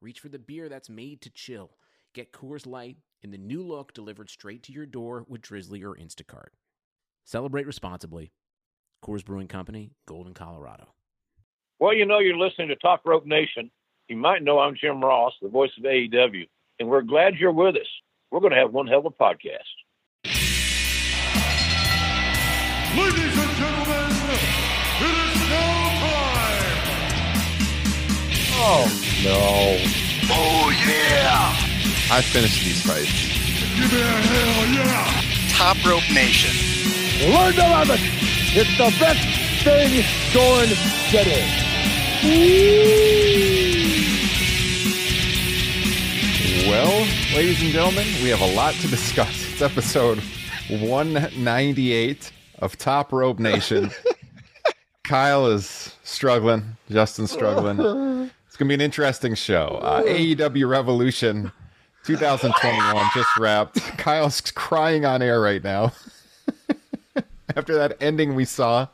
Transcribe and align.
reach 0.00 0.20
for 0.20 0.28
the 0.28 0.38
beer 0.38 0.68
that's 0.68 0.88
made 0.88 1.20
to 1.22 1.30
chill. 1.30 1.72
Get 2.14 2.32
Coors 2.32 2.66
Light 2.66 2.96
in 3.22 3.30
the 3.30 3.38
new 3.38 3.62
look 3.62 3.92
delivered 3.92 4.30
straight 4.30 4.62
to 4.64 4.72
your 4.72 4.86
door 4.86 5.24
with 5.28 5.42
Drizzly 5.42 5.82
or 5.82 5.94
Instacart. 5.94 6.50
Celebrate 7.24 7.66
responsibly. 7.66 8.32
Coors 9.04 9.24
Brewing 9.24 9.48
Company, 9.48 9.90
Golden, 10.06 10.34
Colorado. 10.34 10.94
Well, 11.78 11.94
you 11.94 12.06
know, 12.06 12.18
you're 12.18 12.36
listening 12.36 12.68
to 12.68 12.76
Top 12.76 13.02
Rope 13.04 13.26
Nation. 13.26 13.70
You 14.08 14.16
might 14.16 14.42
know 14.42 14.58
I'm 14.58 14.74
Jim 14.74 15.00
Ross, 15.00 15.32
the 15.40 15.48
voice 15.48 15.70
of 15.78 15.84
AEW, 15.84 16.48
and 16.80 16.88
we're 16.88 17.02
glad 17.02 17.34
you're 17.34 17.52
with 17.52 17.76
us. 17.76 17.86
We're 18.30 18.40
going 18.40 18.52
to 18.52 18.58
have 18.58 18.72
one 18.72 18.86
hell 18.86 19.00
of 19.00 19.06
a 19.06 19.10
podcast. 19.10 19.58
Ladies 22.96 23.38
and 23.38 23.56
gentlemen, 23.56 23.67
Oh 28.70 28.84
no. 29.24 29.78
Oh 30.30 30.70
yeah! 30.86 31.56
I 32.14 32.20
finished 32.20 32.62
these 32.62 32.84
fights. 32.84 33.08
Give 33.80 33.90
me 33.90 33.98
a 33.98 34.04
hell 34.04 34.66
yeah! 34.74 35.48
Top 35.48 35.82
Rope 35.86 36.02
Nation. 36.12 36.52
Learn 37.32 37.54
to 37.54 37.62
love 37.62 37.88
it. 37.88 38.00
It's 38.54 38.76
the 38.76 38.94
best 39.00 39.24
thing 39.64 40.04
going 40.34 40.68
today. 41.08 41.48
Well, 46.68 47.06
ladies 47.34 47.62
and 47.62 47.70
gentlemen, 47.70 48.04
we 48.22 48.28
have 48.28 48.42
a 48.42 48.54
lot 48.54 48.74
to 48.74 48.88
discuss. 48.88 49.50
It's 49.50 49.62
episode 49.62 50.18
198 50.68 52.32
of 52.58 52.76
Top 52.76 53.14
Rope 53.14 53.38
Nation. 53.38 53.90
Kyle 55.04 55.46
is 55.46 55.96
struggling. 56.04 56.76
Justin's 56.90 57.30
struggling. 57.30 58.30
To 58.58 58.64
be 58.64 58.74
an 58.74 58.80
interesting 58.80 59.36
show. 59.36 59.78
Uh, 59.80 60.02
AEW 60.02 60.68
Revolution 60.68 61.52
2021 62.04 63.06
just 63.14 63.36
wrapped. 63.38 63.76
Kyle's 63.98 64.40
crying 64.40 65.04
on 65.04 65.22
air 65.22 65.40
right 65.40 65.62
now. 65.62 65.92
After 67.56 67.76
that 67.76 67.96
ending 68.00 68.34
we 68.34 68.44
saw 68.44 68.88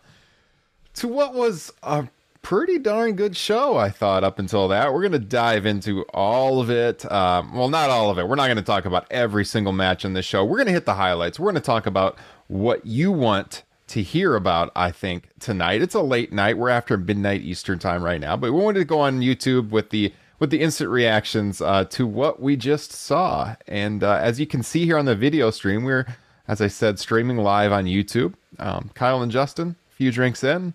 to 0.97 1.09
what 1.09 1.33
was 1.33 1.73
a 1.83 2.07
pretty 2.43 2.79
darn 2.79 3.15
good 3.15 3.39
show, 3.39 3.79
I 3.79 3.89
thought, 3.89 4.23
up 4.23 4.39
until 4.39 4.69
that. 4.69 4.93
We're 4.93 5.01
going 5.01 5.13
to 5.13 5.19
dive 5.19 5.65
into 5.65 6.03
all 6.13 6.61
of 6.61 6.69
it. 6.69 7.11
Um, 7.11 7.55
well, 7.55 7.71
not 7.71 7.89
all 7.89 8.11
of 8.11 8.19
it. 8.19 8.29
We're 8.29 8.37
not 8.37 8.49
going 8.49 8.57
to 8.59 8.63
talk 8.63 8.85
about 8.85 9.07
every 9.11 9.47
single 9.47 9.73
match 9.73 10.05
in 10.05 10.13
this 10.13 10.27
show. 10.27 10.45
We're 10.45 10.59
going 10.59 10.67
to 10.67 10.73
hit 10.73 10.85
the 10.85 10.95
highlights. 10.95 11.41
We're 11.41 11.47
going 11.53 11.55
to 11.55 11.61
talk 11.63 11.87
about 11.87 12.19
what 12.49 12.85
you 12.85 13.11
want 13.11 13.63
to 13.89 14.03
hear 14.03 14.35
about, 14.35 14.73
I 14.75 14.91
think, 14.91 15.29
tonight. 15.41 15.83
It's 15.83 15.95
a 15.95 16.03
late 16.03 16.33
night. 16.33 16.59
We're 16.59 16.71
after 16.71 16.97
midnight 16.97 17.43
Eastern 17.43 17.79
time 17.79 18.03
right 18.03 18.21
now, 18.21 18.37
but 18.37 18.53
we 18.53 18.61
wanted 18.61 18.81
to 18.81 18.85
go 18.85 19.01
on 19.01 19.21
YouTube 19.21 19.71
with 19.71 19.91
the 19.91 20.13
with 20.41 20.51
the 20.51 20.61
instant 20.61 20.91
reactions 20.91 21.61
uh, 21.61 21.85
to 21.85 22.07
what 22.07 22.41
we 22.41 22.57
just 22.57 22.93
saw. 22.93 23.55
And 23.69 24.03
uh, 24.03 24.19
as 24.21 24.41
you 24.41 24.47
can 24.47 24.63
see 24.63 24.85
here 24.85 24.99
on 24.99 25.05
the 25.05 25.15
video 25.15 25.51
stream, 25.51 25.85
we're, 25.85 26.07
as 26.49 26.61
I 26.61 26.67
said, 26.67 26.99
streaming 26.99 27.39
live 27.39 27.73
on 27.73 27.85
YouTube. 27.85 28.35
Um, 28.59 28.91
Kyle 28.95 29.23
and 29.23 29.31
Justin, 29.31 29.77
a 29.91 29.95
few 29.95 30.11
drinks 30.11 30.43
in. 30.43 30.75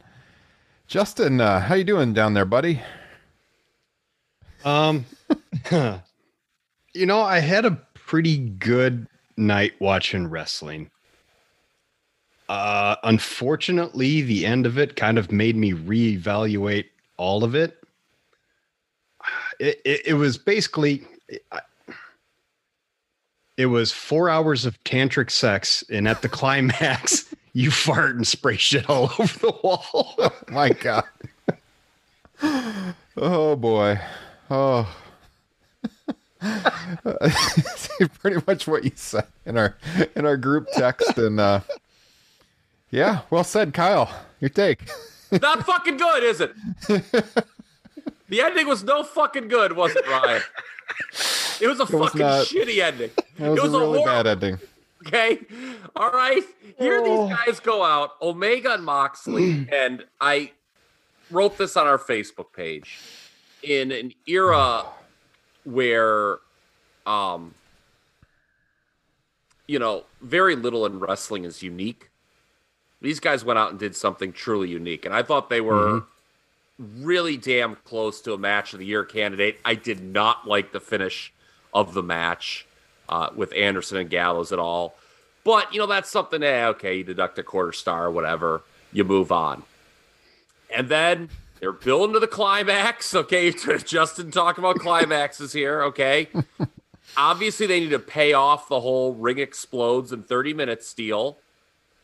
Justin, 0.88 1.42
uh, 1.42 1.60
how 1.60 1.76
you 1.76 1.84
doing 1.84 2.14
down 2.14 2.34
there, 2.34 2.46
buddy? 2.46 2.82
Um, 4.64 5.06
you 5.72 7.06
know, 7.06 7.22
I 7.22 7.40
had 7.40 7.66
a 7.66 7.80
pretty 7.94 8.38
good 8.38 9.08
night 9.38 9.74
watching 9.80 10.28
wrestling. 10.28 10.90
Uh, 12.50 12.96
unfortunately, 13.04 14.22
the 14.22 14.44
end 14.44 14.66
of 14.66 14.80
it 14.80 14.96
kind 14.96 15.20
of 15.20 15.32
made 15.32 15.56
me 15.56 15.72
reevaluate 15.72 16.86
all 17.18 17.44
of 17.44 17.56
it. 17.56 17.78
It, 19.60 19.82
it, 19.84 20.02
it 20.08 20.14
was 20.14 20.38
basically, 20.38 21.06
it 23.58 23.66
was 23.66 23.92
four 23.92 24.30
hours 24.30 24.66
of 24.66 24.82
tantric 24.86 25.30
sex, 25.30 25.84
and 25.90 26.08
at 26.08 26.22
the 26.22 26.30
climax, 26.40 27.36
you 27.52 27.70
fart 27.70 28.16
and 28.16 28.26
spray 28.26 28.56
shit 28.56 28.90
all 28.90 29.12
over 29.20 29.40
the 29.40 29.54
wall. 29.62 30.16
oh 30.18 30.32
My 30.48 30.70
God. 30.70 31.04
oh 33.18 33.58
boy. 33.58 34.00
Oh. 34.50 34.96
pretty 38.20 38.42
much 38.48 38.66
what 38.66 38.86
you 38.86 38.92
said 38.96 39.28
in 39.46 39.58
our 39.58 39.76
in 40.16 40.26
our 40.26 40.38
group 40.38 40.70
text 40.72 41.18
and 41.18 41.38
uh 41.38 41.60
yeah, 42.92 43.22
well 43.30 43.44
said, 43.44 43.74
Kyle. 43.74 44.10
Your 44.40 44.50
take. 44.50 44.90
Not 45.32 45.66
fucking 45.66 45.98
good, 45.98 46.24
is 46.24 46.42
it? 46.42 46.54
the 48.30 48.42
ending 48.42 48.68
was 48.68 48.84
no 48.84 49.04
fucking 49.04 49.48
good, 49.48 49.74
was 49.74 49.96
it, 49.96 50.08
Ryan? 50.08 50.42
It 51.62 51.68
was 51.68 51.80
a 51.80 51.86
was 51.86 52.12
fucking 52.12 52.22
shitty 52.22 52.82
ending. 52.82 53.12
That 53.38 53.50
was, 53.52 53.60
it 53.60 53.64
was 53.64 53.74
a 53.74 53.80
really 53.80 54.00
horrible 54.00 54.06
bad 54.06 54.28
ending. 54.28 54.60
Okay. 55.06 55.40
All 55.96 56.12
right. 56.12 56.44
Here 56.78 57.02
Oh. 57.04 57.28
these 57.28 57.38
guys 57.38 57.60
go 57.60 57.84
out, 57.84 58.12
Omega 58.22 58.74
and 58.74 58.84
Moxley, 58.84 59.68
and 59.72 60.04
I 60.20 60.52
wrote 61.32 61.58
this 61.58 61.78
on 61.78 61.86
our 61.86 61.98
Facebook 62.00 62.54
page 62.56 63.00
in 63.62 63.92
an 63.92 64.14
era 64.26 64.86
where 65.64 66.40
um 67.06 67.54
you 69.68 69.78
know, 69.78 70.04
very 70.22 70.56
little 70.56 70.88
in 70.88 70.98
wrestling 70.98 71.46
is 71.46 71.62
unique. 71.62 72.09
These 73.02 73.20
guys 73.20 73.46
went 73.46 73.60
out 73.60 73.72
and 73.72 73.80
did 73.80 73.96
something 73.96 74.34
truly 74.34 74.70
unique, 74.70 75.06
and 75.06 75.14
I 75.14 75.24
thought 75.24 75.50
they 75.50 75.62
were 75.62 76.04
really 76.80 77.38
damn 77.38 77.76
close 77.76 78.22
to 78.22 78.34
a 78.34 78.38
match 78.38 78.74
of 78.74 78.80
the 78.80 78.86
year 78.86 79.04
candidate. 79.04 79.60
I 79.66 79.76
did 79.76 80.02
not 80.02 80.48
like 80.48 80.72
the 80.72 80.80
finish 80.80 81.34
of 81.74 81.94
the 81.94 82.04
match 82.04 82.66
uh, 83.10 83.30
with 83.36 83.54
Anderson 83.54 83.98
and 83.98 84.10
Gallows 84.10 84.52
at 84.52 84.60
all. 84.60 84.96
But, 85.44 85.74
you 85.74 85.80
know, 85.80 85.88
that's 85.88 86.10
something, 86.10 86.44
eh, 86.44 86.68
okay, 86.68 86.98
you 86.98 87.04
deduct 87.04 87.40
a 87.40 87.44
quarter 87.44 87.72
star, 87.72 88.06
or 88.06 88.12
whatever, 88.12 88.62
you 88.92 89.04
move 89.04 89.32
on. 89.32 89.64
And 90.74 90.90
then 90.90 91.30
they're 91.60 91.72
building 91.72 92.14
to 92.14 92.20
the 92.20 92.28
climax, 92.28 93.14
okay? 93.16 93.52
Justin 93.86 94.32
talking 94.32 94.64
about 94.64 94.78
climaxes 94.78 95.54
here, 95.54 95.84
okay? 95.84 96.30
Obviously, 97.18 97.66
they 97.66 97.80
need 97.80 97.90
to 97.90 98.00
pay 98.00 98.34
off 98.34 98.70
the 98.70 98.82
whole 98.82 99.14
ring 99.14 99.40
explodes 99.40 100.12
in 100.12 100.24
30 100.24 100.54
minutes 100.54 100.94
deal. 100.94 101.38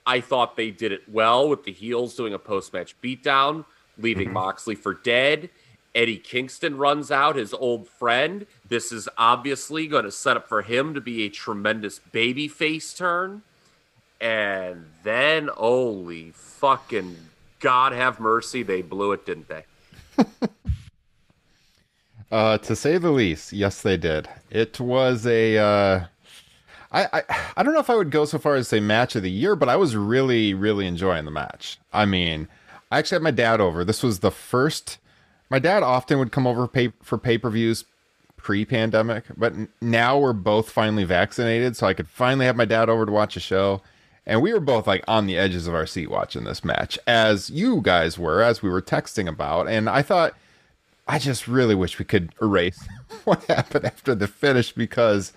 I 0.05 0.21
thought 0.21 0.55
they 0.55 0.71
did 0.71 0.91
it 0.91 1.09
well 1.09 1.49
with 1.49 1.63
the 1.63 1.71
heels 1.71 2.15
doing 2.15 2.33
a 2.33 2.39
post 2.39 2.73
match 2.73 2.95
beatdown, 3.01 3.65
leaving 3.97 4.31
Moxley 4.31 4.75
for 4.75 4.93
dead. 4.93 5.49
Eddie 5.93 6.17
Kingston 6.17 6.77
runs 6.77 7.09
out, 7.09 7.37
his 7.37 7.53
old 7.53 7.87
friend. 7.87 8.45
This 8.67 8.91
is 8.91 9.07
obviously 9.17 9.87
going 9.87 10.03
to 10.03 10.11
set 10.11 10.35
up 10.35 10.47
for 10.47 10.61
him 10.61 10.93
to 10.93 11.01
be 11.01 11.23
a 11.23 11.29
tremendous 11.29 11.99
baby 11.99 12.47
face 12.47 12.93
turn. 12.93 13.43
And 14.19 14.85
then, 15.03 15.47
holy 15.47 16.31
fucking 16.31 17.15
God 17.59 17.93
have 17.93 18.19
mercy, 18.19 18.61
they 18.61 18.81
blew 18.81 19.13
it, 19.13 19.25
didn't 19.25 19.47
they? 19.47 19.65
Uh, 22.31 22.57
to 22.57 22.75
say 22.75 22.97
the 22.97 23.11
least, 23.11 23.53
yes, 23.53 23.81
they 23.81 23.95
did. 23.95 24.27
It 24.49 24.79
was 24.79 25.25
a. 25.25 25.57
Uh, 25.57 26.05
I, 26.95 27.07
I 27.13 27.23
I 27.57 27.63
don't 27.63 27.73
know 27.73 27.79
if 27.79 27.89
I 27.89 27.95
would 27.95 28.11
go 28.11 28.25
so 28.25 28.39
far 28.39 28.55
as 28.55 28.67
say 28.67 28.79
match 28.79 29.15
of 29.15 29.23
the 29.23 29.31
year, 29.31 29.55
but 29.55 29.69
I 29.69 29.75
was 29.75 29.95
really 29.95 30.53
really 30.53 30.87
enjoying 30.87 31.25
the 31.25 31.31
match. 31.31 31.77
I 31.93 32.05
mean, 32.05 32.47
I 32.91 32.99
actually 32.99 33.17
had 33.17 33.23
my 33.23 33.31
dad 33.31 33.61
over. 33.61 33.83
This 33.83 34.01
was 34.01 34.19
the 34.19 34.31
first. 34.31 34.97
My 35.49 35.59
dad 35.59 35.83
often 35.83 36.17
would 36.17 36.31
come 36.31 36.47
over 36.47 36.67
pay, 36.67 36.91
for 37.03 37.17
pay 37.17 37.37
per 37.37 37.49
views 37.49 37.85
pre-pandemic, 38.37 39.23
but 39.35 39.53
now 39.81 40.19
we're 40.19 40.31
both 40.31 40.69
finally 40.69 41.03
vaccinated, 41.03 41.75
so 41.75 41.87
I 41.87 41.95
could 41.95 42.07
finally 42.07 42.45
have 42.45 42.55
my 42.55 42.65
dad 42.65 42.89
over 42.89 43.05
to 43.05 43.11
watch 43.11 43.35
a 43.35 43.39
show. 43.39 43.81
And 44.27 44.41
we 44.41 44.53
were 44.53 44.59
both 44.59 44.85
like 44.85 45.03
on 45.07 45.25
the 45.25 45.37
edges 45.37 45.67
of 45.67 45.73
our 45.73 45.87
seat 45.87 46.11
watching 46.11 46.43
this 46.43 46.63
match, 46.63 46.97
as 47.07 47.49
you 47.49 47.81
guys 47.81 48.19
were, 48.19 48.43
as 48.43 48.61
we 48.61 48.69
were 48.69 48.83
texting 48.83 49.27
about. 49.27 49.67
And 49.67 49.89
I 49.89 50.03
thought, 50.03 50.35
I 51.07 51.17
just 51.17 51.47
really 51.47 51.73
wish 51.73 51.97
we 51.97 52.05
could 52.05 52.33
erase 52.41 52.87
what 53.23 53.43
happened 53.45 53.85
after 53.85 54.13
the 54.13 54.27
finish 54.27 54.71
because, 54.71 55.33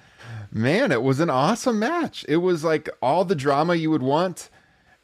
man, 0.50 0.92
it 0.92 1.02
was 1.02 1.20
an 1.20 1.30
awesome 1.30 1.78
match. 1.78 2.24
It 2.28 2.38
was 2.38 2.64
like 2.64 2.88
all 3.02 3.24
the 3.24 3.34
drama 3.34 3.74
you 3.74 3.90
would 3.90 4.02
want, 4.02 4.50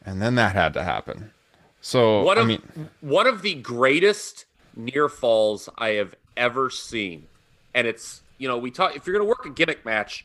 and 0.04 0.20
then 0.20 0.34
that 0.36 0.54
had 0.54 0.74
to 0.74 0.84
happen. 0.84 1.32
So, 1.80 2.22
One 2.22 2.38
I 2.38 2.44
mean, 2.44 2.62
one 3.00 3.26
of 3.26 3.42
the 3.42 3.54
greatest 3.54 4.46
near 4.74 5.08
falls 5.08 5.68
I 5.76 5.90
have 5.90 6.14
ever 6.36 6.70
seen 6.70 7.26
and 7.74 7.86
it's 7.86 8.22
you 8.38 8.48
know 8.48 8.56
we 8.56 8.70
talk 8.70 8.96
if 8.96 9.06
you're 9.06 9.16
going 9.16 9.26
to 9.26 9.28
work 9.28 9.44
a 9.44 9.50
gimmick 9.50 9.84
match, 9.84 10.24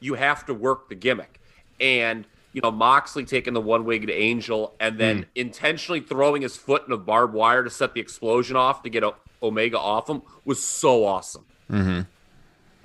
you 0.00 0.14
have 0.14 0.46
to 0.46 0.54
work 0.54 0.88
the 0.88 0.94
gimmick, 0.94 1.40
and 1.80 2.24
you 2.52 2.60
know 2.62 2.70
Moxley 2.70 3.24
taking 3.24 3.52
the 3.52 3.60
one 3.60 3.84
winged 3.84 4.10
angel 4.10 4.74
and 4.80 4.98
then 4.98 5.26
intentionally 5.34 6.00
throwing 6.00 6.42
his 6.42 6.56
foot 6.56 6.84
in 6.86 6.92
a 6.92 6.96
barbed 6.96 7.34
wire 7.34 7.62
to 7.62 7.70
set 7.70 7.94
the 7.94 8.00
explosion 8.00 8.56
off 8.56 8.82
to 8.82 8.90
get 8.90 9.04
Omega 9.42 9.78
off 9.78 10.08
him 10.08 10.22
was 10.44 10.62
so 10.62 11.04
awesome. 11.04 11.44
Mm-hmm. 11.70 12.00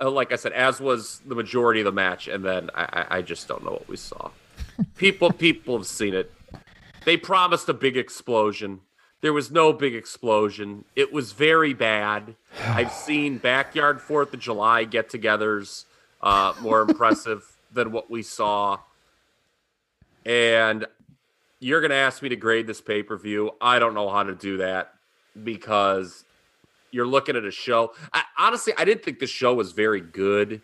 Uh, 0.00 0.10
like 0.10 0.32
I 0.32 0.36
said, 0.36 0.52
as 0.52 0.80
was 0.80 1.20
the 1.26 1.34
majority 1.34 1.80
of 1.80 1.84
the 1.84 1.92
match, 1.92 2.28
and 2.28 2.44
then 2.44 2.70
I, 2.74 2.82
I, 2.82 3.16
I 3.18 3.22
just 3.22 3.46
don't 3.46 3.64
know 3.64 3.70
what 3.70 3.88
we 3.88 3.96
saw. 3.96 4.30
People, 4.96 5.30
people 5.30 5.76
have 5.76 5.86
seen 5.86 6.14
it. 6.14 6.32
They 7.04 7.16
promised 7.16 7.68
a 7.68 7.74
big 7.74 7.96
explosion. 7.96 8.80
There 9.20 9.32
was 9.32 9.50
no 9.50 9.72
big 9.72 9.94
explosion. 9.94 10.84
It 10.96 11.12
was 11.12 11.32
very 11.32 11.74
bad. 11.74 12.34
I've 12.60 12.92
seen 12.92 13.38
backyard 13.38 14.00
Fourth 14.00 14.34
of 14.34 14.40
July 14.40 14.84
get-togethers 14.84 15.84
uh, 16.22 16.54
more 16.60 16.80
impressive 16.88 17.44
than 17.72 17.92
what 17.92 18.10
we 18.10 18.22
saw. 18.22 18.78
And 20.24 20.86
you're 21.60 21.80
going 21.80 21.90
to 21.90 21.96
ask 21.96 22.22
me 22.22 22.28
to 22.30 22.36
grade 22.36 22.66
this 22.66 22.80
pay-per-view. 22.80 23.52
I 23.60 23.78
don't 23.78 23.94
know 23.94 24.08
how 24.08 24.22
to 24.22 24.34
do 24.34 24.58
that 24.58 24.94
because 25.42 26.23
you're 26.94 27.06
looking 27.06 27.36
at 27.36 27.44
a 27.44 27.50
show. 27.50 27.92
I, 28.12 28.22
honestly, 28.38 28.72
I 28.78 28.84
didn't 28.84 29.04
think 29.04 29.18
the 29.18 29.26
show 29.26 29.52
was 29.52 29.72
very 29.72 30.00
good 30.00 30.62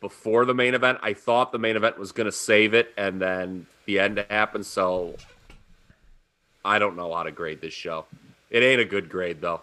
before 0.00 0.46
the 0.46 0.54
main 0.54 0.74
event. 0.74 0.98
I 1.02 1.12
thought 1.12 1.52
the 1.52 1.58
main 1.58 1.76
event 1.76 1.98
was 1.98 2.10
going 2.10 2.24
to 2.24 2.32
save 2.32 2.72
it, 2.72 2.92
and 2.96 3.20
then 3.20 3.66
the 3.84 4.00
end 4.00 4.24
happened. 4.30 4.64
So 4.64 5.14
I 6.64 6.78
don't 6.78 6.96
know 6.96 7.14
how 7.14 7.22
to 7.22 7.30
grade 7.30 7.60
this 7.60 7.74
show. 7.74 8.06
It 8.50 8.62
ain't 8.62 8.80
a 8.80 8.84
good 8.84 9.08
grade 9.08 9.40
though. 9.40 9.60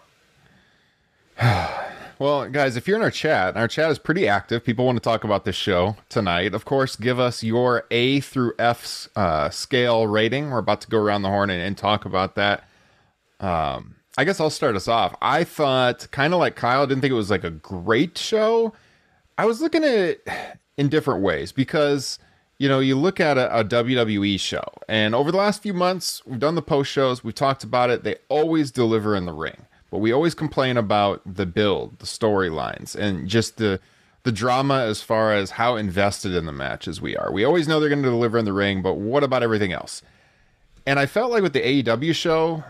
Well, 2.20 2.50
guys, 2.50 2.76
if 2.76 2.86
you're 2.86 2.98
in 2.98 3.02
our 3.02 3.10
chat, 3.10 3.56
our 3.56 3.66
chat 3.66 3.90
is 3.90 3.98
pretty 3.98 4.28
active. 4.28 4.62
People 4.62 4.84
want 4.84 4.96
to 4.96 5.00
talk 5.00 5.24
about 5.24 5.46
this 5.46 5.56
show 5.56 5.96
tonight. 6.10 6.52
Of 6.52 6.66
course, 6.66 6.94
give 6.94 7.18
us 7.18 7.42
your 7.42 7.86
A 7.90 8.20
through 8.20 8.52
F 8.58 9.08
uh, 9.16 9.48
scale 9.48 10.06
rating. 10.06 10.50
We're 10.50 10.58
about 10.58 10.82
to 10.82 10.88
go 10.88 10.98
around 10.98 11.22
the 11.22 11.30
horn 11.30 11.48
and, 11.48 11.62
and 11.62 11.78
talk 11.78 12.04
about 12.04 12.34
that. 12.34 12.64
Um, 13.40 13.94
I 14.18 14.24
guess 14.24 14.40
I'll 14.40 14.50
start 14.50 14.76
us 14.76 14.88
off. 14.88 15.14
I 15.22 15.44
thought, 15.44 16.10
kind 16.10 16.34
of 16.34 16.40
like 16.40 16.56
Kyle, 16.56 16.86
didn't 16.86 17.00
think 17.00 17.12
it 17.12 17.14
was 17.14 17.30
like 17.30 17.44
a 17.44 17.50
great 17.50 18.18
show. 18.18 18.72
I 19.38 19.46
was 19.46 19.60
looking 19.60 19.84
at 19.84 19.94
it 19.94 20.28
in 20.76 20.88
different 20.88 21.22
ways 21.22 21.52
because 21.52 22.18
you 22.58 22.68
know 22.68 22.80
you 22.80 22.96
look 22.96 23.20
at 23.20 23.38
a, 23.38 23.60
a 23.60 23.64
WWE 23.64 24.38
show, 24.38 24.64
and 24.88 25.14
over 25.14 25.30
the 25.30 25.38
last 25.38 25.62
few 25.62 25.72
months, 25.72 26.24
we've 26.26 26.40
done 26.40 26.56
the 26.56 26.62
post 26.62 26.90
shows, 26.90 27.22
we've 27.22 27.34
talked 27.34 27.64
about 27.64 27.90
it. 27.90 28.02
They 28.02 28.16
always 28.28 28.70
deliver 28.70 29.14
in 29.14 29.26
the 29.26 29.32
ring, 29.32 29.66
but 29.90 29.98
we 29.98 30.12
always 30.12 30.34
complain 30.34 30.76
about 30.76 31.22
the 31.24 31.46
build, 31.46 31.98
the 32.00 32.06
storylines, 32.06 32.94
and 32.96 33.28
just 33.28 33.56
the 33.56 33.80
the 34.22 34.32
drama 34.32 34.80
as 34.80 35.00
far 35.00 35.32
as 35.32 35.52
how 35.52 35.76
invested 35.76 36.34
in 36.34 36.44
the 36.44 36.52
matches 36.52 37.00
we 37.00 37.16
are. 37.16 37.32
We 37.32 37.44
always 37.44 37.66
know 37.66 37.80
they're 37.80 37.88
going 37.88 38.02
to 38.02 38.10
deliver 38.10 38.36
in 38.36 38.44
the 38.44 38.52
ring, 38.52 38.82
but 38.82 38.94
what 38.94 39.24
about 39.24 39.42
everything 39.42 39.72
else? 39.72 40.02
And 40.86 40.98
I 40.98 41.06
felt 41.06 41.30
like 41.30 41.42
with 41.42 41.54
the 41.54 41.82
AEW 41.82 42.14
show, 42.14 42.64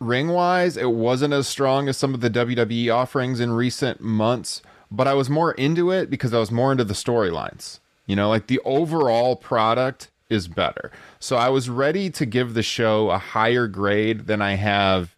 ring 0.00 0.28
wise, 0.28 0.76
it 0.76 0.90
wasn't 0.90 1.34
as 1.34 1.46
strong 1.46 1.88
as 1.88 1.96
some 1.96 2.14
of 2.14 2.20
the 2.20 2.30
WWE 2.30 2.92
offerings 2.92 3.38
in 3.38 3.52
recent 3.52 4.00
months, 4.00 4.62
but 4.90 5.06
I 5.06 5.14
was 5.14 5.30
more 5.30 5.52
into 5.52 5.90
it 5.90 6.10
because 6.10 6.34
I 6.34 6.38
was 6.38 6.50
more 6.50 6.72
into 6.72 6.84
the 6.84 6.94
storylines. 6.94 7.78
You 8.06 8.16
know, 8.16 8.28
like 8.28 8.48
the 8.48 8.60
overall 8.64 9.36
product 9.36 10.10
is 10.28 10.48
better. 10.48 10.90
So 11.20 11.36
I 11.36 11.48
was 11.48 11.68
ready 11.68 12.10
to 12.10 12.26
give 12.26 12.54
the 12.54 12.62
show 12.62 13.10
a 13.10 13.18
higher 13.18 13.66
grade 13.68 14.26
than 14.26 14.42
I 14.42 14.54
have 14.54 15.14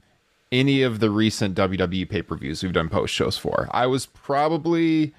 any 0.51 0.83
of 0.83 1.01
the 1.01 1.09
recent 1.09 1.57
WWE 1.57 2.09
pay 2.09 2.23
per 2.23 2.37
views 2.37 2.63
we've 2.63 2.73
done 2.73 2.91
post 2.91 3.15
shows 3.15 3.39
for. 3.39 3.69
I 3.71 3.87
was 3.87 4.07
probably 4.07 5.15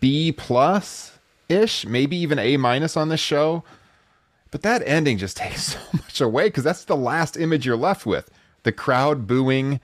B 0.00 0.32
plus 0.32 1.18
ish, 1.48 1.86
maybe 1.86 2.16
even 2.16 2.38
A 2.38 2.56
minus 2.56 2.96
on 2.96 3.08
this 3.08 3.20
show. 3.20 3.64
But 4.50 4.62
that 4.62 4.82
ending 4.86 5.18
just 5.18 5.36
takes 5.44 5.62
so 5.74 5.78
much 5.92 6.20
away 6.20 6.44
because 6.44 6.64
that's 6.64 6.84
the 6.84 6.96
last 6.96 7.36
image 7.36 7.66
you're 7.66 7.76
left 7.76 8.06
with. 8.06 8.30
The 8.62 8.72
crowd 8.72 9.26
booing, 9.26 9.80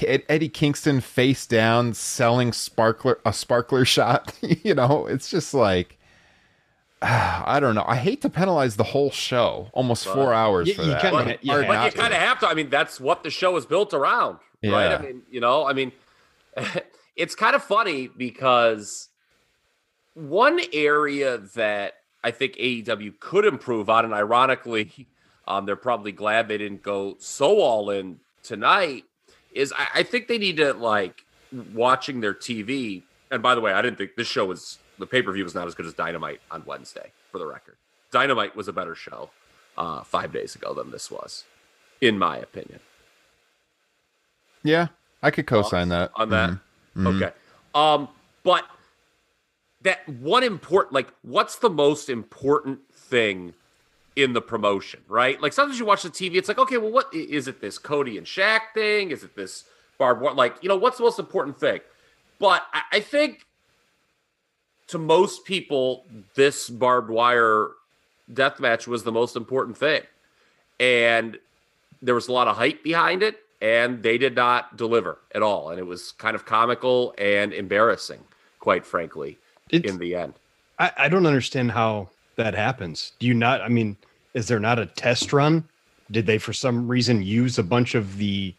Eddie 0.00 0.48
Kingston 0.48 1.00
face 1.00 1.46
down, 1.46 1.94
selling 1.94 2.52
sparkler 2.52 3.18
a 3.24 3.32
sparkler 3.32 3.84
shot. 3.96 4.32
you 4.42 4.74
know, 4.74 5.06
it's 5.06 5.30
just 5.30 5.54
like 5.54 5.98
I 7.02 7.58
don't 7.60 7.74
know. 7.74 7.84
I 7.86 7.96
hate 7.96 8.22
to 8.22 8.30
penalize 8.30 8.76
the 8.76 8.84
whole 8.84 9.10
show, 9.10 9.68
almost 9.72 10.04
four 10.06 10.32
hours 10.32 10.68
You- 10.68 10.74
for 10.74 10.82
you 10.82 10.88
that. 10.90 11.00
kinda 11.02 11.24
but 11.24 11.44
you 11.44 11.52
have 11.52 11.66
But 11.66 11.84
you 11.84 11.90
to. 11.90 11.96
kind 11.98 12.14
of 12.14 12.20
have 12.20 12.38
to. 12.40 12.48
I 12.48 12.54
mean, 12.54 12.70
that's 12.70 12.98
what 13.00 13.22
the 13.22 13.30
show 13.30 13.56
is 13.56 13.66
built 13.66 13.92
around, 13.92 14.38
right? 14.64 14.92
I 14.92 14.98
mean, 15.02 15.22
you 15.30 15.40
know, 15.40 15.66
I 15.66 15.72
mean, 15.74 15.92
it's 17.16 17.34
kind 17.34 17.54
of 17.54 17.62
funny 17.62 18.08
because 18.08 19.08
one 20.14 20.60
area 20.72 21.38
that 21.56 21.94
I 22.24 22.30
think 22.30 22.56
AEW 22.56 23.20
could 23.20 23.44
improve 23.44 23.90
on, 23.90 24.04
and 24.06 24.14
ironically, 24.14 25.06
um, 25.46 25.66
they're 25.66 25.76
probably 25.76 26.10
glad 26.10 26.48
they 26.48 26.58
didn't 26.58 26.82
go 26.82 27.16
so 27.20 27.60
all 27.60 27.90
in 27.90 28.18
tonight, 28.42 29.04
is 29.52 29.72
I, 29.76 30.00
I 30.00 30.02
think 30.02 30.26
they 30.26 30.38
need 30.38 30.56
to 30.56 30.72
like 30.72 31.24
watching 31.72 32.20
their 32.20 32.34
TV. 32.34 33.02
And 33.30 33.42
by 33.42 33.54
the 33.54 33.60
way, 33.60 33.72
I 33.72 33.82
didn't 33.82 33.98
think 33.98 34.16
this 34.16 34.26
show 34.26 34.46
was 34.46 34.78
the 34.98 35.06
pay 35.06 35.20
per 35.22 35.32
view 35.32 35.44
was 35.44 35.54
not 35.54 35.66
as 35.66 35.74
good 35.74 35.86
as 35.86 35.92
Dynamite 35.92 36.40
on 36.50 36.62
Wednesday, 36.66 37.12
for 37.30 37.38
the 37.38 37.46
record. 37.46 37.76
Dynamite 38.10 38.56
was 38.56 38.68
a 38.68 38.72
better 38.72 38.94
show 38.94 39.28
uh, 39.76 40.02
five 40.02 40.32
days 40.32 40.54
ago 40.54 40.72
than 40.72 40.90
this 40.90 41.10
was, 41.10 41.44
in 42.00 42.18
my 42.18 42.38
opinion. 42.38 42.80
Yeah, 44.62 44.88
I 45.22 45.30
could 45.30 45.46
co-sign 45.46 45.90
that 45.90 46.10
on 46.14 46.30
that. 46.30 46.50
Mhm. 46.50 46.60
Mhm. 46.96 47.16
Okay. 47.22 47.34
Um, 47.74 48.08
but 48.44 48.64
that 49.84 50.08
one 50.08 50.42
important, 50.42 50.92
like, 50.92 51.12
what's 51.22 51.56
the 51.56 51.70
most 51.70 52.08
important 52.08 52.80
thing 52.92 53.54
in 54.16 54.32
the 54.32 54.40
promotion, 54.40 55.00
right? 55.08 55.40
Like 55.40 55.52
sometimes 55.52 55.78
you 55.78 55.86
watch 55.86 56.02
the 56.02 56.10
TV, 56.10 56.34
it's 56.36 56.48
like, 56.48 56.58
okay, 56.58 56.78
well, 56.78 56.90
what 56.90 57.12
is 57.12 57.48
it? 57.48 57.60
This 57.60 57.78
Cody 57.78 58.18
and 58.18 58.26
Shaq 58.26 58.60
thing? 58.72 59.10
Is 59.10 59.24
it 59.24 59.36
this 59.36 59.64
barbed 59.98 60.20
wire? 60.20 60.34
Like, 60.34 60.56
you 60.62 60.68
know, 60.68 60.76
what's 60.76 60.98
the 60.98 61.04
most 61.04 61.18
important 61.18 61.58
thing? 61.58 61.80
But 62.38 62.64
I, 62.72 62.82
I 62.92 63.00
think 63.00 63.46
to 64.88 64.98
most 64.98 65.44
people, 65.44 66.04
this 66.34 66.68
barbed 66.68 67.10
wire 67.10 67.70
death 68.32 68.60
match 68.60 68.86
was 68.86 69.02
the 69.04 69.12
most 69.12 69.36
important 69.36 69.76
thing, 69.76 70.02
and 70.78 71.38
there 72.00 72.14
was 72.14 72.28
a 72.28 72.32
lot 72.32 72.48
of 72.48 72.56
hype 72.56 72.82
behind 72.82 73.22
it, 73.22 73.38
and 73.60 74.02
they 74.02 74.18
did 74.18 74.34
not 74.34 74.76
deliver 74.76 75.18
at 75.34 75.42
all, 75.42 75.70
and 75.70 75.78
it 75.78 75.86
was 75.86 76.12
kind 76.12 76.34
of 76.34 76.44
comical 76.44 77.14
and 77.18 77.52
embarrassing, 77.52 78.20
quite 78.60 78.86
frankly, 78.86 79.38
It's, 79.70 79.88
in 79.88 79.98
the 79.98 80.14
end. 80.14 80.34
I, 80.78 80.92
I 80.96 81.08
don't 81.08 81.26
understand 81.26 81.72
how 81.72 82.08
that 82.36 82.54
happens. 82.54 83.12
Do 83.18 83.26
you 83.26 83.34
not? 83.34 83.60
I 83.60 83.68
mean, 83.68 83.96
is 84.34 84.48
there 84.48 84.60
not 84.60 84.78
a 84.78 84.86
test 84.86 85.32
run? 85.32 85.64
Did 86.10 86.26
they, 86.26 86.38
for 86.38 86.52
some 86.52 86.88
reason, 86.88 87.22
use 87.22 87.58
a 87.58 87.62
bunch 87.62 87.94
of 87.94 88.18
the 88.18 88.54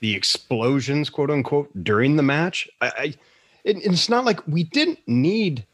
the 0.00 0.14
explosions, 0.14 1.08
quote 1.08 1.30
unquote, 1.30 1.70
during 1.84 2.16
the 2.16 2.22
match? 2.22 2.68
I, 2.80 2.86
I 2.86 3.14
it, 3.64 3.78
it's 3.84 4.08
not 4.08 4.24
like 4.24 4.46
we 4.46 4.64
didn't 4.64 4.98
need 5.06 5.64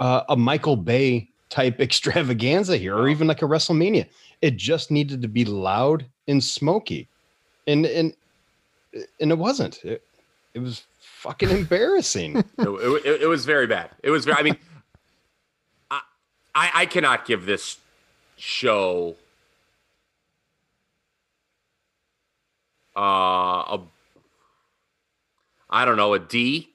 uh, 0.00 0.22
a 0.28 0.36
Michael 0.36 0.76
Bay 0.76 1.28
type 1.48 1.80
extravaganza 1.80 2.76
here, 2.76 2.96
or 2.96 3.08
even 3.08 3.26
like 3.26 3.42
a 3.42 3.46
WrestleMania. 3.46 4.06
It 4.42 4.56
just 4.56 4.90
needed 4.90 5.22
to 5.22 5.28
be 5.28 5.44
loud 5.44 6.04
and 6.26 6.42
smoky, 6.42 7.08
and 7.66 7.86
and 7.86 8.14
and 9.20 9.30
it 9.30 9.38
wasn't. 9.38 9.82
It, 9.84 10.02
it 10.54 10.60
was 10.60 10.84
fucking 11.18 11.50
embarrassing. 11.50 12.36
it, 12.58 12.68
it, 13.04 13.22
it 13.22 13.26
was 13.26 13.44
very 13.44 13.66
bad. 13.66 13.90
It 14.02 14.10
was 14.10 14.24
very. 14.24 14.38
I 14.38 14.42
mean, 14.42 14.56
I, 15.90 16.00
I 16.54 16.70
I 16.74 16.86
cannot 16.86 17.26
give 17.26 17.44
this 17.44 17.78
show 18.36 19.16
uh 22.96 23.00
a 23.00 23.80
I 25.70 25.84
don't 25.84 25.96
know 25.96 26.14
a 26.14 26.18
D 26.18 26.70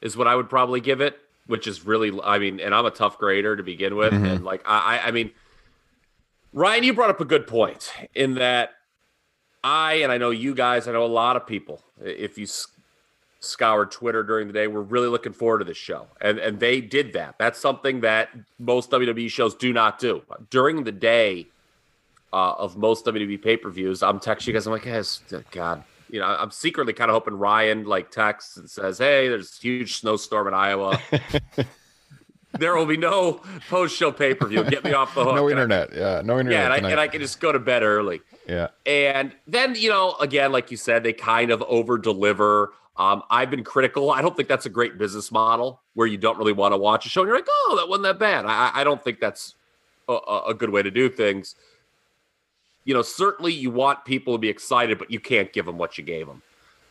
is 0.00 0.16
what 0.16 0.26
I 0.26 0.34
would 0.34 0.48
probably 0.50 0.80
give 0.80 1.00
it, 1.00 1.18
which 1.46 1.66
is 1.66 1.86
really 1.86 2.18
I 2.24 2.38
mean, 2.38 2.60
and 2.60 2.74
I'm 2.74 2.86
a 2.86 2.90
tough 2.90 3.18
grader 3.18 3.56
to 3.56 3.62
begin 3.62 3.94
with, 3.96 4.12
Mhm. 4.12 4.26
and 4.36 4.44
like 4.44 4.62
I 4.66 4.96
I 4.98 5.08
I 5.08 5.10
mean, 5.10 5.30
Ryan, 6.52 6.84
you 6.84 6.94
brought 6.94 7.10
up 7.10 7.20
a 7.20 7.24
good 7.26 7.46
point 7.46 7.92
in 8.14 8.34
that 8.36 8.70
I 9.62 9.94
and 10.02 10.10
I 10.10 10.18
know 10.18 10.30
you 10.30 10.54
guys, 10.54 10.88
I 10.88 10.92
know 10.92 11.04
a 11.04 11.06
lot 11.06 11.36
of 11.36 11.46
people. 11.46 11.82
If 12.02 12.36
you 12.38 12.46
scoured 13.44 13.90
Twitter 13.90 14.22
during 14.22 14.46
the 14.46 14.52
day. 14.52 14.66
We're 14.66 14.80
really 14.80 15.08
looking 15.08 15.32
forward 15.32 15.58
to 15.58 15.64
this 15.64 15.76
show, 15.76 16.06
and 16.20 16.38
and 16.38 16.58
they 16.60 16.80
did 16.80 17.12
that. 17.12 17.34
That's 17.38 17.58
something 17.58 18.00
that 18.00 18.30
most 18.58 18.90
WWE 18.90 19.28
shows 19.30 19.54
do 19.54 19.72
not 19.72 19.98
do 19.98 20.22
during 20.50 20.84
the 20.84 20.92
day. 20.92 21.48
Uh, 22.34 22.54
of 22.56 22.78
most 22.78 23.04
WWE 23.04 23.42
pay 23.42 23.58
per 23.58 23.68
views, 23.68 24.02
I'm 24.02 24.18
texting 24.18 24.46
you 24.46 24.52
guys. 24.54 24.66
I'm 24.66 24.72
like, 24.72 24.86
yes, 24.86 25.20
God, 25.50 25.84
you 26.08 26.18
know, 26.18 26.24
I'm 26.24 26.50
secretly 26.50 26.94
kind 26.94 27.10
of 27.10 27.14
hoping 27.14 27.34
Ryan 27.34 27.84
like 27.84 28.10
texts 28.10 28.56
and 28.56 28.70
says, 28.70 28.96
"Hey, 28.96 29.28
there's 29.28 29.52
a 29.58 29.60
huge 29.60 29.96
snowstorm 29.96 30.48
in 30.48 30.54
Iowa. 30.54 30.98
there 32.58 32.74
will 32.76 32.86
be 32.86 32.96
no 32.96 33.40
post 33.68 33.96
show 33.96 34.12
pay 34.12 34.34
per 34.34 34.46
view. 34.46 34.64
Get 34.64 34.84
me 34.84 34.92
off 34.92 35.14
the 35.14 35.24
hook." 35.24 35.34
No 35.34 35.46
And 35.48 35.58
I- 35.58 35.62
internet. 35.62 35.92
Yeah, 35.94 36.22
no 36.24 36.38
internet. 36.38 36.52
yeah, 36.70 36.74
and 36.76 36.86
I, 36.86 36.90
and 36.92 37.00
I 37.00 37.08
can 37.08 37.20
just 37.20 37.40
go 37.40 37.52
to 37.52 37.58
bed 37.58 37.82
early. 37.82 38.20
yeah. 38.48 38.68
And 38.86 39.32
then, 39.46 39.74
you 39.74 39.90
know, 39.90 40.14
again, 40.20 40.52
like 40.52 40.70
you 40.70 40.76
said, 40.76 41.02
they 41.02 41.12
kind 41.12 41.50
of 41.50 41.62
over 41.62 41.98
deliver 41.98 42.72
Um, 42.96 43.22
I've 43.30 43.50
been 43.50 43.64
critical. 43.64 44.10
I 44.10 44.20
don't 44.20 44.36
think 44.36 44.48
that's 44.48 44.66
a 44.66 44.70
great 44.70 44.98
business 44.98 45.32
model 45.32 45.80
where 45.94 46.06
you 46.06 46.18
don't 46.18 46.36
really 46.36 46.52
want 46.52 46.72
to 46.72 46.76
watch 46.76 47.06
a 47.06 47.08
show 47.08 47.22
and 47.22 47.28
you're 47.28 47.36
like, 47.36 47.48
oh, 47.48 47.76
that 47.78 47.88
wasn't 47.88 48.04
that 48.04 48.18
bad. 48.18 48.44
I, 48.44 48.70
I 48.74 48.84
don't 48.84 49.02
think 49.02 49.18
that's 49.18 49.54
a, 50.08 50.14
a 50.48 50.54
good 50.54 50.70
way 50.70 50.82
to 50.82 50.90
do 50.90 51.08
things. 51.08 51.54
You 52.84 52.94
know, 52.94 53.02
certainly 53.02 53.52
you 53.52 53.70
want 53.70 54.04
people 54.04 54.34
to 54.34 54.38
be 54.38 54.48
excited, 54.48 54.98
but 54.98 55.10
you 55.10 55.20
can't 55.20 55.52
give 55.52 55.64
them 55.64 55.78
what 55.78 55.96
you 55.96 56.04
gave 56.04 56.26
them. 56.26 56.42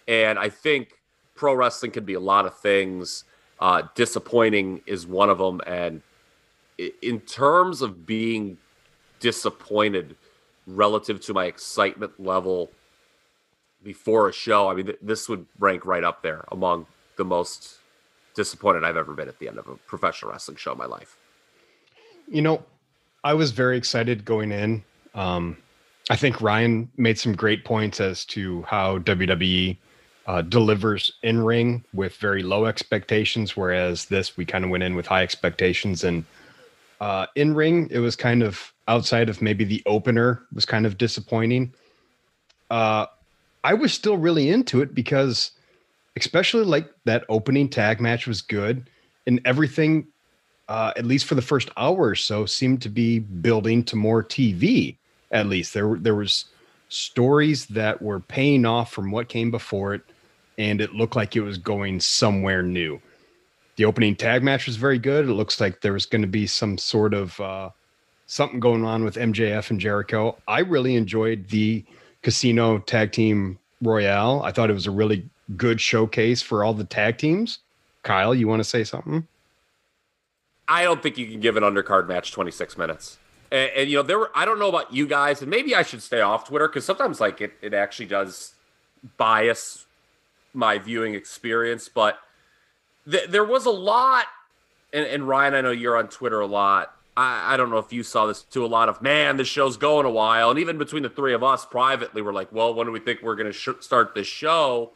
And 0.07 0.39
I 0.39 0.49
think 0.49 0.93
pro 1.35 1.53
wrestling 1.53 1.91
can 1.91 2.05
be 2.05 2.15
a 2.15 2.19
lot 2.19 2.45
of 2.45 2.57
things. 2.57 3.25
Uh, 3.59 3.83
disappointing 3.93 4.81
is 4.87 5.05
one 5.05 5.29
of 5.29 5.37
them. 5.37 5.61
And 5.67 6.01
in 7.01 7.19
terms 7.21 7.81
of 7.81 8.07
being 8.07 8.57
disappointed 9.19 10.15
relative 10.65 11.21
to 11.21 11.33
my 11.33 11.45
excitement 11.45 12.19
level 12.19 12.71
before 13.83 14.29
a 14.29 14.33
show, 14.33 14.69
I 14.69 14.75
mean, 14.75 14.87
th- 14.87 14.99
this 15.01 15.27
would 15.29 15.45
rank 15.59 15.85
right 15.85 16.03
up 16.03 16.21
there 16.21 16.45
among 16.51 16.85
the 17.17 17.25
most 17.25 17.77
disappointed 18.35 18.83
I've 18.83 18.97
ever 18.97 19.13
been 19.13 19.27
at 19.27 19.39
the 19.39 19.47
end 19.47 19.57
of 19.57 19.67
a 19.67 19.75
professional 19.75 20.31
wrestling 20.31 20.57
show 20.57 20.71
in 20.71 20.77
my 20.77 20.85
life. 20.85 21.17
You 22.27 22.41
know, 22.41 22.63
I 23.23 23.33
was 23.33 23.51
very 23.51 23.77
excited 23.77 24.25
going 24.25 24.51
in. 24.51 24.83
Um, 25.13 25.57
I 26.09 26.15
think 26.15 26.41
Ryan 26.41 26.89
made 26.97 27.19
some 27.19 27.33
great 27.33 27.65
points 27.65 27.99
as 27.99 28.25
to 28.25 28.63
how 28.63 28.99
WWE 28.99 29.77
uh, 30.27 30.41
delivers 30.41 31.13
in 31.23 31.43
ring 31.43 31.83
with 31.93 32.15
very 32.17 32.43
low 32.43 32.65
expectations, 32.65 33.57
whereas 33.57 34.05
this 34.05 34.37
we 34.37 34.45
kind 34.45 34.63
of 34.63 34.69
went 34.69 34.83
in 34.83 34.95
with 34.95 35.05
high 35.05 35.23
expectations. 35.23 36.03
And 36.03 36.23
uh, 36.99 37.27
in 37.35 37.53
ring, 37.53 37.87
it 37.91 37.99
was 37.99 38.15
kind 38.15 38.43
of 38.43 38.73
outside 38.87 39.29
of 39.29 39.41
maybe 39.41 39.63
the 39.63 39.81
opener 39.85 40.43
was 40.53 40.65
kind 40.65 40.85
of 40.85 40.97
disappointing. 40.97 41.73
Uh, 42.69 43.07
I 43.63 43.73
was 43.73 43.93
still 43.93 44.17
really 44.17 44.49
into 44.49 44.81
it 44.81 44.95
because, 44.95 45.51
especially 46.17 46.63
like 46.63 46.89
that 47.05 47.25
opening 47.29 47.69
tag 47.69 48.01
match 48.01 48.27
was 48.27 48.41
good, 48.41 48.89
and 49.27 49.39
everything, 49.45 50.07
uh, 50.67 50.93
at 50.97 51.05
least 51.05 51.25
for 51.25 51.35
the 51.35 51.41
first 51.41 51.69
hour 51.77 52.09
or 52.09 52.15
so, 52.15 52.45
seemed 52.45 52.81
to 52.81 52.89
be 52.89 53.19
building 53.19 53.83
to 53.85 53.95
more 53.95 54.23
TV. 54.23 54.97
At 55.31 55.47
least 55.47 55.73
there 55.73 55.95
there 55.99 56.15
was 56.15 56.45
stories 56.89 57.67
that 57.67 58.01
were 58.01 58.19
paying 58.19 58.65
off 58.65 58.91
from 58.91 59.11
what 59.11 59.29
came 59.29 59.51
before 59.51 59.93
it, 59.93 60.01
and 60.57 60.81
it 60.81 60.93
looked 60.93 61.15
like 61.15 61.35
it 61.35 61.41
was 61.41 61.57
going 61.57 61.99
somewhere 61.99 62.63
new. 62.63 63.01
The 63.77 63.85
opening 63.85 64.15
tag 64.15 64.43
match 64.43 64.65
was 64.65 64.75
very 64.75 64.99
good. 64.99 65.25
It 65.25 65.33
looks 65.33 65.61
like 65.61 65.81
there 65.81 65.93
was 65.93 66.05
going 66.05 66.21
to 66.21 66.27
be 66.27 66.45
some 66.47 66.77
sort 66.77 67.13
of 67.13 67.39
uh, 67.39 67.69
something 68.27 68.59
going 68.59 68.83
on 68.83 69.03
with 69.03 69.15
MJF 69.15 69.69
and 69.69 69.79
Jericho. 69.79 70.37
I 70.47 70.59
really 70.59 70.95
enjoyed 70.95 71.47
the 71.47 71.85
Casino 72.21 72.79
Tag 72.79 73.11
Team 73.11 73.57
Royale. 73.81 74.41
I 74.43 74.51
thought 74.51 74.69
it 74.69 74.73
was 74.73 74.87
a 74.87 74.91
really 74.91 75.27
good 75.57 75.81
showcase 75.81 76.41
for 76.41 76.63
all 76.63 76.73
the 76.73 76.83
tag 76.83 77.17
teams. 77.17 77.59
Kyle, 78.03 78.33
you 78.33 78.47
want 78.47 78.59
to 78.59 78.63
say 78.63 78.83
something? 78.83 79.27
I 80.67 80.83
don't 80.83 81.03
think 81.03 81.17
you 81.17 81.27
can 81.27 81.39
give 81.39 81.57
an 81.57 81.63
undercard 81.63 82.07
match 82.07 82.31
26 82.31 82.77
minutes. 82.77 83.17
And, 83.51 83.69
and, 83.75 83.89
you 83.89 83.97
know, 83.97 84.03
there 84.03 84.17
were 84.17 84.31
I 84.33 84.45
don't 84.45 84.59
know 84.59 84.69
about 84.69 84.93
you 84.93 85.05
guys, 85.05 85.41
and 85.41 85.49
maybe 85.49 85.75
I 85.75 85.83
should 85.83 86.01
stay 86.01 86.21
off 86.21 86.47
Twitter 86.47 86.67
because 86.67 86.85
sometimes 86.85 87.19
like 87.19 87.41
it, 87.41 87.53
it 87.61 87.73
actually 87.73 88.05
does 88.05 88.53
bias 89.17 89.85
my 90.53 90.77
viewing 90.77 91.15
experience. 91.15 91.89
But 91.89 92.17
th- 93.09 93.29
there 93.29 93.43
was 93.43 93.65
a 93.65 93.71
lot, 93.71 94.25
and, 94.93 95.05
and 95.05 95.27
Ryan, 95.27 95.53
I 95.55 95.61
know 95.61 95.71
you're 95.71 95.97
on 95.97 96.07
Twitter 96.07 96.39
a 96.39 96.47
lot. 96.47 96.95
I, 97.15 97.53
I 97.53 97.57
don't 97.57 97.69
know 97.69 97.77
if 97.77 97.91
you 97.91 98.03
saw 98.03 98.25
this 98.25 98.43
too. 98.43 98.65
A 98.65 98.67
lot 98.67 98.89
of 98.89 99.01
man, 99.01 99.37
this 99.37 99.47
show's 99.47 99.77
going 99.77 100.05
a 100.05 100.09
while, 100.09 100.49
and 100.49 100.59
even 100.59 100.77
between 100.77 101.03
the 101.03 101.09
three 101.09 101.33
of 101.33 101.43
us 101.43 101.65
privately, 101.65 102.21
we're 102.21 102.33
like, 102.33 102.51
well, 102.51 102.73
when 102.73 102.87
do 102.87 102.91
we 102.91 102.99
think 102.99 103.21
we're 103.21 103.35
going 103.35 103.51
to 103.51 103.53
sh- 103.53 103.69
start 103.79 104.15
this 104.15 104.27
show? 104.27 104.91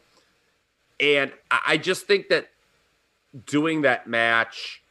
And 1.00 1.32
I, 1.50 1.60
I 1.66 1.76
just 1.76 2.06
think 2.06 2.28
that 2.28 2.48
doing 3.44 3.82
that 3.82 4.06
match 4.06 4.82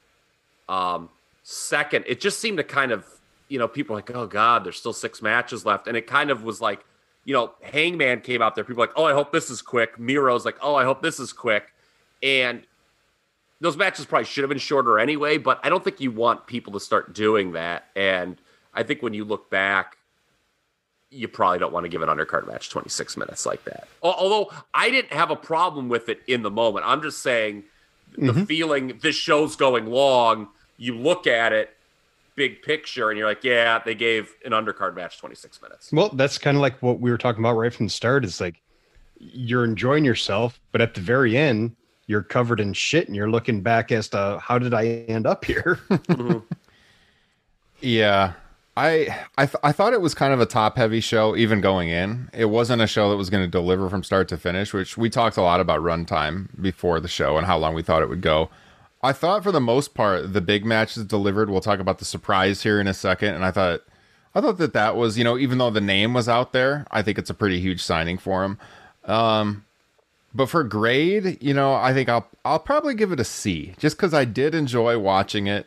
um, 0.69 1.09
second, 1.43 2.05
it 2.07 2.19
just 2.19 2.39
seemed 2.39 2.57
to 2.57 2.63
kind 2.63 2.91
of, 2.91 3.05
you 3.47 3.59
know, 3.59 3.67
people 3.67 3.95
like, 3.95 4.11
oh 4.11 4.27
God, 4.27 4.63
there's 4.63 4.77
still 4.77 4.93
six 4.93 5.21
matches 5.21 5.65
left. 5.65 5.87
And 5.87 5.97
it 5.97 6.07
kind 6.07 6.29
of 6.29 6.43
was 6.43 6.61
like, 6.61 6.85
you 7.23 7.33
know, 7.33 7.53
Hangman 7.61 8.21
came 8.21 8.41
out 8.41 8.53
there. 8.53 8.63
People 8.63 8.81
like, 8.81 8.93
oh, 8.95 9.05
I 9.05 9.13
hope 9.13 9.31
this 9.31 9.49
is 9.49 9.61
quick. 9.61 9.99
Miro's 9.99 10.45
like, 10.45 10.57
oh, 10.61 10.75
I 10.75 10.83
hope 10.83 11.01
this 11.01 11.19
is 11.19 11.33
quick. 11.33 11.73
And 12.21 12.63
those 13.61 13.77
matches 13.77 14.05
probably 14.05 14.25
should 14.25 14.43
have 14.43 14.49
been 14.49 14.57
shorter 14.57 14.99
anyway, 14.99 15.37
but 15.37 15.59
I 15.63 15.69
don't 15.69 15.83
think 15.83 16.01
you 16.01 16.11
want 16.11 16.45
people 16.47 16.73
to 16.73 16.79
start 16.79 17.13
doing 17.13 17.53
that. 17.53 17.85
And 17.95 18.37
I 18.73 18.83
think 18.83 19.01
when 19.01 19.13
you 19.13 19.23
look 19.23 19.49
back, 19.49 19.97
you 21.09 21.27
probably 21.27 21.59
don't 21.59 21.71
want 21.71 21.85
to 21.85 21.89
give 21.89 22.01
an 22.01 22.09
undercard 22.09 22.47
match 22.47 22.69
26 22.69 23.15
minutes 23.15 23.45
like 23.45 23.63
that. 23.65 23.87
Although 24.01 24.51
I 24.73 24.89
didn't 24.89 25.13
have 25.13 25.31
a 25.31 25.35
problem 25.35 25.87
with 25.87 26.09
it 26.09 26.19
in 26.27 26.41
the 26.41 26.51
moment. 26.51 26.85
I'm 26.85 27.01
just 27.01 27.21
saying 27.21 27.63
the 28.17 28.33
mm-hmm. 28.33 28.43
feeling 28.43 28.99
this 29.01 29.15
show's 29.15 29.55
going 29.55 29.85
long, 29.85 30.49
you 30.77 30.95
look 30.95 31.25
at 31.25 31.53
it 31.53 31.75
big 32.35 32.61
picture 32.61 33.09
and 33.09 33.17
you're 33.17 33.27
like, 33.27 33.43
yeah, 33.43 33.79
they 33.79 33.95
gave 33.95 34.33
an 34.45 34.51
undercard 34.51 34.95
match 34.95 35.19
26 35.19 35.61
minutes. 35.61 35.91
Well, 35.91 36.09
that's 36.09 36.37
kind 36.37 36.57
of 36.57 36.61
like 36.61 36.81
what 36.81 36.99
we 36.99 37.09
were 37.09 37.17
talking 37.17 37.41
about 37.41 37.53
right 37.53 37.73
from 37.73 37.87
the 37.87 37.91
start. 37.91 38.25
Is 38.25 38.41
like 38.41 38.61
you're 39.17 39.63
enjoying 39.63 40.05
yourself, 40.05 40.59
but 40.71 40.81
at 40.81 40.93
the 40.93 41.01
very 41.01 41.37
end, 41.37 41.75
you're 42.07 42.23
covered 42.23 42.59
in 42.59 42.73
shit 42.73 43.07
and 43.07 43.15
you're 43.15 43.29
looking 43.29 43.61
back 43.61 43.91
as 43.91 44.09
to 44.09 44.39
how 44.41 44.59
did 44.59 44.73
I 44.73 44.87
end 45.07 45.25
up 45.25 45.45
here? 45.45 45.79
mm-hmm. 45.89 46.39
Yeah. 47.81 48.33
I 48.77 49.23
I, 49.37 49.45
th- 49.45 49.61
I 49.63 49.71
thought 49.71 49.93
it 49.93 50.01
was 50.01 50.13
kind 50.13 50.33
of 50.33 50.41
a 50.41 50.45
top 50.45 50.77
heavy 50.77 50.99
show 50.99 51.35
even 51.35 51.61
going 51.61 51.89
in. 51.89 52.29
It 52.33 52.45
wasn't 52.45 52.81
a 52.81 52.87
show 52.87 53.09
that 53.09 53.15
was 53.15 53.29
going 53.29 53.43
to 53.43 53.49
deliver 53.49 53.89
from 53.89 54.03
start 54.03 54.27
to 54.29 54.37
finish, 54.37 54.73
which 54.73 54.97
we 54.97 55.09
talked 55.09 55.37
a 55.37 55.41
lot 55.41 55.59
about 55.59 55.81
runtime 55.81 56.49
before 56.61 56.99
the 56.99 57.07
show 57.07 57.37
and 57.37 57.47
how 57.47 57.57
long 57.57 57.73
we 57.73 57.83
thought 57.83 58.01
it 58.01 58.09
would 58.09 58.21
go. 58.21 58.49
I 59.01 59.13
thought 59.13 59.43
for 59.43 59.51
the 59.51 59.61
most 59.61 59.93
part 59.93 60.33
the 60.33 60.41
big 60.41 60.65
matches 60.65 61.05
delivered. 61.05 61.49
We'll 61.49 61.61
talk 61.61 61.79
about 61.79 61.99
the 61.99 62.05
surprise 62.05 62.63
here 62.63 62.79
in 62.81 62.87
a 62.87 62.93
second, 62.93 63.35
and 63.35 63.45
I 63.45 63.51
thought 63.51 63.81
I 64.33 64.41
thought 64.41 64.57
that 64.57 64.73
that 64.73 64.95
was 64.95 65.17
you 65.17 65.23
know 65.23 65.37
even 65.37 65.57
though 65.57 65.69
the 65.69 65.81
name 65.81 66.13
was 66.13 66.27
out 66.27 66.51
there, 66.51 66.85
I 66.91 67.01
think 67.01 67.17
it's 67.17 67.29
a 67.29 67.35
pretty 67.35 67.59
huge 67.59 67.81
signing 67.81 68.17
for 68.17 68.43
him. 68.43 68.57
Um, 69.05 69.65
but 70.35 70.49
for 70.49 70.65
grade, 70.65 71.37
you 71.41 71.53
know, 71.53 71.73
I 71.73 71.93
think 71.93 72.09
I'll 72.09 72.27
I'll 72.43 72.59
probably 72.59 72.93
give 72.93 73.13
it 73.13 73.19
a 73.21 73.23
C, 73.23 73.73
just 73.77 73.95
because 73.95 74.13
I 74.13 74.25
did 74.25 74.53
enjoy 74.53 74.99
watching 74.99 75.47
it. 75.47 75.65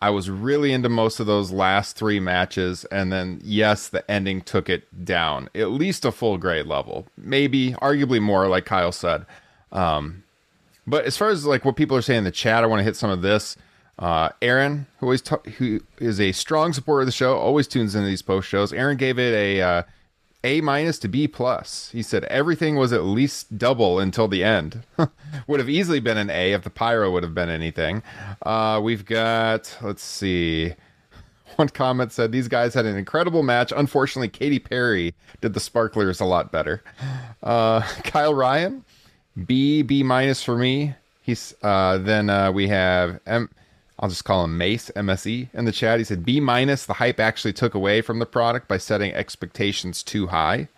I 0.00 0.10
was 0.10 0.28
really 0.30 0.72
into 0.72 0.88
most 0.88 1.20
of 1.20 1.26
those 1.26 1.52
last 1.52 1.96
three 1.96 2.18
matches, 2.18 2.86
and 2.86 3.12
then 3.12 3.40
yes, 3.44 3.88
the 3.88 4.10
ending 4.10 4.40
took 4.40 4.70
it 4.70 5.04
down 5.04 5.50
at 5.54 5.70
least 5.70 6.06
a 6.06 6.12
full 6.12 6.38
grade 6.38 6.66
level, 6.66 7.06
maybe 7.16 7.72
arguably 7.72 8.20
more, 8.20 8.48
like 8.48 8.64
Kyle 8.64 8.92
said. 8.92 9.26
Um, 9.70 10.24
but 10.86 11.04
as 11.04 11.16
far 11.16 11.28
as 11.28 11.44
like 11.44 11.66
what 11.66 11.76
people 11.76 11.96
are 11.96 12.02
saying 12.02 12.18
in 12.18 12.24
the 12.24 12.30
chat, 12.30 12.64
I 12.64 12.66
want 12.66 12.80
to 12.80 12.84
hit 12.84 12.96
some 12.96 13.10
of 13.10 13.20
this. 13.20 13.56
Uh, 13.98 14.30
Aaron, 14.40 14.86
who 14.98 15.06
always 15.06 15.22
t- 15.22 15.50
who 15.58 15.80
is 15.98 16.20
a 16.20 16.32
strong 16.32 16.72
supporter 16.72 17.00
of 17.02 17.06
the 17.06 17.12
show, 17.12 17.36
always 17.36 17.66
tunes 17.66 17.94
into 17.94 18.06
these 18.06 18.22
post 18.22 18.48
shows. 18.48 18.72
Aaron 18.72 18.96
gave 18.96 19.18
it 19.18 19.34
a 19.34 19.60
uh, 19.60 19.82
a 20.44 20.60
minus 20.60 20.98
to 21.00 21.08
B 21.08 21.26
plus. 21.26 21.90
He 21.92 22.02
said 22.02 22.24
everything 22.24 22.76
was 22.76 22.92
at 22.92 23.04
least 23.04 23.58
double 23.58 23.98
until 23.98 24.28
the 24.28 24.44
end. 24.44 24.82
would 25.46 25.60
have 25.60 25.68
easily 25.68 26.00
been 26.00 26.18
an 26.18 26.30
A 26.30 26.52
if 26.52 26.62
the 26.62 26.70
pyro 26.70 27.10
would 27.10 27.22
have 27.22 27.34
been 27.34 27.48
anything. 27.48 28.02
Uh, 28.42 28.80
we've 28.82 29.04
got 29.04 29.76
let's 29.82 30.02
see. 30.02 30.74
One 31.56 31.68
comment 31.68 32.12
said 32.12 32.32
these 32.32 32.48
guys 32.48 32.74
had 32.74 32.86
an 32.86 32.96
incredible 32.96 33.42
match. 33.42 33.72
Unfortunately, 33.74 34.28
Katy 34.28 34.58
Perry 34.58 35.14
did 35.40 35.54
the 35.54 35.60
sparklers 35.60 36.20
a 36.20 36.24
lot 36.24 36.52
better. 36.52 36.82
Uh, 37.42 37.80
Kyle 38.04 38.34
Ryan, 38.34 38.84
B 39.46 39.82
B 39.82 40.02
minus 40.02 40.42
for 40.42 40.56
me. 40.56 40.94
He's 41.22 41.54
uh, 41.62 41.98
then 41.98 42.30
uh, 42.30 42.52
we 42.52 42.68
have 42.68 43.20
M. 43.26 43.50
I'll 43.98 44.08
just 44.08 44.24
call 44.24 44.44
him 44.44 44.58
Mace 44.58 44.90
MSE 44.94 45.48
in 45.54 45.64
the 45.64 45.72
chat. 45.72 45.98
He 45.98 46.04
said 46.04 46.24
B 46.24 46.38
minus. 46.40 46.84
The 46.84 46.94
hype 46.94 47.18
actually 47.18 47.54
took 47.54 47.74
away 47.74 48.02
from 48.02 48.18
the 48.18 48.26
product 48.26 48.68
by 48.68 48.76
setting 48.78 49.12
expectations 49.12 50.02
too 50.02 50.26
high. 50.26 50.68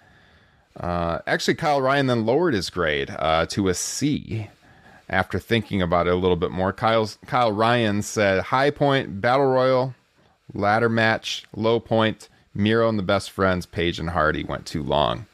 Uh, 0.76 1.18
actually, 1.26 1.54
Kyle 1.54 1.80
Ryan 1.80 2.06
then 2.06 2.24
lowered 2.26 2.54
his 2.54 2.70
grade 2.70 3.10
uh, 3.18 3.46
to 3.46 3.68
a 3.68 3.74
C 3.74 4.48
after 5.08 5.38
thinking 5.40 5.82
about 5.82 6.06
it 6.06 6.12
a 6.12 6.16
little 6.16 6.36
bit 6.36 6.52
more. 6.52 6.72
Kyle's, 6.72 7.18
Kyle 7.26 7.50
Ryan 7.50 8.02
said 8.02 8.44
high 8.44 8.70
point 8.70 9.20
battle 9.20 9.46
royal, 9.46 9.94
ladder 10.54 10.88
match, 10.88 11.44
low 11.54 11.80
point. 11.80 12.28
Miro 12.54 12.88
and 12.88 12.98
the 12.98 13.04
best 13.04 13.30
friends, 13.30 13.66
Page 13.66 14.00
and 14.00 14.10
Hardy, 14.10 14.42
went 14.42 14.66
too 14.66 14.82
long. 14.82 15.26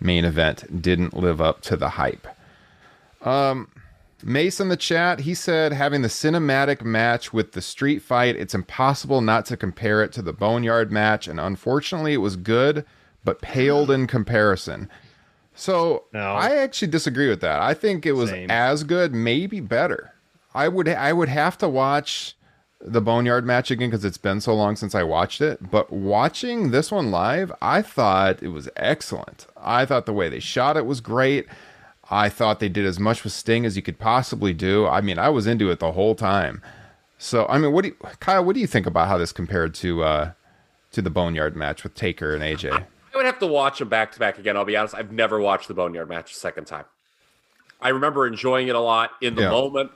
Main 0.00 0.24
event 0.24 0.80
didn't 0.80 1.14
live 1.14 1.40
up 1.40 1.60
to 1.62 1.76
the 1.76 1.90
hype. 1.90 2.26
Um, 3.22 3.68
Mace 4.24 4.60
in 4.60 4.68
the 4.68 4.76
chat, 4.76 5.20
he 5.20 5.34
said 5.34 5.72
having 5.72 6.02
the 6.02 6.08
cinematic 6.08 6.82
match 6.82 7.32
with 7.32 7.52
the 7.52 7.62
street 7.62 8.00
fight, 8.00 8.36
it's 8.36 8.54
impossible 8.54 9.20
not 9.20 9.46
to 9.46 9.56
compare 9.56 10.02
it 10.02 10.12
to 10.12 10.22
the 10.22 10.32
Boneyard 10.32 10.92
match, 10.92 11.28
and 11.28 11.40
unfortunately 11.40 12.14
it 12.14 12.18
was 12.18 12.36
good, 12.36 12.84
but 13.24 13.40
paled 13.40 13.90
in 13.90 14.06
comparison. 14.06 14.88
So 15.54 16.04
no. 16.12 16.20
I 16.20 16.56
actually 16.56 16.88
disagree 16.88 17.28
with 17.28 17.40
that. 17.40 17.60
I 17.60 17.74
think 17.74 18.06
it 18.06 18.12
was 18.12 18.30
Same. 18.30 18.50
as 18.50 18.84
good, 18.84 19.14
maybe 19.14 19.60
better. 19.60 20.14
I 20.54 20.68
would 20.68 20.88
I 20.88 21.12
would 21.12 21.28
have 21.28 21.58
to 21.58 21.68
watch 21.68 22.36
the 22.80 23.00
Boneyard 23.00 23.44
match 23.44 23.70
again 23.70 23.90
because 23.90 24.04
it's 24.04 24.18
been 24.18 24.40
so 24.40 24.54
long 24.54 24.74
since 24.74 24.94
I 24.94 25.02
watched 25.02 25.40
it. 25.40 25.70
But 25.70 25.92
watching 25.92 26.70
this 26.70 26.90
one 26.90 27.10
live, 27.10 27.52
I 27.60 27.82
thought 27.82 28.42
it 28.42 28.48
was 28.48 28.68
excellent. 28.76 29.46
I 29.56 29.84
thought 29.84 30.06
the 30.06 30.12
way 30.12 30.28
they 30.28 30.40
shot 30.40 30.76
it 30.76 30.86
was 30.86 31.00
great. 31.00 31.46
I 32.10 32.28
thought 32.28 32.58
they 32.60 32.68
did 32.68 32.84
as 32.84 32.98
much 32.98 33.22
with 33.22 33.32
Sting 33.32 33.64
as 33.64 33.76
you 33.76 33.82
could 33.82 33.98
possibly 33.98 34.52
do. 34.52 34.86
I 34.86 35.00
mean, 35.00 35.18
I 35.18 35.28
was 35.28 35.46
into 35.46 35.70
it 35.70 35.78
the 35.78 35.92
whole 35.92 36.14
time. 36.14 36.60
So, 37.18 37.46
I 37.48 37.58
mean, 37.58 37.72
what 37.72 37.82
do 37.82 37.88
you, 37.88 37.96
Kyle? 38.18 38.44
What 38.44 38.54
do 38.54 38.60
you 38.60 38.66
think 38.66 38.86
about 38.86 39.06
how 39.08 39.16
this 39.18 39.30
compared 39.32 39.74
to 39.76 40.02
uh, 40.02 40.32
to 40.92 41.02
the 41.02 41.10
Boneyard 41.10 41.54
match 41.54 41.82
with 41.84 41.94
Taker 41.94 42.34
and 42.34 42.42
AJ? 42.42 42.72
I 42.72 43.16
would 43.16 43.26
have 43.26 43.38
to 43.40 43.46
watch 43.46 43.78
them 43.78 43.88
back 43.88 44.12
to 44.12 44.18
back 44.18 44.38
again. 44.38 44.56
I'll 44.56 44.64
be 44.64 44.76
honest. 44.76 44.94
I've 44.94 45.12
never 45.12 45.40
watched 45.40 45.68
the 45.68 45.74
Boneyard 45.74 46.08
match 46.08 46.32
a 46.32 46.34
second 46.34 46.64
time. 46.66 46.84
I 47.80 47.90
remember 47.90 48.26
enjoying 48.26 48.68
it 48.68 48.74
a 48.74 48.80
lot 48.80 49.10
in 49.20 49.34
the 49.34 49.42
Yeah. 49.42 49.50
moment. 49.50 49.90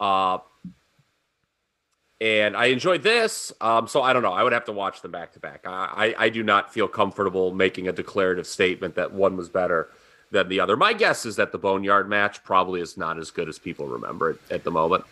Uh, 0.00 0.38
and 2.20 2.56
I 2.56 2.66
enjoyed 2.66 3.02
this. 3.02 3.52
Um, 3.60 3.88
so 3.88 4.02
I 4.02 4.12
don't 4.12 4.22
know. 4.22 4.32
I 4.32 4.42
would 4.42 4.52
have 4.52 4.64
to 4.66 4.72
watch 4.72 5.02
them 5.02 5.10
back 5.10 5.32
to 5.32 5.40
back. 5.40 5.66
I, 5.66 6.14
I 6.18 6.24
I 6.26 6.28
do 6.28 6.42
not 6.42 6.72
feel 6.72 6.88
comfortable 6.88 7.52
making 7.52 7.88
a 7.88 7.92
declarative 7.92 8.46
statement 8.46 8.94
that 8.94 9.12
one 9.12 9.36
was 9.36 9.48
better 9.48 9.90
than 10.32 10.48
the 10.48 10.58
other. 10.58 10.76
My 10.76 10.92
guess 10.92 11.24
is 11.24 11.36
that 11.36 11.52
the 11.52 11.58
Boneyard 11.58 12.08
match 12.08 12.42
probably 12.42 12.80
is 12.80 12.96
not 12.96 13.18
as 13.18 13.30
good 13.30 13.48
as 13.48 13.58
people 13.58 13.86
remember 13.86 14.30
it 14.30 14.40
at 14.50 14.64
the 14.64 14.70
moment. 14.70 15.04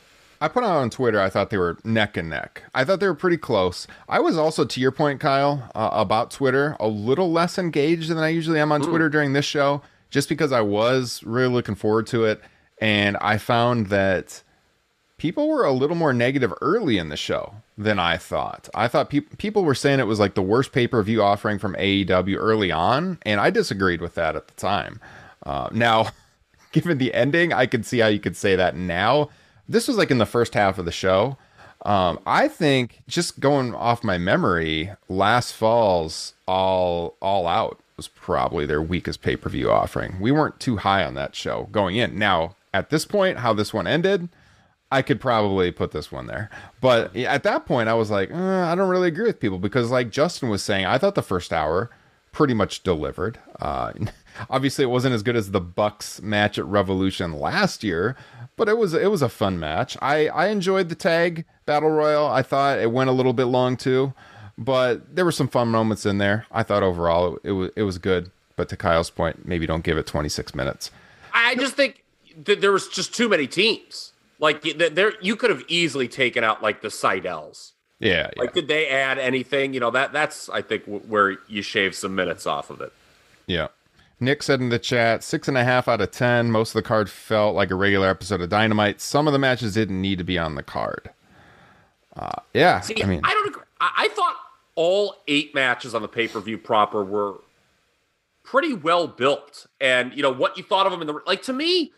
I 0.42 0.48
put 0.48 0.64
out 0.64 0.78
on 0.78 0.88
Twitter. 0.88 1.20
I 1.20 1.28
thought 1.28 1.50
they 1.50 1.58
were 1.58 1.76
neck 1.84 2.16
and 2.16 2.30
neck. 2.30 2.62
I 2.74 2.82
thought 2.82 2.98
they 2.98 3.06
were 3.06 3.14
pretty 3.14 3.36
close. 3.36 3.86
I 4.08 4.20
was 4.20 4.38
also, 4.38 4.64
to 4.64 4.80
your 4.80 4.90
point, 4.90 5.20
Kyle, 5.20 5.70
uh, 5.74 5.90
about 5.92 6.30
Twitter, 6.30 6.76
a 6.80 6.88
little 6.88 7.30
less 7.30 7.58
engaged 7.58 8.08
than 8.08 8.16
I 8.16 8.28
usually 8.28 8.58
am 8.58 8.72
on 8.72 8.80
Twitter 8.80 9.10
during 9.10 9.34
this 9.34 9.44
show, 9.44 9.82
just 10.08 10.30
because 10.30 10.50
I 10.50 10.62
was 10.62 11.22
really 11.24 11.52
looking 11.52 11.74
forward 11.74 12.06
to 12.08 12.24
it, 12.24 12.40
and 12.80 13.18
I 13.18 13.36
found 13.36 13.88
that 13.88 14.42
people 15.20 15.48
were 15.48 15.64
a 15.64 15.72
little 15.72 15.96
more 15.96 16.14
negative 16.14 16.52
early 16.62 16.96
in 16.96 17.10
the 17.10 17.16
show 17.16 17.56
than 17.76 17.98
I 17.98 18.16
thought. 18.16 18.70
I 18.74 18.88
thought 18.88 19.10
peop 19.10 19.36
people 19.36 19.64
were 19.64 19.74
saying 19.74 20.00
it 20.00 20.06
was 20.06 20.18
like 20.18 20.34
the 20.34 20.42
worst 20.42 20.72
pay 20.72 20.86
per 20.86 21.02
view 21.02 21.22
offering 21.22 21.58
from 21.58 21.74
AEW 21.74 22.36
early 22.38 22.72
on, 22.72 23.18
and 23.22 23.38
I 23.38 23.50
disagreed 23.50 24.00
with 24.00 24.14
that 24.14 24.34
at 24.34 24.48
the 24.48 24.54
time. 24.54 24.98
Uh, 25.44 25.68
now, 25.72 26.08
given 26.72 26.96
the 26.96 27.12
ending, 27.12 27.52
I 27.52 27.66
can 27.66 27.82
see 27.84 27.98
how 27.98 28.06
you 28.06 28.18
could 28.18 28.36
say 28.36 28.56
that 28.56 28.74
now. 28.74 29.28
This 29.68 29.86
was 29.86 29.98
like 29.98 30.10
in 30.10 30.18
the 30.18 30.26
first 30.26 30.54
half 30.54 30.78
of 30.78 30.86
the 30.86 30.90
show. 30.90 31.36
Um, 31.84 32.18
I 32.26 32.48
think 32.48 33.02
just 33.06 33.40
going 33.40 33.74
off 33.74 34.02
my 34.02 34.16
memory, 34.16 34.90
last 35.08 35.52
fall's 35.52 36.32
all 36.48 37.16
all 37.20 37.46
out 37.46 37.78
was 37.98 38.08
probably 38.08 38.64
their 38.64 38.80
weakest 38.80 39.20
pay 39.20 39.36
per 39.36 39.50
view 39.50 39.70
offering. 39.70 40.18
We 40.18 40.32
weren't 40.32 40.58
too 40.60 40.78
high 40.78 41.04
on 41.04 41.12
that 41.14 41.36
show 41.36 41.68
going 41.70 41.96
in. 41.96 42.18
Now, 42.18 42.56
at 42.72 42.88
this 42.88 43.04
point, 43.04 43.38
how 43.38 43.52
this 43.52 43.74
one 43.74 43.86
ended, 43.86 44.30
I 44.92 45.02
could 45.02 45.20
probably 45.20 45.70
put 45.70 45.92
this 45.92 46.10
one 46.10 46.26
there. 46.26 46.50
But 46.80 47.14
at 47.16 47.44
that 47.44 47.64
point, 47.64 47.88
I 47.88 47.94
was 47.94 48.10
like, 48.10 48.30
uh, 48.32 48.64
I 48.66 48.74
don't 48.74 48.88
really 48.88 49.08
agree 49.08 49.26
with 49.26 49.40
people 49.40 49.58
because, 49.58 49.90
like 49.90 50.10
Justin 50.10 50.48
was 50.48 50.62
saying, 50.62 50.86
I 50.86 50.98
thought 50.98 51.14
the 51.14 51.22
first 51.22 51.52
hour 51.52 51.90
pretty 52.32 52.54
much 52.54 52.82
delivered. 52.82 53.38
Uh, 53.60 53.92
obviously, 54.50 54.84
it 54.84 54.88
wasn't 54.88 55.14
as 55.14 55.22
good 55.22 55.36
as 55.36 55.50
the 55.50 55.60
Bucks 55.60 56.20
match 56.22 56.58
at 56.58 56.66
Revolution 56.66 57.38
last 57.38 57.84
year, 57.84 58.16
but 58.56 58.68
it 58.68 58.78
was 58.78 58.94
it 58.94 59.10
was 59.10 59.22
a 59.22 59.28
fun 59.28 59.58
match. 59.58 59.96
I 60.02 60.28
I 60.28 60.48
enjoyed 60.48 60.88
the 60.88 60.94
tag 60.94 61.44
battle 61.66 61.90
royal. 61.90 62.26
I 62.26 62.42
thought 62.42 62.78
it 62.78 62.90
went 62.92 63.10
a 63.10 63.12
little 63.12 63.32
bit 63.32 63.46
long 63.46 63.76
too, 63.76 64.12
but 64.58 65.14
there 65.14 65.24
were 65.24 65.32
some 65.32 65.48
fun 65.48 65.68
moments 65.68 66.04
in 66.04 66.18
there. 66.18 66.46
I 66.50 66.62
thought 66.62 66.82
overall 66.82 67.36
it, 67.36 67.50
it 67.50 67.52
was 67.52 67.70
it 67.76 67.82
was 67.84 67.98
good. 67.98 68.30
But 68.56 68.68
to 68.70 68.76
Kyle's 68.76 69.08
point, 69.08 69.46
maybe 69.46 69.66
don't 69.66 69.84
give 69.84 69.96
it 69.96 70.06
26 70.06 70.54
minutes. 70.54 70.90
I 71.32 71.54
just 71.54 71.76
think 71.76 72.04
that 72.44 72.60
there 72.60 72.72
was 72.72 72.88
just 72.88 73.14
too 73.14 73.26
many 73.26 73.46
teams. 73.46 74.12
Like 74.40 74.62
th- 74.62 74.94
there, 74.94 75.12
you 75.20 75.36
could 75.36 75.50
have 75.50 75.62
easily 75.68 76.08
taken 76.08 76.42
out 76.42 76.62
like 76.62 76.80
the 76.80 76.88
Sydals. 76.88 77.72
Yeah, 77.98 78.30
yeah. 78.34 78.42
Like, 78.42 78.54
did 78.54 78.66
they 78.66 78.88
add 78.88 79.18
anything? 79.18 79.74
You 79.74 79.80
know 79.80 79.90
that 79.90 80.12
that's 80.12 80.48
I 80.48 80.62
think 80.62 80.86
w- 80.86 81.04
where 81.06 81.36
you 81.46 81.62
shave 81.62 81.94
some 81.94 82.14
minutes 82.14 82.46
off 82.46 82.70
of 82.70 82.80
it. 82.80 82.92
Yeah. 83.46 83.68
Nick 84.18 84.42
said 84.42 84.60
in 84.60 84.68
the 84.68 84.78
chat, 84.78 85.22
six 85.22 85.48
and 85.48 85.56
a 85.56 85.64
half 85.64 85.88
out 85.88 86.00
of 86.00 86.10
ten. 86.10 86.50
Most 86.50 86.70
of 86.70 86.82
the 86.82 86.86
card 86.86 87.10
felt 87.10 87.54
like 87.54 87.70
a 87.70 87.74
regular 87.74 88.08
episode 88.08 88.40
of 88.40 88.48
Dynamite. 88.48 89.00
Some 89.00 89.26
of 89.26 89.32
the 89.32 89.38
matches 89.38 89.74
didn't 89.74 90.00
need 90.00 90.18
to 90.18 90.24
be 90.24 90.38
on 90.38 90.54
the 90.54 90.62
card. 90.62 91.10
Uh, 92.16 92.40
yeah, 92.54 92.80
See, 92.80 93.02
I 93.02 93.06
mean, 93.06 93.20
I 93.22 93.32
don't 93.32 93.48
agree. 93.48 93.62
I, 93.80 93.92
I 93.98 94.08
thought 94.08 94.36
all 94.74 95.16
eight 95.28 95.54
matches 95.54 95.94
on 95.94 96.02
the 96.02 96.08
pay 96.08 96.28
per 96.28 96.40
view 96.40 96.58
proper 96.58 97.04
were 97.04 97.40
pretty 98.42 98.72
well 98.74 99.06
built, 99.06 99.66
and 99.80 100.14
you 100.14 100.22
know 100.22 100.32
what 100.32 100.56
you 100.56 100.64
thought 100.64 100.86
of 100.86 100.92
them 100.92 101.02
in 101.02 101.06
the 101.06 101.20
like 101.26 101.42
to 101.42 101.52
me. 101.52 101.92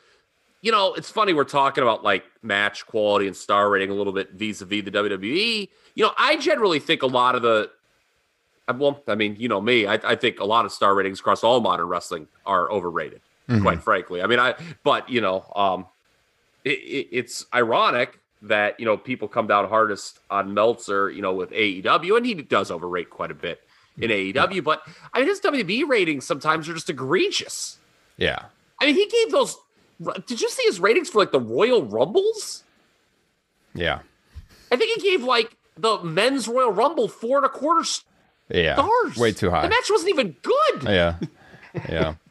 You 0.62 0.72
know, 0.72 0.94
it's 0.94 1.10
funny 1.10 1.32
we're 1.34 1.44
talking 1.44 1.82
about 1.82 2.02
like 2.02 2.24
match 2.42 2.86
quality 2.86 3.26
and 3.26 3.36
star 3.36 3.68
rating 3.68 3.90
a 3.90 3.94
little 3.94 4.12
bit 4.12 4.30
vis-a-vis 4.32 4.84
the 4.84 4.90
WWE. 4.90 5.68
You 5.94 6.04
know, 6.04 6.12
I 6.16 6.36
generally 6.36 6.78
think 6.78 7.02
a 7.02 7.06
lot 7.06 7.34
of 7.34 7.42
the 7.42 7.70
uh, 8.68 8.74
well, 8.78 9.02
I 9.08 9.14
mean, 9.16 9.36
you 9.38 9.48
know 9.48 9.60
me, 9.60 9.86
I, 9.86 9.94
I 9.94 10.14
think 10.14 10.38
a 10.40 10.44
lot 10.44 10.64
of 10.64 10.72
star 10.72 10.94
ratings 10.94 11.20
across 11.20 11.42
all 11.42 11.60
modern 11.60 11.88
wrestling 11.88 12.28
are 12.46 12.70
overrated, 12.70 13.20
quite 13.60 13.82
frankly. 13.82 14.22
I 14.22 14.26
mean, 14.26 14.38
I 14.38 14.54
but 14.84 15.10
you 15.10 15.20
know, 15.20 15.44
um, 15.54 15.86
it, 16.64 16.78
it, 16.78 17.08
it's 17.10 17.44
ironic 17.52 18.20
that 18.42 18.78
you 18.78 18.86
know 18.86 18.96
people 18.96 19.28
come 19.28 19.46
down 19.48 19.68
hardest 19.68 20.20
on 20.30 20.54
Meltzer, 20.54 21.10
you 21.10 21.22
know, 21.22 21.34
with 21.34 21.50
AEW, 21.50 22.16
and 22.16 22.24
he 22.24 22.34
does 22.34 22.70
overrate 22.70 23.10
quite 23.10 23.30
a 23.30 23.34
bit 23.34 23.60
in 23.98 24.10
AEW. 24.10 24.62
But 24.62 24.82
I 25.12 25.18
mean, 25.18 25.28
his 25.28 25.40
WWE 25.40 25.88
ratings 25.88 26.24
sometimes 26.24 26.68
are 26.68 26.74
just 26.74 26.88
egregious. 26.88 27.78
yeah, 28.16 28.44
I 28.80 28.86
mean, 28.86 28.94
he 28.94 29.06
gave 29.06 29.32
those. 29.32 29.56
Did 30.26 30.40
you 30.40 30.48
see 30.50 30.62
his 30.64 30.80
ratings 30.80 31.08
for 31.08 31.18
like 31.18 31.32
the 31.32 31.40
Royal 31.40 31.84
Rumbles? 31.84 32.64
yeah, 33.74 34.00
I 34.70 34.76
think 34.76 35.02
he 35.02 35.10
gave 35.10 35.24
like 35.24 35.56
the 35.76 36.02
men's 36.02 36.48
Royal 36.48 36.72
Rumble 36.72 37.08
four 37.08 37.38
and 37.38 37.46
a 37.46 37.48
quarter 37.48 37.88
yeah. 38.50 38.74
stars. 38.74 39.16
Way 39.16 39.32
too 39.32 39.50
high. 39.50 39.62
The 39.62 39.68
match 39.68 39.90
wasn't 39.90 40.10
even 40.10 40.36
good. 40.42 40.82
yeah, 40.84 41.16
yeah. 41.88 42.14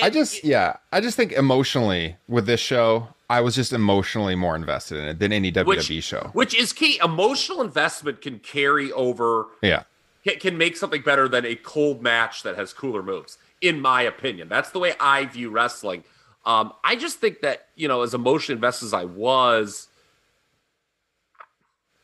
I 0.00 0.10
just, 0.10 0.44
yeah, 0.44 0.76
I 0.92 1.00
just 1.00 1.16
think 1.16 1.32
emotionally 1.32 2.16
with 2.28 2.46
this 2.46 2.60
show, 2.60 3.08
I 3.28 3.40
was 3.40 3.54
just 3.54 3.72
emotionally 3.72 4.36
more 4.36 4.54
invested 4.54 4.98
in 4.98 5.08
it 5.08 5.18
than 5.18 5.32
any 5.32 5.50
WWE 5.50 5.66
which, 5.66 6.04
show. 6.04 6.30
which 6.32 6.54
is 6.54 6.72
key. 6.72 7.00
Emotional 7.02 7.62
investment 7.62 8.20
can 8.20 8.38
carry 8.38 8.92
over 8.92 9.46
Yeah, 9.60 9.82
can, 10.24 10.38
can 10.38 10.58
make 10.58 10.76
something 10.76 11.02
better 11.02 11.28
than 11.28 11.44
a 11.44 11.56
cold 11.56 12.00
match 12.02 12.42
that 12.44 12.56
has 12.56 12.72
cooler 12.72 13.02
moves, 13.02 13.38
in 13.60 13.80
my 13.80 14.02
opinion. 14.02 14.48
That's 14.48 14.70
the 14.70 14.78
way 14.78 14.94
I 15.00 15.24
view 15.26 15.50
wrestling. 15.50 16.04
Um, 16.48 16.72
I 16.82 16.96
just 16.96 17.18
think 17.18 17.42
that, 17.42 17.68
you 17.76 17.88
know, 17.88 18.00
as 18.00 18.14
emotionally 18.14 18.56
invested 18.56 18.86
as 18.86 18.94
I 18.94 19.04
was, 19.04 19.88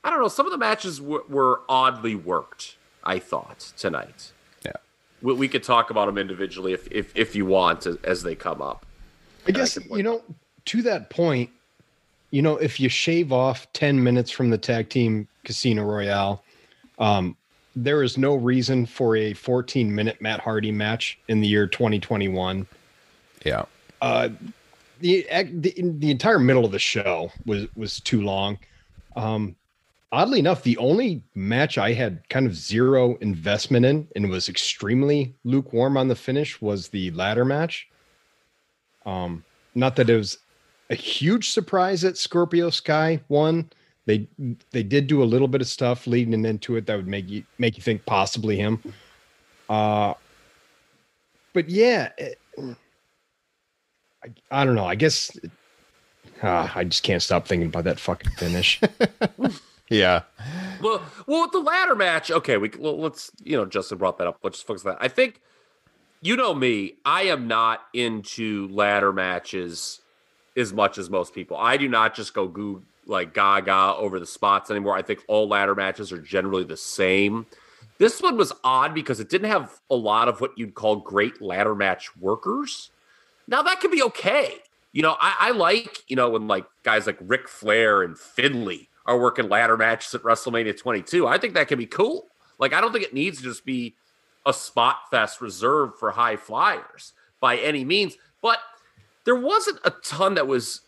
I 0.04 0.10
don't 0.10 0.20
know, 0.20 0.28
some 0.28 0.44
of 0.44 0.52
the 0.52 0.58
matches 0.58 0.98
w- 0.98 1.24
were 1.30 1.62
oddly 1.66 2.14
worked, 2.14 2.76
I 3.02 3.18
thought, 3.20 3.72
tonight. 3.78 4.32
yeah. 4.62 4.72
We, 5.22 5.32
we 5.32 5.48
could 5.48 5.62
talk 5.62 5.88
about 5.88 6.06
them 6.06 6.18
individually 6.18 6.74
if, 6.74 6.86
if, 6.92 7.10
if 7.16 7.34
you 7.34 7.46
want 7.46 7.86
as, 7.86 7.96
as 8.04 8.22
they 8.22 8.34
come 8.34 8.60
up. 8.60 8.84
I 9.48 9.52
guess 9.52 9.78
you 9.90 10.02
know 10.02 10.22
to 10.66 10.82
that 10.82 11.08
point, 11.08 11.48
you 12.30 12.42
know, 12.42 12.58
if 12.58 12.78
you 12.78 12.90
shave 12.90 13.32
off 13.32 13.66
10 13.72 14.02
minutes 14.02 14.30
from 14.30 14.50
the 14.50 14.58
tag 14.58 14.90
team 14.90 15.26
Casino 15.44 15.84
Royale, 15.84 16.42
um, 16.98 17.34
there 17.74 18.02
is 18.02 18.18
no 18.18 18.34
reason 18.34 18.84
for 18.84 19.16
a 19.16 19.32
14 19.32 19.94
minute 19.94 20.20
Matt 20.20 20.40
Hardy 20.40 20.70
match 20.70 21.18
in 21.28 21.40
the 21.40 21.46
year 21.46 21.66
2021. 21.66 22.66
Yeah. 23.44 23.64
Uh, 24.04 24.28
the, 25.00 25.26
the 25.30 25.74
the 25.98 26.10
entire 26.10 26.38
middle 26.38 26.66
of 26.66 26.72
the 26.72 26.78
show 26.78 27.32
was 27.46 27.66
was 27.74 28.00
too 28.00 28.20
long. 28.20 28.58
Um, 29.16 29.56
oddly 30.12 30.38
enough, 30.38 30.62
the 30.62 30.76
only 30.76 31.22
match 31.34 31.78
I 31.78 31.94
had 31.94 32.28
kind 32.28 32.46
of 32.46 32.54
zero 32.54 33.16
investment 33.22 33.86
in 33.86 34.06
and 34.14 34.28
was 34.28 34.50
extremely 34.50 35.34
lukewarm 35.44 35.96
on 35.96 36.08
the 36.08 36.14
finish 36.14 36.60
was 36.60 36.88
the 36.88 37.12
ladder 37.12 37.46
match. 37.46 37.88
Um, 39.06 39.42
not 39.74 39.96
that 39.96 40.10
it 40.10 40.16
was 40.18 40.36
a 40.90 40.94
huge 40.94 41.50
surprise 41.50 42.02
that 42.02 42.18
Scorpio 42.18 42.68
Sky 42.68 43.20
won. 43.30 43.70
They 44.04 44.28
they 44.70 44.82
did 44.82 45.06
do 45.06 45.22
a 45.22 45.24
little 45.24 45.48
bit 45.48 45.62
of 45.62 45.66
stuff 45.66 46.06
leading 46.06 46.44
into 46.44 46.76
it 46.76 46.84
that 46.86 46.96
would 46.96 47.08
make 47.08 47.30
you 47.30 47.42
make 47.56 47.78
you 47.78 47.82
think 47.82 48.04
possibly 48.04 48.56
him. 48.56 48.82
Uh, 49.70 50.12
but 51.54 51.70
yeah, 51.70 52.10
it- 52.18 52.38
I, 54.24 54.62
I 54.62 54.64
don't 54.64 54.74
know. 54.74 54.86
I 54.86 54.94
guess 54.94 55.36
ah, 56.42 56.72
I 56.74 56.84
just 56.84 57.02
can't 57.02 57.22
stop 57.22 57.46
thinking 57.46 57.68
about 57.68 57.84
that 57.84 58.00
fucking 58.00 58.32
finish. 58.32 58.80
Yeah. 59.90 60.22
Well, 60.82 61.02
well, 61.26 61.42
with 61.42 61.52
the 61.52 61.60
ladder 61.60 61.94
match, 61.94 62.30
okay, 62.30 62.56
we 62.56 62.70
well, 62.78 62.98
let's 62.98 63.30
you 63.42 63.56
know 63.56 63.66
Justin 63.66 63.98
brought 63.98 64.18
that 64.18 64.26
up. 64.26 64.38
Let's 64.42 64.58
just 64.58 64.66
focus 64.66 64.84
on 64.86 64.92
that. 64.92 65.02
I 65.02 65.08
think 65.08 65.40
you 66.20 66.36
know 66.36 66.54
me. 66.54 66.94
I 67.04 67.24
am 67.24 67.46
not 67.46 67.82
into 67.92 68.68
ladder 68.68 69.12
matches 69.12 70.00
as 70.56 70.72
much 70.72 70.98
as 70.98 71.10
most 71.10 71.34
people. 71.34 71.56
I 71.56 71.76
do 71.76 71.88
not 71.88 72.14
just 72.14 72.34
go 72.34 72.48
goo 72.48 72.82
like 73.06 73.34
gaga 73.34 73.94
over 73.96 74.18
the 74.18 74.26
spots 74.26 74.70
anymore. 74.70 74.96
I 74.96 75.02
think 75.02 75.20
all 75.28 75.46
ladder 75.48 75.74
matches 75.74 76.12
are 76.12 76.20
generally 76.20 76.64
the 76.64 76.76
same. 76.76 77.46
This 77.98 78.22
one 78.22 78.36
was 78.36 78.52
odd 78.64 78.94
because 78.94 79.20
it 79.20 79.28
didn't 79.28 79.50
have 79.50 79.80
a 79.90 79.94
lot 79.94 80.28
of 80.28 80.40
what 80.40 80.56
you'd 80.56 80.74
call 80.74 80.96
great 80.96 81.40
ladder 81.42 81.74
match 81.74 82.16
workers. 82.16 82.90
Now 83.46 83.62
that 83.62 83.80
could 83.80 83.90
be 83.90 84.02
okay. 84.02 84.58
You 84.92 85.02
know, 85.02 85.16
I, 85.20 85.36
I 85.40 85.50
like, 85.50 85.98
you 86.08 86.16
know, 86.16 86.30
when 86.30 86.46
like 86.46 86.66
guys 86.82 87.06
like 87.06 87.18
Ric 87.20 87.48
Flair 87.48 88.02
and 88.02 88.18
Finlay 88.18 88.88
are 89.06 89.18
working 89.18 89.48
ladder 89.48 89.76
matches 89.76 90.14
at 90.14 90.22
WrestleMania 90.22 90.78
22. 90.78 91.26
I 91.26 91.38
think 91.38 91.54
that 91.54 91.68
can 91.68 91.78
be 91.78 91.86
cool. 91.86 92.28
Like, 92.58 92.72
I 92.72 92.80
don't 92.80 92.92
think 92.92 93.04
it 93.04 93.12
needs 93.12 93.38
to 93.38 93.44
just 93.44 93.64
be 93.64 93.94
a 94.46 94.52
spot 94.52 95.10
fest 95.10 95.40
reserved 95.40 95.98
for 95.98 96.12
high 96.12 96.36
flyers 96.36 97.12
by 97.40 97.56
any 97.56 97.84
means. 97.84 98.16
But 98.40 98.58
there 99.24 99.34
wasn't 99.36 99.80
a 99.84 99.90
ton 99.90 100.34
that 100.34 100.46
was 100.46 100.82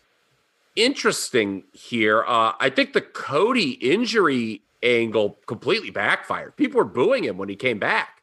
interesting 0.75 1.63
here. 1.73 2.23
Uh, 2.25 2.53
I 2.59 2.69
think 2.69 2.93
the 2.93 3.01
Cody 3.01 3.71
injury 3.71 4.61
angle 4.83 5.39
completely 5.47 5.89
backfired. 5.89 6.55
People 6.55 6.77
were 6.77 6.85
booing 6.85 7.23
him 7.23 7.37
when 7.37 7.49
he 7.49 7.55
came 7.55 7.79
back. 7.79 8.21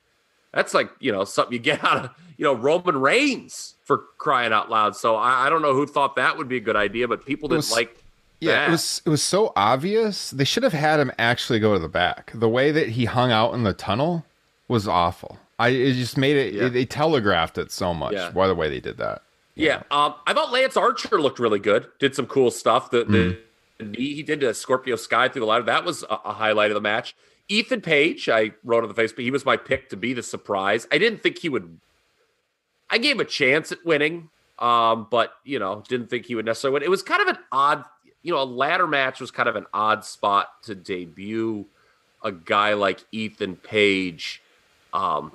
That's 0.52 0.72
like, 0.72 0.90
you 1.00 1.10
know, 1.12 1.24
something 1.24 1.52
you 1.52 1.58
get 1.58 1.84
out 1.84 2.04
of, 2.04 2.10
you 2.36 2.44
know, 2.44 2.54
Roman 2.54 3.00
Reigns 3.00 3.74
for 3.84 3.98
crying 4.18 4.52
out 4.52 4.70
loud. 4.70 4.96
So 4.96 5.16
I, 5.16 5.46
I 5.46 5.50
don't 5.50 5.62
know 5.62 5.74
who 5.74 5.86
thought 5.86 6.16
that 6.16 6.36
would 6.38 6.48
be 6.48 6.56
a 6.56 6.60
good 6.60 6.76
idea, 6.76 7.06
but 7.08 7.24
people 7.26 7.48
didn't 7.48 7.58
was- 7.58 7.72
like 7.72 7.96
Yeah, 8.40 8.52
that. 8.52 8.68
it 8.68 8.70
was 8.72 9.02
it 9.06 9.08
was 9.10 9.22
so 9.22 9.52
obvious. 9.56 10.30
They 10.30 10.44
should 10.44 10.62
have 10.62 10.72
had 10.72 11.00
him 11.00 11.12
actually 11.18 11.60
go 11.60 11.72
to 11.74 11.78
the 11.78 11.88
back. 11.88 12.32
The 12.34 12.48
way 12.48 12.70
that 12.72 12.90
he 12.90 13.04
hung 13.06 13.30
out 13.32 13.54
in 13.54 13.62
the 13.64 13.72
tunnel 13.72 14.24
was 14.68 14.88
awful. 14.88 15.38
I 15.58 15.68
it 15.68 15.92
just 15.94 16.16
made 16.18 16.36
it. 16.36 16.54
Yeah. 16.54 16.68
They 16.68 16.84
telegraphed 16.84 17.58
it 17.58 17.70
so 17.70 17.94
much 17.94 18.14
Yeah. 18.14 18.30
by 18.30 18.48
the 18.48 18.54
way 18.54 18.68
they 18.68 18.80
did 18.80 18.96
that. 18.98 19.22
Yeah, 19.56 19.84
um, 19.92 20.14
I 20.26 20.32
thought 20.34 20.50
Lance 20.50 20.76
Archer 20.76 21.20
looked 21.20 21.38
really 21.38 21.60
good. 21.60 21.86
Did 22.00 22.16
some 22.16 22.26
cool 22.26 22.50
stuff. 22.50 22.90
The 22.90 23.04
the 23.78 23.84
knee 23.84 24.14
he 24.14 24.22
did 24.24 24.40
to 24.40 24.52
Scorpio 24.52 24.96
Sky 24.96 25.28
through 25.28 25.40
the 25.40 25.46
ladder 25.46 25.64
that 25.64 25.84
was 25.84 26.02
a, 26.04 26.18
a 26.24 26.32
highlight 26.32 26.70
of 26.70 26.74
the 26.74 26.80
match. 26.80 27.14
Ethan 27.48 27.80
Page, 27.82 28.28
I 28.28 28.52
wrote 28.64 28.82
on 28.82 28.88
the 28.92 29.00
Facebook, 29.00 29.20
he 29.22 29.30
was 29.30 29.44
my 29.44 29.56
pick 29.56 29.90
to 29.90 29.96
be 29.96 30.12
the 30.14 30.22
surprise. 30.24 30.88
I 30.90 30.98
didn't 30.98 31.22
think 31.22 31.38
he 31.38 31.48
would. 31.48 31.78
I 32.90 32.98
gave 32.98 33.16
him 33.16 33.20
a 33.20 33.24
chance 33.24 33.72
at 33.72 33.84
winning, 33.84 34.30
um, 34.58 35.06
but 35.10 35.34
you 35.44 35.58
know, 35.58 35.82
didn't 35.88 36.08
think 36.10 36.26
he 36.26 36.34
would 36.34 36.44
necessarily 36.44 36.74
win. 36.74 36.82
It 36.82 36.90
was 36.90 37.02
kind 37.02 37.22
of 37.22 37.28
an 37.28 37.38
odd, 37.50 37.84
you 38.22 38.32
know, 38.32 38.40
a 38.40 38.44
ladder 38.44 38.86
match 38.86 39.20
was 39.20 39.30
kind 39.30 39.48
of 39.48 39.56
an 39.56 39.66
odd 39.74 40.04
spot 40.04 40.62
to 40.64 40.74
debut 40.74 41.64
a 42.22 42.32
guy 42.32 42.72
like 42.72 43.04
Ethan 43.12 43.56
Page. 43.56 44.42
Um, 44.94 45.32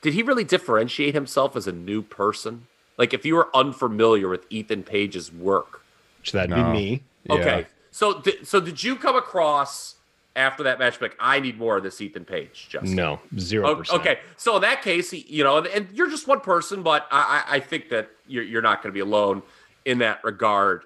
did 0.00 0.14
he 0.14 0.22
really 0.22 0.44
differentiate 0.44 1.12
himself 1.12 1.56
as 1.56 1.66
a 1.66 1.72
new 1.72 2.00
person? 2.00 2.66
Like 2.96 3.12
if 3.12 3.26
you 3.26 3.34
were 3.34 3.54
unfamiliar 3.54 4.28
with 4.28 4.46
Ethan 4.50 4.82
Page's 4.84 5.30
work. 5.32 5.82
Which 6.20 6.32
that'd 6.32 6.50
No. 6.50 6.56
be 6.56 6.62
me. 6.72 7.02
Yeah. 7.24 7.34
Okay. 7.34 7.66
So 7.90 8.20
th- 8.20 8.46
so 8.46 8.60
did 8.60 8.82
you 8.82 8.96
come 8.96 9.16
across 9.16 9.96
after 10.40 10.64
that 10.64 10.78
match 10.78 11.00
like 11.00 11.16
I 11.20 11.38
need 11.40 11.58
more 11.58 11.76
of 11.76 11.82
this 11.82 12.00
Ethan 12.00 12.24
Page, 12.24 12.68
Justin? 12.70 12.96
No, 12.96 13.20
zero 13.38 13.76
percent. 13.76 14.00
Okay, 14.00 14.18
so 14.36 14.56
in 14.56 14.62
that 14.62 14.82
case, 14.82 15.12
you 15.12 15.44
know, 15.44 15.58
and, 15.58 15.66
and 15.68 15.88
you're 15.92 16.10
just 16.10 16.26
one 16.26 16.40
person, 16.40 16.82
but 16.82 17.06
I, 17.10 17.44
I 17.48 17.60
think 17.60 17.90
that 17.90 18.10
you're 18.26 18.44
you're 18.44 18.62
not 18.62 18.82
going 18.82 18.92
to 18.92 18.94
be 18.94 19.00
alone 19.00 19.42
in 19.84 19.98
that 19.98 20.24
regard. 20.24 20.82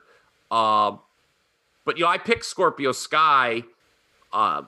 Um, 0.50 1.00
but 1.84 1.96
you 1.96 2.04
know, 2.04 2.10
I 2.10 2.18
picked 2.18 2.44
Scorpio 2.44 2.92
Sky, 2.92 3.64
uh, 4.32 4.62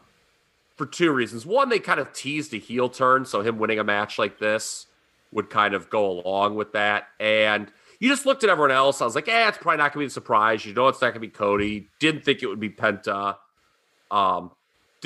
for 0.76 0.86
two 0.86 1.10
reasons. 1.12 1.44
One, 1.44 1.68
they 1.68 1.78
kind 1.78 1.98
of 1.98 2.12
teased 2.12 2.54
a 2.54 2.58
heel 2.58 2.88
turn, 2.88 3.24
so 3.24 3.40
him 3.40 3.58
winning 3.58 3.78
a 3.78 3.84
match 3.84 4.18
like 4.18 4.38
this 4.38 4.86
would 5.32 5.50
kind 5.50 5.74
of 5.74 5.90
go 5.90 6.20
along 6.20 6.54
with 6.54 6.72
that. 6.72 7.08
And 7.18 7.70
you 7.98 8.08
just 8.08 8.26
looked 8.26 8.44
at 8.44 8.50
everyone 8.50 8.70
else. 8.70 9.00
I 9.00 9.04
was 9.04 9.14
like, 9.14 9.26
yeah, 9.26 9.48
it's 9.48 9.58
probably 9.58 9.78
not 9.78 9.92
going 9.92 10.04
to 10.04 10.08
be 10.08 10.10
a 10.10 10.10
surprise. 10.10 10.64
You 10.64 10.74
know, 10.74 10.88
it's 10.88 11.00
not 11.00 11.08
going 11.08 11.14
to 11.14 11.20
be 11.20 11.28
Cody. 11.28 11.88
Didn't 11.98 12.24
think 12.24 12.42
it 12.42 12.46
would 12.46 12.60
be 12.60 12.70
Penta. 12.70 13.36
Um, 14.10 14.52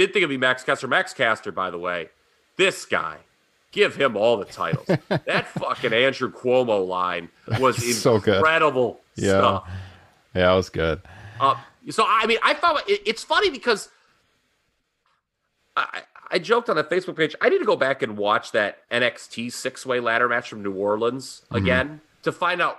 did 0.00 0.12
think 0.12 0.22
it'd 0.22 0.30
be 0.30 0.36
Max 0.38 0.64
Caster. 0.64 0.88
Max 0.88 1.12
Caster, 1.14 1.52
by 1.52 1.70
the 1.70 1.78
way, 1.78 2.08
this 2.56 2.84
guy, 2.84 3.18
give 3.72 3.94
him 3.96 4.16
all 4.16 4.36
the 4.36 4.44
titles. 4.44 4.86
that 5.08 5.46
fucking 5.48 5.92
Andrew 5.92 6.32
Cuomo 6.32 6.86
line 6.86 7.28
was 7.58 7.76
So 8.02 8.18
good. 8.18 8.36
incredible 8.36 9.00
Yeah. 9.16 9.28
stuff. 9.38 9.70
Yeah, 10.34 10.52
it 10.52 10.56
was 10.56 10.70
good. 10.70 11.02
Uh, 11.38 11.56
so 11.90 12.04
I 12.06 12.26
mean, 12.26 12.38
I 12.42 12.54
thought 12.54 12.88
it, 12.88 13.02
it's 13.06 13.24
funny 13.24 13.50
because 13.50 13.88
I, 15.76 16.02
I 16.30 16.38
joked 16.38 16.68
on 16.68 16.76
the 16.76 16.84
Facebook 16.84 17.16
page. 17.16 17.34
I 17.40 17.48
need 17.48 17.58
to 17.58 17.64
go 17.64 17.76
back 17.76 18.02
and 18.02 18.16
watch 18.16 18.52
that 18.52 18.78
NXT 18.90 19.52
six 19.52 19.84
way 19.86 20.00
ladder 20.00 20.28
match 20.28 20.48
from 20.48 20.62
New 20.62 20.72
Orleans 20.74 21.42
Mm-hmm. 21.46 21.56
again 21.56 22.00
to 22.22 22.32
find 22.32 22.60
out. 22.62 22.78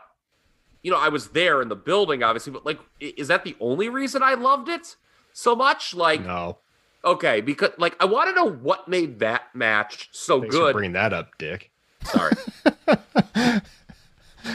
You 0.84 0.90
know, 0.92 0.98
I 0.98 1.10
was 1.10 1.28
there 1.30 1.62
in 1.62 1.70
the 1.70 1.76
building, 1.76 2.24
obviously, 2.24 2.52
but 2.54 2.66
like, 2.66 2.80
is 3.00 3.28
that 3.28 3.44
the 3.44 3.56
only 3.60 3.88
reason 3.88 4.24
I 4.24 4.34
loved 4.34 4.68
it 4.68 4.96
so 5.32 5.56
much? 5.56 5.94
Like, 5.94 6.22
No, 6.26 6.58
okay, 7.04 7.42
because 7.42 7.72
like 7.78 7.96
I 8.00 8.06
want 8.06 8.30
to 8.30 8.36
know 8.36 8.50
what 8.50 8.88
made 8.88 9.20
that 9.20 9.44
match 9.54 10.10
so 10.12 10.40
thanks 10.42 10.56
for 10.56 10.62
good. 10.62 10.74
bringing 10.74 10.94
that 10.94 11.14
up, 11.14 11.38
Dick. 11.38 11.72
Sorry. 12.04 12.34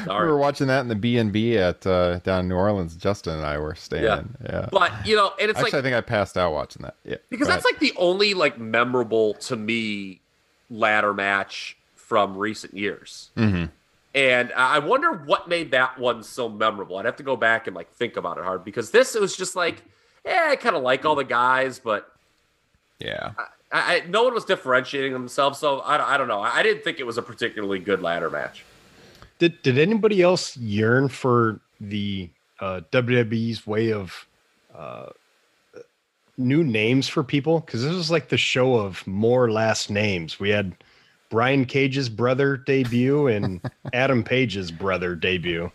Sorry. 0.04 0.26
We 0.26 0.32
were 0.32 0.38
watching 0.38 0.66
that 0.66 0.80
in 0.80 0.88
the 0.88 0.96
B 0.96 1.16
and 1.16 1.32
B 1.32 1.56
at 1.56 1.86
uh, 1.86 2.18
down 2.18 2.40
in 2.40 2.48
New 2.48 2.56
Orleans. 2.56 2.96
Justin 2.96 3.34
and 3.34 3.46
I 3.46 3.58
were 3.58 3.76
staying. 3.76 4.02
Yeah. 4.02 4.22
Yeah. 4.44 4.68
But 4.72 5.06
you 5.06 5.14
know, 5.14 5.32
and 5.40 5.48
it's 5.48 5.58
Actually, 5.58 5.72
like 5.72 5.74
I 5.78 5.82
think 5.82 5.94
I 5.96 6.00
passed 6.00 6.36
out 6.36 6.52
watching 6.52 6.82
that. 6.82 6.96
Yeah. 7.04 7.16
because 7.30 7.46
that's 7.46 7.64
like 7.64 7.78
the 7.78 7.92
only 7.96 8.34
like 8.34 8.58
memorable 8.58 9.34
to 9.34 9.54
me 9.56 10.20
ladder 10.70 11.14
match 11.14 11.76
from 11.94 12.36
recent 12.36 12.74
years. 12.74 13.30
Mhm. 13.36 13.70
And 14.12 14.52
I 14.56 14.76
I 14.76 14.78
wonder 14.80 15.12
what 15.12 15.46
made 15.48 15.70
that 15.70 15.98
one 16.00 16.24
so 16.24 16.48
memorable. 16.48 16.96
I'd 16.98 17.04
have 17.04 17.16
to 17.16 17.22
go 17.22 17.36
back 17.36 17.68
and 17.68 17.76
like 17.76 17.92
think 17.92 18.16
about 18.16 18.38
it 18.38 18.44
hard 18.44 18.64
because 18.64 18.90
this 18.90 19.14
it 19.14 19.20
was 19.20 19.36
just 19.36 19.54
like, 19.54 19.84
yeah, 20.24 20.48
I 20.50 20.56
kind 20.56 20.74
of 20.74 20.82
like 20.82 21.04
all 21.04 21.14
the 21.14 21.22
guys, 21.24 21.78
but 21.78 22.10
Yeah. 22.98 23.32
I, 23.72 23.96
I, 23.96 24.02
no 24.08 24.24
one 24.24 24.34
was 24.34 24.44
differentiating 24.44 25.12
themselves. 25.12 25.58
So 25.58 25.80
I, 25.80 26.14
I 26.14 26.18
don't 26.18 26.28
know. 26.28 26.40
I, 26.40 26.56
I 26.56 26.62
didn't 26.62 26.84
think 26.84 27.00
it 27.00 27.06
was 27.06 27.18
a 27.18 27.22
particularly 27.22 27.78
good 27.78 28.02
ladder 28.02 28.30
match. 28.30 28.64
Did 29.38 29.60
Did 29.62 29.78
anybody 29.78 30.22
else 30.22 30.56
yearn 30.56 31.08
for 31.08 31.60
the 31.80 32.30
uh, 32.60 32.80
WWE's 32.90 33.66
way 33.66 33.92
of 33.92 34.26
uh, 34.74 35.06
new 36.38 36.64
names 36.64 37.08
for 37.08 37.22
people? 37.22 37.60
Because 37.60 37.82
this 37.82 37.92
was 37.92 38.10
like 38.10 38.28
the 38.28 38.38
show 38.38 38.76
of 38.76 39.06
more 39.06 39.50
last 39.50 39.90
names. 39.90 40.40
We 40.40 40.50
had 40.50 40.74
Brian 41.28 41.66
Cage's 41.66 42.08
brother 42.08 42.56
debut 42.56 43.26
and 43.26 43.60
Adam 43.92 44.22
Page's 44.24 44.70
brother 44.70 45.14
debut. 45.14 45.70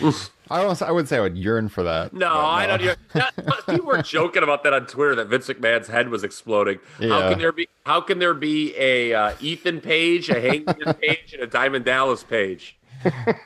I 0.50 0.62
don't. 0.62 0.80
I 0.82 0.90
would 0.92 1.08
say 1.08 1.16
I 1.16 1.20
would 1.20 1.36
yearn 1.36 1.68
for 1.68 1.82
that. 1.82 2.12
No, 2.12 2.28
I 2.28 2.66
don't. 2.66 2.96
That, 3.14 3.34
people 3.68 3.86
were 3.86 4.02
joking 4.02 4.42
about 4.42 4.62
that 4.64 4.72
on 4.72 4.86
Twitter 4.86 5.14
that 5.16 5.26
Vince 5.28 5.48
McMahon's 5.48 5.88
head 5.88 6.08
was 6.08 6.22
exploding. 6.24 6.78
How 7.00 7.30
can 7.30 7.38
there 7.38 7.52
be? 7.52 7.68
How 7.84 8.00
can 8.00 8.18
there 8.18 8.34
be 8.34 8.74
a 8.76 9.12
uh, 9.14 9.34
Ethan 9.40 9.80
Page, 9.80 10.28
a 10.28 10.40
Hangman 10.40 10.94
Page, 11.00 11.32
and 11.34 11.42
a 11.42 11.46
Diamond 11.46 11.84
Dallas 11.84 12.22
Page? 12.24 12.76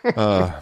Uh, 0.04 0.60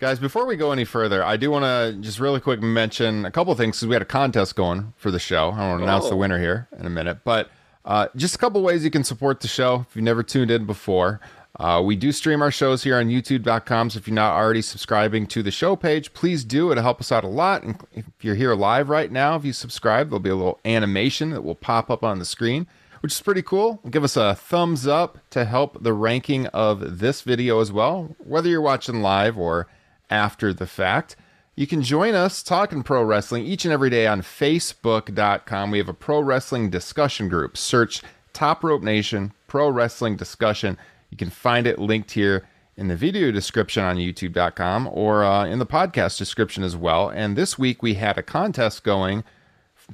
guys, 0.00 0.18
before 0.18 0.46
we 0.46 0.56
go 0.56 0.72
any 0.72 0.84
further, 0.84 1.24
I 1.24 1.36
do 1.36 1.50
want 1.50 1.64
to 1.64 1.96
just 2.00 2.20
really 2.20 2.40
quick 2.40 2.60
mention 2.60 3.24
a 3.24 3.30
couple 3.30 3.54
things 3.54 3.76
because 3.78 3.88
we 3.88 3.94
had 3.94 4.02
a 4.02 4.06
contest 4.06 4.56
going 4.56 4.92
for 4.96 5.10
the 5.10 5.18
show. 5.18 5.50
I 5.50 5.68
want 5.68 5.80
to 5.80 5.84
announce 5.84 6.08
the 6.08 6.14
Oh. 6.14 6.18
winner 6.18 6.38
here 6.38 6.68
in 6.78 6.86
a 6.86 6.90
minute, 6.90 7.18
but 7.24 7.50
uh, 7.84 8.08
just 8.16 8.34
a 8.34 8.38
couple 8.38 8.62
ways 8.62 8.84
you 8.84 8.90
can 8.90 9.04
support 9.04 9.40
the 9.40 9.48
show 9.48 9.86
if 9.88 9.96
you've 9.96 10.04
never 10.04 10.22
tuned 10.22 10.50
in 10.50 10.66
before. 10.66 11.20
Uh, 11.58 11.82
we 11.84 11.96
do 11.96 12.12
stream 12.12 12.40
our 12.40 12.50
shows 12.50 12.82
here 12.82 12.96
on 12.96 13.08
youtube.com. 13.08 13.90
So 13.90 13.98
if 13.98 14.08
you're 14.08 14.14
not 14.14 14.34
already 14.34 14.62
subscribing 14.62 15.26
to 15.28 15.42
the 15.42 15.50
show 15.50 15.76
page, 15.76 16.14
please 16.14 16.44
do. 16.44 16.72
It'll 16.72 16.82
help 16.82 17.00
us 17.00 17.12
out 17.12 17.24
a 17.24 17.28
lot. 17.28 17.62
And 17.62 17.78
if 17.92 18.06
you're 18.22 18.34
here 18.34 18.54
live 18.54 18.88
right 18.88 19.12
now, 19.12 19.36
if 19.36 19.44
you 19.44 19.52
subscribe, 19.52 20.08
there'll 20.08 20.20
be 20.20 20.30
a 20.30 20.34
little 20.34 20.60
animation 20.64 21.30
that 21.30 21.42
will 21.42 21.54
pop 21.54 21.90
up 21.90 22.02
on 22.02 22.18
the 22.18 22.24
screen, 22.24 22.66
which 23.00 23.12
is 23.12 23.20
pretty 23.20 23.42
cool. 23.42 23.80
Give 23.90 24.02
us 24.02 24.16
a 24.16 24.34
thumbs 24.34 24.86
up 24.86 25.18
to 25.30 25.44
help 25.44 25.82
the 25.82 25.92
ranking 25.92 26.46
of 26.48 26.98
this 26.98 27.20
video 27.20 27.60
as 27.60 27.70
well, 27.70 28.16
whether 28.18 28.48
you're 28.48 28.62
watching 28.62 29.02
live 29.02 29.36
or 29.36 29.68
after 30.08 30.54
the 30.54 30.66
fact. 30.66 31.16
You 31.54 31.66
can 31.66 31.82
join 31.82 32.14
us 32.14 32.42
talking 32.42 32.82
pro 32.82 33.02
wrestling 33.02 33.44
each 33.44 33.66
and 33.66 33.72
every 33.72 33.90
day 33.90 34.06
on 34.06 34.22
Facebook.com. 34.22 35.70
We 35.70 35.76
have 35.78 35.88
a 35.88 35.94
pro 35.94 36.20
wrestling 36.20 36.70
discussion 36.70 37.28
group. 37.28 37.58
Search 37.58 38.02
Top 38.32 38.64
Rope 38.64 38.82
Nation 38.82 39.32
Pro 39.48 39.68
Wrestling 39.68 40.16
Discussion. 40.16 40.78
You 41.12 41.18
can 41.18 41.30
find 41.30 41.66
it 41.66 41.78
linked 41.78 42.12
here 42.12 42.48
in 42.74 42.88
the 42.88 42.96
video 42.96 43.30
description 43.30 43.84
on 43.84 43.98
youtube.com 43.98 44.88
or 44.90 45.24
uh, 45.24 45.44
in 45.44 45.58
the 45.58 45.66
podcast 45.66 46.16
description 46.16 46.64
as 46.64 46.74
well. 46.74 47.10
And 47.10 47.36
this 47.36 47.58
week 47.58 47.82
we 47.82 47.94
had 47.94 48.16
a 48.16 48.22
contest 48.22 48.82
going 48.82 49.22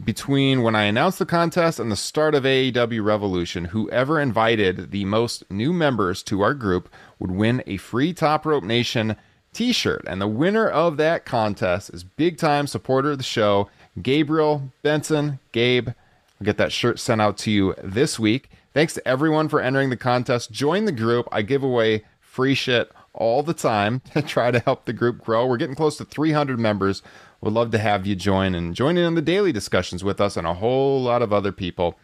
between 0.04 0.62
when 0.62 0.76
I 0.76 0.84
announced 0.84 1.18
the 1.18 1.26
contest 1.26 1.80
and 1.80 1.90
the 1.90 1.96
start 1.96 2.36
of 2.36 2.44
AEW 2.44 3.04
Revolution, 3.04 3.64
whoever 3.66 4.20
invited 4.20 4.92
the 4.92 5.04
most 5.06 5.42
new 5.50 5.72
members 5.72 6.22
to 6.24 6.40
our 6.42 6.54
group 6.54 6.88
would 7.18 7.32
win 7.32 7.64
a 7.66 7.78
free 7.78 8.12
Top 8.12 8.46
Rope 8.46 8.62
Nation 8.62 9.16
t 9.52 9.72
shirt. 9.72 10.04
And 10.06 10.20
the 10.20 10.28
winner 10.28 10.68
of 10.68 10.98
that 10.98 11.24
contest 11.24 11.90
is 11.90 12.04
big 12.04 12.38
time 12.38 12.68
supporter 12.68 13.10
of 13.10 13.18
the 13.18 13.24
show, 13.24 13.68
Gabriel 14.00 14.70
Benson. 14.82 15.40
Gabe, 15.50 15.88
I'll 15.88 16.44
get 16.44 16.58
that 16.58 16.70
shirt 16.70 17.00
sent 17.00 17.20
out 17.20 17.36
to 17.38 17.50
you 17.50 17.74
this 17.82 18.20
week. 18.20 18.50
Thanks 18.78 18.94
to 18.94 19.08
everyone 19.08 19.48
for 19.48 19.60
entering 19.60 19.90
the 19.90 19.96
contest. 19.96 20.52
Join 20.52 20.84
the 20.84 20.92
group. 20.92 21.26
I 21.32 21.42
give 21.42 21.64
away 21.64 22.04
free 22.20 22.54
shit 22.54 22.92
all 23.12 23.42
the 23.42 23.52
time 23.52 24.02
to 24.12 24.22
try 24.22 24.52
to 24.52 24.60
help 24.60 24.84
the 24.84 24.92
group 24.92 25.18
grow. 25.18 25.46
We're 25.46 25.56
getting 25.56 25.74
close 25.74 25.96
to 25.96 26.04
300 26.04 26.60
members. 26.60 27.02
Would 27.40 27.54
love 27.54 27.72
to 27.72 27.78
have 27.78 28.06
you 28.06 28.14
join 28.14 28.54
and 28.54 28.76
join 28.76 28.96
in 28.96 29.04
on 29.04 29.16
the 29.16 29.20
daily 29.20 29.50
discussions 29.50 30.04
with 30.04 30.20
us 30.20 30.36
and 30.36 30.46
a 30.46 30.54
whole 30.54 31.02
lot 31.02 31.22
of 31.22 31.32
other 31.32 31.50
people. 31.50 31.98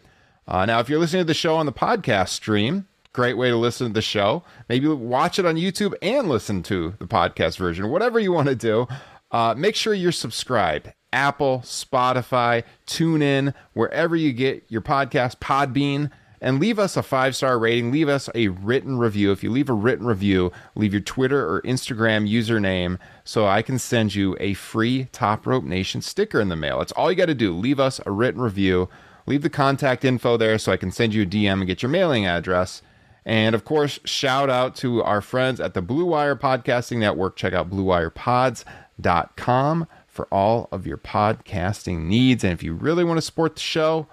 Uh, 0.49 0.65
now, 0.65 0.81
if 0.81 0.89
you're 0.89 0.99
listening 0.99 1.21
to 1.21 1.27
the 1.27 1.33
show 1.33 1.55
on 1.55 1.65
the 1.65 1.71
podcast 1.71 2.27
stream, 2.27 2.89
great 3.13 3.37
way 3.37 3.49
to 3.49 3.55
listen 3.55 3.87
to 3.87 3.93
the 3.93 4.01
show. 4.01 4.43
Maybe 4.67 4.85
watch 4.89 5.39
it 5.39 5.45
on 5.45 5.55
YouTube 5.55 5.93
and 6.01 6.27
listen 6.27 6.61
to 6.63 6.95
the 6.99 7.07
podcast 7.07 7.57
version, 7.57 7.89
whatever 7.89 8.19
you 8.19 8.33
want 8.33 8.49
to 8.49 8.55
do. 8.55 8.85
Uh, 9.31 9.55
make 9.57 9.77
sure 9.77 9.93
you're 9.93 10.11
subscribed. 10.11 10.91
Apple, 11.13 11.61
Spotify, 11.63 12.63
TuneIn, 12.85 13.53
wherever 13.71 14.13
you 14.13 14.33
get 14.33 14.65
your 14.67 14.81
podcast, 14.81 15.37
Podbean. 15.37 16.11
And 16.45 16.59
leave 16.59 16.77
us 16.77 16.95
a 16.95 17.01
five 17.01 17.35
star 17.35 17.57
rating. 17.57 17.91
Leave 17.91 18.07
us 18.07 18.29
a 18.35 18.49
written 18.49 18.99
review. 18.99 19.31
If 19.31 19.43
you 19.43 19.49
leave 19.49 19.67
a 19.67 19.73
written 19.73 20.05
review, 20.05 20.51
leave 20.75 20.93
your 20.93 21.01
Twitter 21.01 21.43
or 21.43 21.63
Instagram 21.63 22.31
username 22.31 22.99
so 23.23 23.47
I 23.47 23.63
can 23.63 23.79
send 23.79 24.13
you 24.13 24.37
a 24.39 24.53
free 24.53 25.05
Top 25.11 25.47
Rope 25.47 25.63
Nation 25.63 26.03
sticker 26.03 26.39
in 26.39 26.49
the 26.49 26.55
mail. 26.55 26.77
That's 26.77 26.91
all 26.91 27.11
you 27.11 27.17
got 27.17 27.25
to 27.25 27.33
do. 27.33 27.51
Leave 27.51 27.79
us 27.79 27.99
a 28.05 28.11
written 28.11 28.41
review. 28.41 28.89
Leave 29.25 29.41
the 29.41 29.49
contact 29.49 30.05
info 30.05 30.37
there 30.37 30.59
so 30.59 30.71
I 30.71 30.77
can 30.77 30.91
send 30.91 31.15
you 31.15 31.23
a 31.23 31.25
DM 31.25 31.53
and 31.53 31.65
get 31.65 31.81
your 31.81 31.89
mailing 31.89 32.27
address. 32.27 32.83
And 33.25 33.55
of 33.55 33.65
course, 33.65 33.99
shout 34.05 34.51
out 34.51 34.75
to 34.75 35.01
our 35.01 35.21
friends 35.21 35.59
at 35.59 35.73
the 35.73 35.81
Blue 35.81 36.05
Wire 36.05 36.35
Podcasting 36.35 36.99
Network. 36.99 37.37
Check 37.37 37.53
out 37.53 37.71
bluewirepods.com 37.71 39.87
for 40.05 40.27
all 40.27 40.69
of 40.71 40.85
your 40.85 40.99
podcasting 40.99 42.05
needs. 42.05 42.43
And 42.43 42.53
if 42.53 42.61
you 42.61 42.75
really 42.75 43.03
want 43.03 43.17
to 43.17 43.23
support 43.23 43.55
the 43.55 43.61
show, 43.61 44.05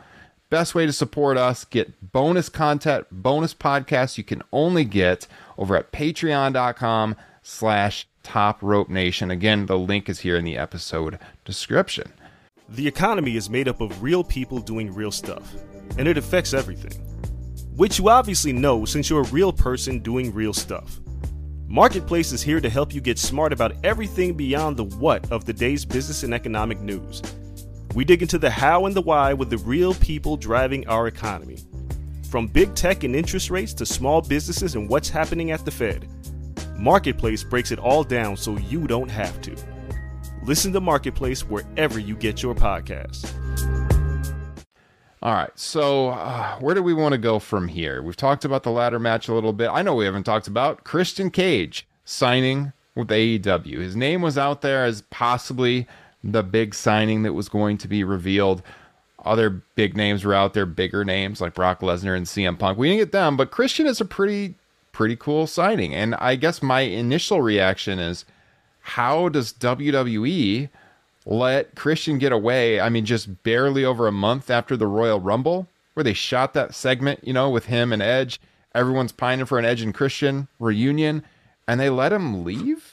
best 0.53 0.75
way 0.75 0.85
to 0.85 0.93
support 0.93 1.39
us, 1.39 1.65
get 1.65 2.13
bonus 2.13 2.51
content, 2.51 3.07
bonus 3.11 3.55
podcasts 3.55 4.19
you 4.19 4.23
can 4.23 4.43
only 4.53 4.85
get 4.85 5.27
over 5.57 5.75
at 5.75 5.91
patreon.com 5.93 7.17
slash 7.43 8.07
top 8.23 8.59
rope 8.61 8.91
nation. 8.91 9.31
Again, 9.31 9.65
the 9.65 9.79
link 9.79 10.11
is 10.11 10.21
here 10.21 10.37
in 10.37 10.45
the 10.45 10.59
episode 10.59 11.19
description. 11.47 12.13
The 12.69 12.87
economy 12.87 13.35
is 13.35 13.49
made 13.49 13.67
up 13.67 13.81
of 13.81 14.03
real 14.03 14.23
people 14.23 14.59
doing 14.59 14.93
real 14.93 15.11
stuff, 15.11 15.55
and 15.97 16.07
it 16.07 16.19
affects 16.19 16.53
everything. 16.53 17.01
Which 17.75 17.99
you 17.99 18.11
obviously 18.11 18.53
know 18.53 18.85
since 18.85 19.09
you're 19.09 19.23
a 19.23 19.29
real 19.29 19.55
person 19.55 20.01
doing 20.01 20.35
real 20.35 20.53
stuff. 20.53 21.01
Marketplace 21.67 22.31
is 22.31 22.43
here 22.43 22.61
to 22.61 22.69
help 22.69 22.93
you 22.93 23.01
get 23.01 23.19
smart 23.19 23.55
about 23.55 23.75
everything 23.85 24.35
beyond 24.35 24.77
the 24.77 24.85
what 24.85 25.33
of 25.33 25.47
the 25.47 25.55
day's 25.55 25.87
business 25.87 26.25
and 26.25 26.35
economic 26.35 26.79
news. 26.81 27.23
We 27.95 28.07
dig 28.07 28.23
into 28.23 28.39
the 28.39 28.51
how 28.51 28.87
and 28.87 28.97
the 28.97 29.03
why 29.03 29.35
with 29.35 29.51
the 29.51 29.59
real 29.59 29.93
people 29.95 30.39
driving 30.39 30.87
our 30.89 31.09
economy. 31.09 31.59
From 32.31 32.47
big 32.47 32.75
tech 32.75 33.05
and 33.05 33.15
interest 33.15 33.51
rates 33.51 33.75
to 33.75 33.85
small 33.85 34.23
businesses 34.23 34.75
and 34.75 34.89
what's 34.89 35.11
happening 35.11 35.51
at 35.51 35.65
the 35.67 35.71
Fed. 35.71 36.09
Marketplace 36.79 37.45
breaks 37.45 37.71
it 37.71 37.79
all 37.79 38.03
down 38.03 38.37
so 38.37 38.57
you 38.57 38.87
don't 38.87 39.11
have 39.11 39.41
to. 39.43 39.55
Listen 40.43 40.73
to 40.73 40.81
Marketplace 40.81 41.43
wherever 41.43 41.99
you 41.99 42.17
get 42.17 42.43
your 42.43 42.55
podcasts. 42.55 43.31
All 45.23 45.35
right, 45.35 45.57
so 45.57 46.09
uh, 46.09 46.57
where 46.59 46.75
do 46.75 46.83
we 46.83 46.95
want 46.95 47.13
to 47.13 47.19
go 47.19 47.39
from 47.39 47.69
here? 47.69 48.03
We've 48.03 48.17
talked 48.17 48.45
about 48.45 48.63
the 48.63 48.73
ladder 48.73 48.99
match 48.99 49.29
a 49.29 49.35
little 49.35 49.53
bit. 49.53 49.69
I 49.69 49.83
know 49.83 49.95
we 49.95 50.07
haven't 50.07 50.25
talked 50.25 50.49
about 50.49 50.83
Christian 50.83 51.31
Cage 51.31 51.87
signing 52.05 52.73
with 52.95 53.09
AEW. 53.09 53.79
His 53.79 53.95
name 53.95 54.23
was 54.23 54.37
out 54.37 54.63
there 54.63 54.85
as 54.85 55.03
possibly 55.03 55.87
the 56.25 56.43
big 56.43 56.75
signing 56.75 57.23
that 57.23 57.33
was 57.33 57.49
going 57.49 57.79
to 57.79 57.89
be 57.89 58.05
revealed. 58.05 58.63
Other 59.25 59.51
big 59.51 59.97
names 59.97 60.25
were 60.25 60.35
out 60.35 60.55
there, 60.55 60.67
bigger 60.67 61.05
names 61.05 61.41
like 61.41 61.55
Brock 61.55 61.81
Lesnar 61.81 62.17
and 62.17 62.27
CM 62.27 62.59
Punk. 62.59 62.79
We 62.79 62.89
didn't 62.89 63.01
get 63.01 63.13
them, 63.13 63.37
but 63.37 63.51
Christian 63.51 63.87
is 63.87 64.01
a 64.01 64.05
pretty 64.05 64.55
pretty 64.93 65.17
cool 65.17 65.47
signing. 65.47 65.95
And 65.95 66.15
I 66.17 66.37
guess 66.37 66.63
my 66.63 66.81
initial 66.81 67.41
reaction 67.41 67.99
is 67.99 68.25
how 68.81 69.29
does 69.29 69.53
WWE 69.55 70.69
let 71.25 71.75
Christian 71.75 72.19
get 72.19 72.33
away? 72.33 72.81
I 72.81 72.89
mean, 72.89 73.05
just 73.05 73.43
barely 73.43 73.85
over 73.85 74.07
a 74.07 74.13
month 74.13 74.51
after 74.51 74.77
the 74.77 74.87
Royal 74.87 75.19
Rumble, 75.21 75.67
where 75.95 76.05
they 76.05 76.13
shot 76.13 76.53
that 76.55 76.75
segment, 76.75 77.21
you 77.27 77.33
know, 77.33 77.49
with 77.49 77.67
him 77.67 77.93
and 77.93 78.03
Edge. 78.03 78.41
Everyone's 78.75 79.13
pining 79.13 79.47
for 79.47 79.59
an 79.59 79.65
Edge 79.65 79.83
and 79.83 79.95
Christian 79.95 80.49
reunion, 80.59 81.23
and 81.67 81.79
they 81.81 81.91
let 81.91 82.13
him 82.13 82.45
leave 82.45 82.92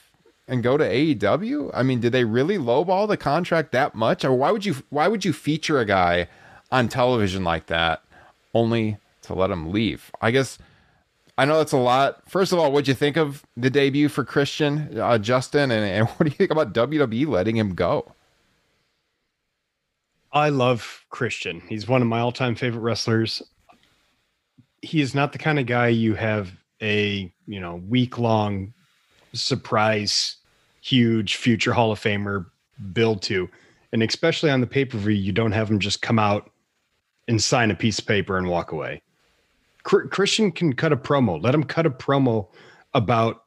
and 0.50 0.64
go 0.64 0.76
to 0.76 0.84
AEW. 0.84 1.70
I 1.72 1.84
mean, 1.84 2.00
did 2.00 2.12
they 2.12 2.24
really 2.24 2.58
lowball 2.58 3.06
the 3.06 3.16
contract 3.16 3.70
that 3.70 3.94
much? 3.94 4.24
Or 4.24 4.34
why 4.34 4.50
would 4.50 4.66
you 4.66 4.74
why 4.90 5.08
would 5.08 5.24
you 5.24 5.32
feature 5.32 5.78
a 5.78 5.86
guy 5.86 6.28
on 6.72 6.88
television 6.88 7.44
like 7.44 7.66
that 7.66 8.02
only 8.52 8.98
to 9.22 9.34
let 9.34 9.50
him 9.50 9.70
leave? 9.70 10.10
I 10.20 10.32
guess 10.32 10.58
I 11.38 11.44
know 11.44 11.58
that's 11.58 11.72
a 11.72 11.78
lot. 11.78 12.28
First 12.28 12.52
of 12.52 12.58
all, 12.58 12.72
what'd 12.72 12.88
you 12.88 12.94
think 12.94 13.16
of 13.16 13.46
the 13.56 13.70
debut 13.70 14.08
for 14.08 14.24
Christian, 14.24 15.00
uh, 15.00 15.18
Justin, 15.18 15.70
and, 15.70 15.84
and 15.84 16.08
what 16.16 16.24
do 16.24 16.30
you 16.30 16.36
think 16.36 16.50
about 16.50 16.74
WWE 16.74 17.28
letting 17.28 17.56
him 17.56 17.74
go? 17.74 18.12
I 20.32 20.48
love 20.48 21.04
Christian. 21.10 21.62
He's 21.68 21.88
one 21.88 22.02
of 22.02 22.08
my 22.08 22.20
all-time 22.20 22.56
favorite 22.56 22.82
wrestlers. 22.82 23.42
He 24.82 25.00
is 25.00 25.14
not 25.14 25.32
the 25.32 25.38
kind 25.38 25.58
of 25.58 25.66
guy 25.66 25.88
you 25.88 26.14
have 26.14 26.52
a, 26.82 27.32
you 27.46 27.60
know, 27.60 27.76
week-long 27.88 28.72
surprise 29.32 30.36
huge 30.80 31.36
future 31.36 31.72
Hall 31.72 31.92
of 31.92 32.00
Famer 32.00 32.46
build 32.92 33.22
to. 33.22 33.48
And 33.92 34.02
especially 34.02 34.50
on 34.50 34.60
the 34.60 34.66
pay-per-view, 34.66 35.10
you 35.10 35.32
don't 35.32 35.52
have 35.52 35.70
him 35.70 35.78
just 35.78 36.00
come 36.02 36.18
out 36.18 36.50
and 37.28 37.42
sign 37.42 37.70
a 37.70 37.74
piece 37.74 37.98
of 37.98 38.06
paper 38.06 38.38
and 38.38 38.48
walk 38.48 38.72
away. 38.72 39.02
Christian 39.82 40.52
can 40.52 40.74
cut 40.74 40.92
a 40.92 40.96
promo. 40.96 41.42
Let 41.42 41.54
him 41.54 41.64
cut 41.64 41.86
a 41.86 41.90
promo 41.90 42.48
about, 42.94 43.44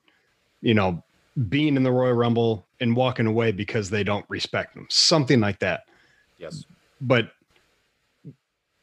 you 0.61 0.73
know, 0.73 1.03
being 1.49 1.75
in 1.75 1.83
the 1.83 1.91
Royal 1.91 2.13
Rumble 2.13 2.65
and 2.79 2.95
walking 2.95 3.27
away 3.27 3.51
because 3.51 3.89
they 3.89 4.03
don't 4.03 4.25
respect 4.29 4.75
him. 4.75 4.87
Something 4.89 5.39
like 5.39 5.59
that. 5.59 5.85
Yes. 6.37 6.65
But 6.99 7.31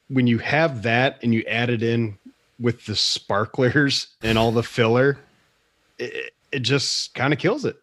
when 0.09 0.27
you 0.27 0.39
have 0.39 0.83
that 0.83 1.19
and 1.23 1.35
you 1.35 1.43
add 1.47 1.71
it 1.71 1.83
in 1.83 2.19
with 2.59 2.87
the 2.87 2.97
sparklers 2.97 4.09
and 4.23 4.39
all 4.39 4.53
the 4.53 4.63
filler, 4.63 5.19
it, 5.99 6.33
it 6.53 6.61
just 6.61 7.15
kind 7.15 7.33
of 7.33 7.39
kills 7.39 7.65
it. 7.65 7.77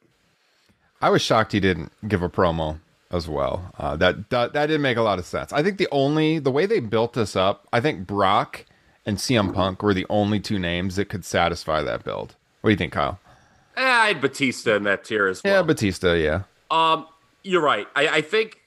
I 1.02 1.10
was 1.10 1.22
shocked 1.22 1.52
he 1.52 1.60
didn't 1.60 1.92
give 2.08 2.22
a 2.24 2.30
promo 2.30 2.80
as 3.12 3.28
well. 3.28 3.72
Uh, 3.78 3.96
that, 3.98 4.30
that 4.30 4.54
that 4.54 4.66
didn't 4.68 4.82
make 4.82 4.98
a 4.98 5.02
lot 5.02 5.20
of 5.20 5.26
sense. 5.26 5.54
I 5.54 5.64
think 5.64 5.78
the 5.78 5.88
only 5.92 6.40
the 6.40 6.52
way 6.52 6.66
they 6.66 6.80
built 6.80 7.14
this 7.14 7.36
up, 7.36 7.68
I 7.72 7.80
think 7.80 8.08
Brock 8.08 8.66
and 9.06 9.18
CM 9.18 9.54
Punk 9.54 9.82
were 9.82 9.94
the 9.94 10.06
only 10.10 10.40
two 10.40 10.60
names 10.60 10.96
that 10.98 11.06
could 11.06 11.24
satisfy 11.24 11.82
that 11.84 12.04
build. 12.04 12.36
What 12.62 12.70
do 12.70 12.72
you 12.72 12.78
think, 12.78 12.94
Kyle? 12.94 13.20
Eh, 13.78 13.82
I 13.82 14.08
had 14.08 14.22
Batista 14.22 14.76
in 14.76 14.84
that 14.84 15.06
tier 15.06 15.28
as 15.28 15.44
well. 15.44 15.54
Yeah, 15.54 15.62
Batista. 15.62 16.14
Yeah. 16.14 16.42
Um, 16.70 17.08
you're 17.44 17.62
right. 17.62 17.88
I, 17.96 18.08
I 18.08 18.22
think 18.22 18.60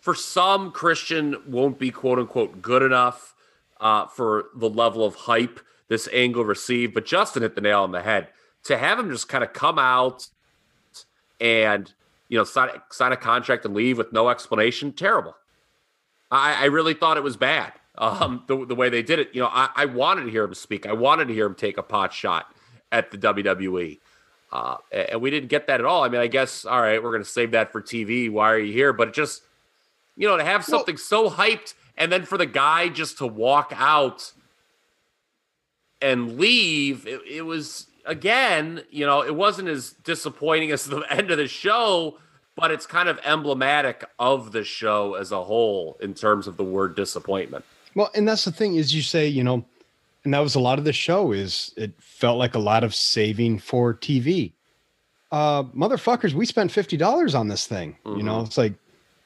for 0.00 0.14
some, 0.14 0.70
Christian 0.70 1.36
won't 1.46 1.78
be 1.78 1.90
quote 1.90 2.18
unquote 2.18 2.62
good 2.62 2.82
enough 2.82 3.34
uh, 3.80 4.06
for 4.06 4.46
the 4.54 4.68
level 4.68 5.04
of 5.04 5.14
hype 5.14 5.58
this 5.88 6.08
angle 6.12 6.44
received. 6.44 6.94
But 6.94 7.06
Justin 7.06 7.42
hit 7.42 7.54
the 7.54 7.60
nail 7.60 7.82
on 7.82 7.92
the 7.92 8.02
head. 8.02 8.28
To 8.64 8.76
have 8.76 8.98
him 8.98 9.10
just 9.10 9.28
kind 9.28 9.42
of 9.42 9.52
come 9.52 9.78
out 9.78 10.28
and 11.40 11.92
you 12.28 12.38
know 12.38 12.44
sign, 12.44 12.70
sign 12.90 13.12
a 13.12 13.16
contract 13.16 13.64
and 13.64 13.74
leave 13.74 13.98
with 13.98 14.12
no 14.12 14.28
explanation, 14.28 14.92
terrible. 14.92 15.36
I, 16.30 16.62
I 16.62 16.64
really 16.66 16.94
thought 16.94 17.16
it 17.16 17.22
was 17.22 17.36
bad 17.36 17.72
um, 17.96 18.44
the, 18.46 18.64
the 18.64 18.74
way 18.74 18.88
they 18.88 19.02
did 19.02 19.18
it. 19.18 19.30
You 19.32 19.42
know, 19.42 19.48
I, 19.48 19.70
I 19.74 19.84
wanted 19.86 20.24
to 20.24 20.30
hear 20.30 20.44
him 20.44 20.54
speak. 20.54 20.86
I 20.86 20.92
wanted 20.92 21.28
to 21.28 21.34
hear 21.34 21.46
him 21.46 21.54
take 21.54 21.78
a 21.78 21.82
pot 21.82 22.12
shot 22.12 22.54
at 22.92 23.10
the 23.10 23.18
WWE. 23.18 23.98
Uh, 24.50 24.76
and 24.92 25.20
we 25.20 25.30
didn't 25.30 25.48
get 25.48 25.66
that 25.66 25.80
at 25.80 25.86
all. 25.86 26.04
I 26.04 26.08
mean, 26.08 26.20
I 26.20 26.26
guess, 26.26 26.64
all 26.64 26.80
right, 26.80 27.02
we're 27.02 27.10
going 27.10 27.22
to 27.22 27.28
save 27.28 27.50
that 27.50 27.70
for 27.70 27.82
TV. 27.82 28.30
Why 28.30 28.52
are 28.52 28.58
you 28.58 28.72
here? 28.72 28.92
But 28.92 29.08
it 29.08 29.14
just, 29.14 29.42
you 30.16 30.26
know, 30.26 30.36
to 30.36 30.44
have 30.44 30.64
something 30.64 30.94
well, 30.94 31.28
so 31.28 31.30
hyped 31.30 31.74
and 31.96 32.10
then 32.10 32.24
for 32.24 32.38
the 32.38 32.46
guy 32.46 32.88
just 32.88 33.18
to 33.18 33.26
walk 33.26 33.72
out 33.76 34.32
and 36.00 36.38
leave, 36.38 37.06
it, 37.06 37.20
it 37.28 37.42
was, 37.42 37.88
again, 38.08 38.82
you 38.90 39.06
know, 39.06 39.22
it 39.22 39.36
wasn't 39.36 39.68
as 39.68 39.90
disappointing 40.02 40.72
as 40.72 40.84
the 40.86 41.00
end 41.10 41.30
of 41.30 41.38
the 41.38 41.46
show, 41.46 42.18
but 42.56 42.72
it's 42.72 42.86
kind 42.86 43.08
of 43.08 43.20
emblematic 43.24 44.04
of 44.18 44.50
the 44.50 44.64
show 44.64 45.14
as 45.14 45.30
a 45.30 45.44
whole 45.44 45.96
in 46.00 46.14
terms 46.14 46.48
of 46.48 46.56
the 46.56 46.64
word 46.64 46.96
disappointment. 46.96 47.64
Well, 47.94 48.10
and 48.14 48.26
that's 48.26 48.44
the 48.44 48.52
thing 48.52 48.74
is 48.76 48.94
you 48.94 49.02
say, 49.02 49.28
you 49.28 49.44
know, 49.44 49.64
and 50.24 50.34
that 50.34 50.40
was 50.40 50.56
a 50.56 50.60
lot 50.60 50.78
of 50.78 50.84
the 50.84 50.92
show 50.92 51.32
is 51.32 51.72
it 51.76 51.92
felt 52.02 52.38
like 52.38 52.54
a 52.54 52.58
lot 52.58 52.84
of 52.84 52.94
saving 52.94 53.60
for 53.60 53.94
TV. 53.94 54.52
Uh 55.30 55.64
motherfuckers, 55.64 56.32
we 56.32 56.46
spent 56.46 56.72
$50 56.72 57.38
on 57.38 57.48
this 57.48 57.66
thing. 57.66 57.96
Mm-hmm. 58.04 58.18
You 58.18 58.22
know, 58.24 58.36
mm-hmm. 58.36 58.46
it's 58.46 58.58
like 58.58 58.74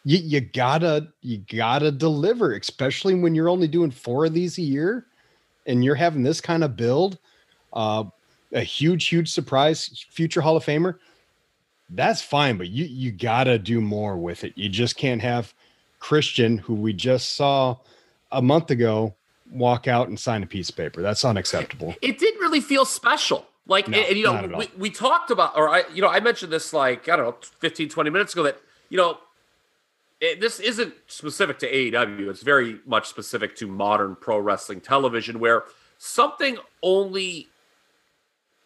you, 0.05 0.19
you 0.19 0.41
gotta 0.41 1.09
you 1.23 1.39
gotta 1.39 1.91
deliver, 1.91 2.55
especially 2.55 3.15
when 3.15 3.35
you're 3.35 3.49
only 3.49 3.69
doing 3.69 3.91
four 3.91 4.27
of 4.27 4.35
these 4.35 4.59
a 4.59 4.63
year 4.63 5.07
and 5.67 5.85
you're 5.85 5.95
having 5.95 6.23
this 6.23 6.41
kind 6.41 6.65
of 6.65 6.77
build. 6.77 7.19
Uh 7.73 8.05
a 8.53 8.61
huge, 8.61 9.09
huge 9.09 9.31
surprise, 9.31 10.05
future 10.11 10.41
Hall 10.41 10.57
of 10.57 10.65
Famer. 10.65 10.97
That's 11.91 12.23
fine, 12.23 12.57
but 12.57 12.69
you 12.69 12.85
you 12.85 13.13
gotta 13.13 13.59
do 13.59 13.81
more 13.81 14.17
with 14.17 14.45
it. 14.45 14.53
You 14.57 14.69
just 14.69 14.97
can't 14.97 15.21
have 15.21 15.53
Christian, 15.99 16.59
who 16.59 16.75
we 16.75 16.93
just 16.93 17.37
saw 17.37 17.77
a 18.31 18.43
month 18.43 18.71
ago 18.71 19.15
walk 19.51 19.87
out 19.87 20.09
and 20.09 20.19
sign 20.19 20.43
a 20.43 20.47
piece 20.47 20.71
of 20.71 20.77
paper. 20.77 21.03
That's 21.03 21.25
unacceptable. 21.25 21.95
It 22.01 22.19
didn't 22.19 22.41
really 22.41 22.61
feel 22.61 22.85
special. 22.85 23.47
Like, 23.67 23.87
no, 23.87 23.99
and, 23.99 24.17
you 24.17 24.25
know, 24.25 24.59
we, 24.59 24.69
we 24.77 24.91
talked 24.91 25.31
about, 25.31 25.57
or 25.57 25.69
I, 25.69 25.85
you 25.95 26.03
know, 26.03 26.09
I 26.09 26.19
mentioned 26.19 26.53
this 26.53 26.73
like, 26.73 27.09
I 27.09 27.17
don't 27.17 27.27
know, 27.27 27.37
15, 27.61 27.89
20 27.89 28.11
minutes 28.11 28.33
ago 28.33 28.43
that, 28.43 28.61
you 28.89 28.97
know, 28.97 29.19
it, 30.21 30.41
this 30.41 30.59
isn't 30.59 30.95
specific 31.07 31.59
to 31.61 31.73
AEW. 31.73 32.29
It's 32.29 32.43
very 32.43 32.81
much 32.87 33.09
specific 33.09 33.55
to 33.57 33.69
modern 33.69 34.17
pro 34.17 34.39
wrestling 34.39 34.81
television 34.81 35.39
where 35.39 35.65
something 35.99 36.59
only 36.83 37.49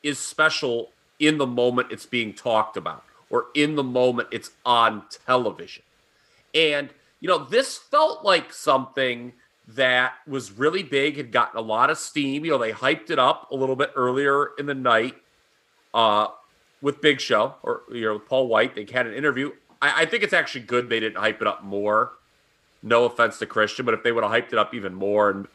is 0.07 0.19
special 0.19 0.91
in 1.19 1.39
the 1.39 1.47
moment 1.47 1.89
it's 1.91 2.07
being 2.07 2.33
talked 2.33 2.77
about 2.77 3.05
or 3.31 3.47
in 3.55 3.75
the 3.75 3.83
moment 3.83 4.29
it's 4.31 4.51
on 4.65 5.03
television. 5.27 5.83
And, 6.55 6.91
you 7.21 7.29
know, 7.29 7.45
this 7.45 7.77
felt 7.77 8.25
like 8.25 8.53
something 8.53 9.33
that 9.69 10.15
was 10.27 10.53
really 10.53 10.83
big, 10.83 11.17
had 11.17 11.33
gotten 11.33 11.59
a 11.59 11.63
lot 11.63 11.91
of 11.91 11.99
steam. 11.99 12.45
You 12.45 12.53
know, 12.53 12.59
they 12.59 12.73
hyped 12.73 13.11
it 13.11 13.19
up 13.19 13.51
a 13.51 13.57
little 13.57 13.75
bit 13.77 13.91
earlier 13.97 14.51
in 14.59 14.67
the 14.67 14.75
night 14.75 15.17
uh, 15.93 16.29
with 16.81 17.01
Big 17.01 17.21
Show 17.21 17.57
or 17.63 17.83
you 17.91 18.03
know 18.03 18.19
Paul 18.19 18.47
White. 18.47 18.75
They 18.75 18.87
had 18.91 19.07
an 19.07 19.15
interview. 19.15 19.51
I, 19.83 20.03
I 20.03 20.07
think 20.07 20.23
it's 20.23 20.33
actually 20.33 20.63
good 20.63 20.89
they 20.89 21.01
didn't 21.01 21.17
hype 21.17 21.41
it 21.41 21.49
up 21.49 21.65
more. 21.65 22.13
No 22.83 23.05
offense 23.05 23.39
to 23.41 23.47
Christian, 23.47 23.85
but 23.85 23.95
if 23.95 24.05
they 24.05 24.13
would 24.13 24.23
have 24.23 24.33
hyped 24.33 24.53
it 24.53 24.59
up 24.59 24.73
even 24.73 24.95
more, 24.95 25.31
and 25.31 25.49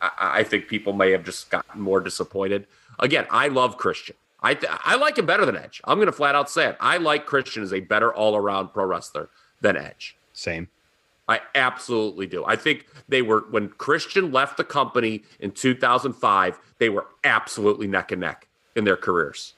I, 0.00 0.10
I 0.18 0.42
think 0.42 0.68
people 0.68 0.92
may 0.92 1.10
have 1.10 1.24
just 1.24 1.50
gotten 1.50 1.80
more 1.80 2.00
disappointed. 2.00 2.66
Again, 2.98 3.26
I 3.30 3.48
love 3.48 3.76
Christian. 3.76 4.16
I 4.42 4.54
th- 4.54 4.72
I 4.84 4.96
like 4.96 5.18
him 5.18 5.26
better 5.26 5.44
than 5.44 5.56
Edge. 5.56 5.80
I'm 5.84 5.98
going 5.98 6.06
to 6.06 6.12
flat 6.12 6.34
out 6.34 6.50
say 6.50 6.68
it. 6.68 6.76
I 6.80 6.96
like 6.96 7.26
Christian 7.26 7.62
as 7.62 7.72
a 7.72 7.80
better 7.80 8.12
all 8.12 8.36
around 8.36 8.68
pro 8.68 8.84
wrestler 8.84 9.28
than 9.60 9.76
Edge. 9.76 10.16
Same. 10.32 10.68
I 11.28 11.40
absolutely 11.54 12.26
do. 12.26 12.44
I 12.44 12.56
think 12.56 12.86
they 13.08 13.22
were 13.22 13.44
when 13.50 13.68
Christian 13.68 14.32
left 14.32 14.56
the 14.56 14.64
company 14.64 15.22
in 15.38 15.52
2005, 15.52 16.58
they 16.78 16.88
were 16.88 17.06
absolutely 17.22 17.86
neck 17.86 18.10
and 18.10 18.20
neck 18.20 18.48
in 18.74 18.84
their 18.84 18.96
careers. 18.96 19.52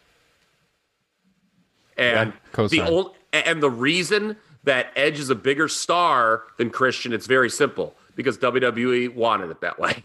And 1.97 2.33
Yeah, 2.57 2.67
the 2.67 2.83
old 2.83 3.15
and 3.33 3.63
the 3.63 3.71
reason 3.71 4.37
that 4.65 4.93
Edge 4.97 5.19
is 5.19 5.31
a 5.31 5.35
bigger 5.35 5.69
star 5.69 6.43
than 6.59 6.71
Christian, 6.71 7.13
it's 7.13 7.27
very 7.27 7.51
simple 7.51 7.95
because 8.17 8.37
WWE 8.39 9.15
wanted 9.15 9.51
it 9.51 9.61
that 9.61 9.79
way. 9.79 10.05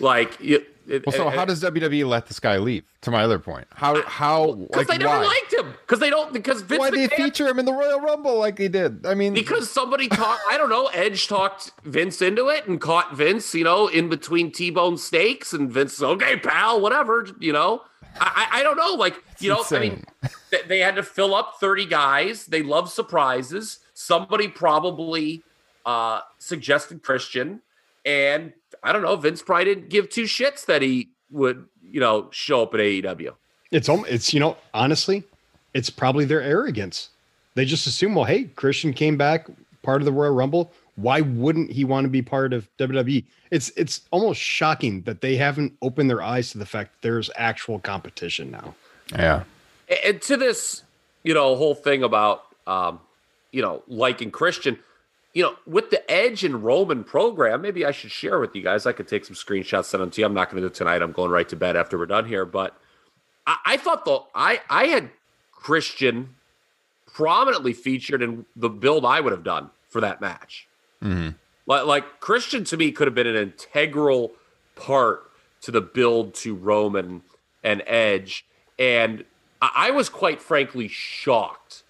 Like, 0.00 0.40
it, 0.40 0.66
Well, 1.06 1.12
so 1.14 1.28
it- 1.28 1.34
how 1.34 1.44
does 1.44 1.62
WWE 1.62 2.04
let 2.06 2.26
this 2.26 2.40
guy 2.40 2.58
leave? 2.58 2.84
To 3.02 3.10
my 3.10 3.22
other 3.22 3.38
point, 3.38 3.66
how 3.72 4.02
how 4.02 4.52
because 4.52 4.76
like 4.76 4.86
they 4.88 4.98
never 4.98 5.20
why? 5.20 5.24
liked 5.24 5.54
him 5.54 5.72
because 5.80 6.00
they 6.00 6.10
don't 6.10 6.34
because 6.34 6.60
Vince 6.60 6.80
why 6.80 6.90
they 6.90 7.08
feature 7.08 7.48
him 7.48 7.58
in 7.58 7.64
the 7.64 7.72
Royal 7.72 7.98
Rumble 7.98 8.38
like 8.38 8.56
they 8.56 8.68
did? 8.68 9.06
I 9.06 9.14
mean, 9.14 9.32
Because 9.32 9.70
somebody 9.70 10.06
talked, 10.06 10.42
I 10.50 10.58
don't 10.58 10.68
know, 10.68 10.88
Edge 10.88 11.26
talked 11.26 11.70
Vince 11.84 12.20
into 12.20 12.48
it 12.48 12.66
and 12.68 12.78
caught 12.78 13.16
Vince, 13.16 13.54
you 13.54 13.64
know, 13.64 13.86
in 13.88 14.10
between 14.10 14.52
T-bone 14.52 14.98
steaks, 14.98 15.54
and 15.54 15.72
Vince, 15.72 15.94
said, 15.94 16.08
okay, 16.08 16.36
pal, 16.36 16.78
whatever, 16.82 17.26
you 17.38 17.54
know. 17.54 17.80
I, 18.20 18.48
I 18.52 18.60
I 18.60 18.62
don't 18.62 18.76
know, 18.76 18.92
like 18.94 19.22
you 19.38 19.48
know, 19.48 19.64
I 19.70 19.78
mean, 19.78 20.04
they, 20.50 20.60
they 20.68 20.78
had 20.80 20.96
to 20.96 21.02
fill 21.02 21.34
up 21.34 21.54
thirty 21.58 21.86
guys. 21.86 22.44
They 22.44 22.62
love 22.62 22.90
surprises. 22.90 23.78
Somebody 23.94 24.46
probably 24.48 25.42
uh 25.86 26.20
suggested 26.38 27.02
Christian, 27.02 27.62
and 28.04 28.52
I 28.82 28.92
don't 28.92 29.02
know, 29.02 29.16
Vince 29.16 29.42
probably 29.42 29.66
didn't 29.66 29.88
give 29.90 30.08
two 30.08 30.24
shits 30.24 30.64
that 30.66 30.82
he 30.82 31.10
would, 31.30 31.66
you 31.82 32.00
know, 32.00 32.28
show 32.32 32.62
up 32.62 32.74
at 32.74 32.80
AEW. 32.80 33.34
It's 33.70 33.88
om- 33.88 34.06
it's 34.08 34.32
you 34.34 34.40
know 34.40 34.56
honestly, 34.74 35.22
it's 35.74 35.90
probably 35.90 36.24
their 36.24 36.42
arrogance. 36.42 37.10
They 37.54 37.64
just 37.64 37.86
assume, 37.86 38.14
well, 38.14 38.24
hey, 38.24 38.44
Christian 38.44 38.92
came 38.92 39.16
back 39.16 39.46
part 39.82 40.00
of 40.00 40.06
the 40.06 40.12
Royal 40.12 40.34
Rumble. 40.34 40.72
Why 40.96 41.20
wouldn't 41.20 41.70
he 41.70 41.84
want 41.84 42.04
to 42.04 42.08
be 42.08 42.20
part 42.22 42.52
of 42.52 42.68
WWE? 42.78 43.24
It's 43.50 43.70
it's 43.76 44.02
almost 44.10 44.40
shocking 44.40 45.02
that 45.02 45.20
they 45.20 45.36
haven't 45.36 45.72
opened 45.82 46.10
their 46.10 46.22
eyes 46.22 46.50
to 46.52 46.58
the 46.58 46.66
fact 46.66 46.92
that 46.92 47.02
there's 47.08 47.30
actual 47.36 47.78
competition 47.78 48.50
now. 48.50 48.74
yeah, 49.12 49.44
and- 49.88 49.98
and 50.04 50.22
to 50.22 50.36
this, 50.36 50.82
you 51.22 51.34
know, 51.34 51.54
whole 51.56 51.74
thing 51.74 52.02
about, 52.02 52.44
um, 52.66 53.00
you 53.52 53.60
know, 53.62 53.82
liking 53.88 54.30
Christian, 54.30 54.78
you 55.32 55.42
know, 55.42 55.54
with 55.66 55.90
the 55.90 56.10
Edge 56.10 56.44
and 56.44 56.64
Roman 56.64 57.04
program, 57.04 57.62
maybe 57.62 57.84
I 57.84 57.92
should 57.92 58.10
share 58.10 58.40
with 58.40 58.54
you 58.54 58.62
guys. 58.62 58.86
I 58.86 58.92
could 58.92 59.06
take 59.06 59.24
some 59.24 59.36
screenshots, 59.36 59.84
send 59.84 60.02
them 60.02 60.10
to 60.10 60.20
you. 60.20 60.26
I'm 60.26 60.34
not 60.34 60.50
going 60.50 60.56
to 60.56 60.68
do 60.68 60.72
it 60.72 60.74
tonight. 60.74 61.02
I'm 61.02 61.12
going 61.12 61.30
right 61.30 61.48
to 61.48 61.56
bed 61.56 61.76
after 61.76 61.96
we're 61.96 62.06
done 62.06 62.26
here. 62.26 62.44
But 62.44 62.76
I, 63.46 63.56
I 63.64 63.76
thought 63.76 64.04
the 64.04 64.20
I 64.34 64.60
I 64.68 64.86
had 64.86 65.10
Christian 65.52 66.34
prominently 67.06 67.72
featured 67.72 68.22
in 68.22 68.46
the 68.56 68.68
build 68.68 69.04
I 69.04 69.20
would 69.20 69.32
have 69.32 69.44
done 69.44 69.70
for 69.88 70.00
that 70.00 70.20
match. 70.20 70.66
Mm-hmm. 71.02 71.30
Like, 71.66 71.86
like 71.86 72.20
Christian 72.20 72.64
to 72.64 72.76
me 72.76 72.92
could 72.92 73.06
have 73.06 73.14
been 73.14 73.26
an 73.26 73.36
integral 73.36 74.32
part 74.74 75.30
to 75.62 75.70
the 75.70 75.80
build 75.80 76.34
to 76.34 76.54
Roman 76.54 77.22
and 77.62 77.82
Edge. 77.86 78.46
And 78.78 79.24
I, 79.60 79.70
I 79.74 79.90
was 79.90 80.08
quite 80.08 80.40
frankly 80.40 80.88
shocked 80.88 81.82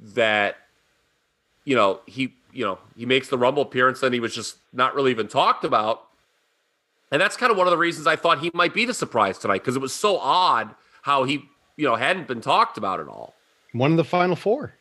that, 0.00 0.56
you 1.64 1.76
know, 1.76 2.00
he, 2.06 2.34
you 2.52 2.64
know, 2.64 2.78
he 2.96 3.06
makes 3.06 3.28
the 3.28 3.38
Rumble 3.38 3.62
appearance 3.62 4.02
and 4.02 4.12
he 4.12 4.20
was 4.20 4.34
just 4.34 4.56
not 4.72 4.94
really 4.94 5.10
even 5.10 5.28
talked 5.28 5.64
about. 5.64 6.06
And 7.10 7.20
that's 7.20 7.36
kind 7.36 7.52
of 7.52 7.58
one 7.58 7.66
of 7.66 7.70
the 7.70 7.78
reasons 7.78 8.06
I 8.06 8.16
thought 8.16 8.40
he 8.40 8.50
might 8.54 8.72
be 8.72 8.84
the 8.84 8.94
surprise 8.94 9.38
tonight 9.38 9.58
because 9.58 9.76
it 9.76 9.82
was 9.82 9.92
so 9.92 10.18
odd 10.18 10.74
how 11.02 11.24
he, 11.24 11.44
you 11.76 11.86
know, 11.86 11.96
hadn't 11.96 12.26
been 12.26 12.40
talked 12.40 12.78
about 12.78 13.00
at 13.00 13.08
all. 13.08 13.34
One 13.72 13.90
of 13.90 13.96
the 13.96 14.04
final 14.04 14.36
four. 14.36 14.74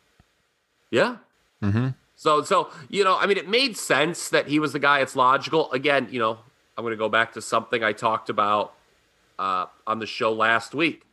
Yeah. 0.89 1.17
Mm-hmm. 1.61 1.89
So, 2.15 2.43
so 2.43 2.69
you 2.89 3.03
know, 3.03 3.17
I 3.17 3.25
mean, 3.25 3.37
it 3.37 3.49
made 3.49 3.75
sense 3.77 4.29
that 4.29 4.47
he 4.47 4.59
was 4.59 4.73
the 4.73 4.79
guy. 4.79 4.99
It's 4.99 5.15
logical. 5.15 5.71
Again, 5.71 6.07
you 6.11 6.19
know, 6.19 6.37
I'm 6.77 6.83
going 6.83 6.91
to 6.91 6.97
go 6.97 7.09
back 7.09 7.33
to 7.33 7.41
something 7.41 7.83
I 7.83 7.93
talked 7.93 8.29
about 8.29 8.73
uh, 9.39 9.65
on 9.87 9.99
the 9.99 10.05
show 10.05 10.31
last 10.31 10.73
week 10.73 11.03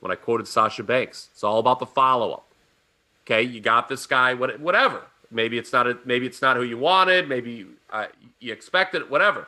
when 0.00 0.10
I 0.10 0.14
quoted 0.14 0.48
Sasha 0.48 0.82
Banks. 0.82 1.28
It's 1.32 1.44
all 1.44 1.58
about 1.58 1.78
the 1.78 1.86
follow 1.86 2.32
up. 2.32 2.47
Okay, 3.28 3.42
you 3.42 3.60
got 3.60 3.88
this 3.88 4.06
guy. 4.06 4.34
What, 4.34 4.58
whatever. 4.60 5.02
Maybe 5.30 5.58
it's 5.58 5.72
not. 5.72 5.86
A, 5.86 5.98
maybe 6.04 6.26
it's 6.26 6.40
not 6.40 6.56
who 6.56 6.62
you 6.62 6.78
wanted. 6.78 7.28
Maybe 7.28 7.66
uh, 7.90 8.06
you 8.40 8.52
expected 8.52 9.02
it. 9.02 9.10
Whatever. 9.10 9.46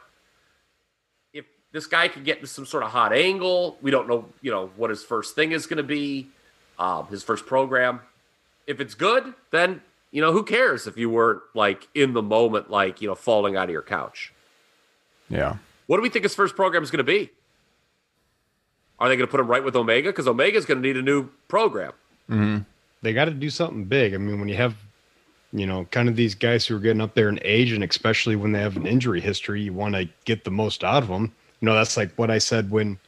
If 1.33 1.47
this 1.73 1.87
guy 1.87 2.09
can 2.09 2.23
get 2.23 2.37
into 2.37 2.49
some 2.49 2.67
sort 2.67 2.83
of 2.83 2.91
hot 2.91 3.13
angle, 3.13 3.79
we 3.81 3.91
don't 3.91 4.07
know. 4.07 4.27
You 4.43 4.51
know 4.51 4.71
what 4.77 4.91
his 4.91 5.03
first 5.03 5.35
thing 5.35 5.53
is 5.53 5.67
going 5.67 5.79
to 5.79 5.83
be. 5.83 6.29
Um, 6.79 7.07
his 7.09 7.23
first 7.23 7.47
program 7.47 8.01
if 8.71 8.81
it's 8.81 8.95
good, 8.95 9.35
then 9.51 9.83
you 10.13 10.21
know 10.23 10.33
who 10.33 10.45
cares 10.45 10.87
if 10.87 10.97
you 10.97 11.11
weren't 11.11 11.43
like 11.55 11.89
in 11.95 12.13
the 12.13 12.23
moment, 12.23 12.71
like 12.71 13.03
you 13.03 13.09
know 13.09 13.15
falling 13.17 13.57
out 13.57 13.65
of 13.65 13.71
your 13.71 13.83
couch. 13.83 14.33
yeah. 15.29 15.57
What 15.87 15.97
do 15.97 16.03
we 16.03 16.09
think 16.09 16.23
his 16.23 16.37
first 16.37 16.55
program 16.55 16.85
is 16.85 16.91
going 16.93 17.05
to 17.05 17.05
be? 17.05 17.31
Are 19.01 19.09
they 19.09 19.17
going 19.17 19.27
to 19.27 19.31
put 19.31 19.41
him 19.41 19.49
right 19.49 19.65
with 19.65 19.75
Omega? 19.75 20.11
Because 20.11 20.29
Omega 20.29 20.57
is 20.57 20.65
going 20.65 20.81
to 20.81 20.87
need 20.87 20.97
a 20.97 21.03
new 21.03 21.31
program. 21.49 21.93
They 23.03 23.13
got 23.13 23.27
to 23.27 23.31
do 23.31 23.51
something 23.51 23.85
big. 23.85 24.15
I 24.15 24.19
mean, 24.19 24.39
when 24.39 24.49
you 24.49 24.57
have, 24.57 24.75
you 25.53 25.67
know, 25.67 25.87
kind 25.91 26.09
of 26.09 26.17
these 26.17 26.35
guys 26.35 26.67
who 26.67 26.77
are 26.77 26.81
getting 26.81 27.01
up 27.01 27.15
there 27.15 27.29
in 27.29 27.39
age, 27.43 27.73
and 27.73 27.83
especially 27.83 28.37
when 28.37 28.53
they 28.53 28.61
have 28.61 28.77
an 28.77 28.87
injury 28.87 29.21
history, 29.21 29.63
you 29.63 29.73
want 29.73 29.95
to 29.95 30.09
get 30.25 30.45
the 30.45 30.51
most 30.51 30.85
out 30.85 31.03
of 31.03 31.09
them. 31.09 31.33
You 31.61 31.67
know, 31.67 31.75
that's 31.75 31.97
like 31.97 32.13
what 32.17 32.31
I 32.31 32.39
said 32.39 32.71
when 32.71 32.99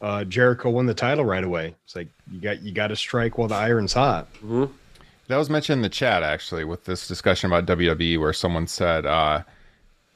uh, 0.00 0.24
Jericho 0.24 0.70
won 0.70 0.86
the 0.86 0.94
title 0.94 1.24
right 1.24 1.44
away. 1.44 1.74
It's 1.84 1.96
like 1.96 2.08
you 2.30 2.40
got 2.40 2.62
you 2.62 2.72
got 2.72 2.88
to 2.88 2.96
strike 2.96 3.38
while 3.38 3.48
the 3.48 3.54
iron's 3.54 3.92
hot. 3.92 4.28
That 5.28 5.36
was 5.38 5.50
mentioned 5.50 5.78
in 5.78 5.82
the 5.82 5.88
chat 5.88 6.22
actually 6.22 6.64
with 6.64 6.84
this 6.84 7.08
discussion 7.08 7.50
about 7.52 7.66
WWE 7.66 8.20
where 8.20 8.32
someone 8.32 8.66
said 8.68 9.06
uh, 9.06 9.42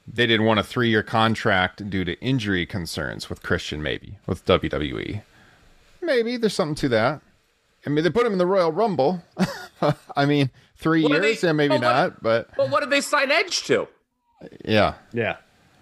they 0.07 0.25
didn't 0.25 0.45
want 0.45 0.59
a 0.59 0.63
three 0.63 0.89
year 0.89 1.03
contract 1.03 1.89
due 1.89 2.05
to 2.05 2.19
injury 2.21 2.65
concerns 2.65 3.29
with 3.29 3.43
Christian, 3.43 3.81
maybe 3.81 4.17
with 4.25 4.45
WWE. 4.45 5.21
Maybe 6.01 6.37
there's 6.37 6.53
something 6.53 6.75
to 6.75 6.89
that. 6.89 7.21
I 7.85 7.89
mean, 7.89 8.03
they 8.03 8.09
put 8.09 8.25
him 8.25 8.31
in 8.33 8.37
the 8.37 8.45
Royal 8.45 8.71
Rumble. 8.71 9.23
I 10.15 10.25
mean, 10.25 10.51
three 10.77 11.03
What 11.03 11.11
years, 11.23 11.41
they- 11.41 11.47
yeah, 11.47 11.53
maybe 11.53 11.69
but 11.77 11.81
what- 11.81 11.81
not, 11.81 12.23
but 12.23 12.49
But 12.55 12.69
what 12.69 12.79
did 12.81 12.89
they 12.89 13.01
sign 13.01 13.31
Edge 13.31 13.63
to? 13.63 13.87
yeah, 14.65 14.95
Yeah, 15.13 15.37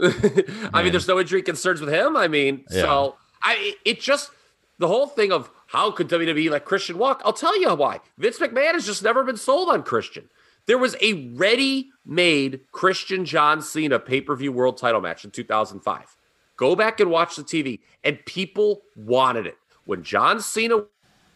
I 0.74 0.82
mean, 0.84 0.92
there's 0.92 1.08
no 1.08 1.20
injury 1.20 1.42
concerns 1.42 1.80
with 1.82 1.94
him. 1.94 2.16
I 2.18 2.28
mean, 2.28 2.64
so 2.70 3.16
I 3.44 3.76
it 3.86 4.00
just 4.02 4.32
the 4.80 4.88
whole 4.88 5.08
thing 5.08 5.32
of 5.32 5.50
how 5.68 5.92
could 5.92 6.08
WWE 6.10 6.50
let 6.50 6.66
Christian 6.66 6.98
walk? 6.98 7.22
I'll 7.26 7.34
tell 7.34 7.60
you 7.60 7.74
why. 7.76 8.00
Vince 8.18 8.40
McMahon 8.40 8.74
has 8.74 8.86
just 8.86 9.04
never 9.04 9.24
been 9.24 9.38
sold 9.38 9.70
on 9.70 9.84
Christian. 9.84 10.30
There 10.66 10.78
was 10.78 10.96
a 11.02 11.14
ready-made 11.36 12.62
Christian 12.72 13.26
John 13.26 13.62
Cena 13.62 14.00
pay-per-view 14.00 14.52
world 14.52 14.78
title 14.78 15.02
match 15.02 15.26
in 15.26 15.32
2005. 15.32 16.16
Go 16.58 16.76
back 16.76 17.00
and 17.00 17.10
watch 17.10 17.36
the 17.36 17.44
TV, 17.44 17.80
and 18.04 18.24
people 18.26 18.82
wanted 18.96 19.48
it. 19.48 19.58
When 19.86 20.04
John 20.04 20.40
Cena 20.42 20.84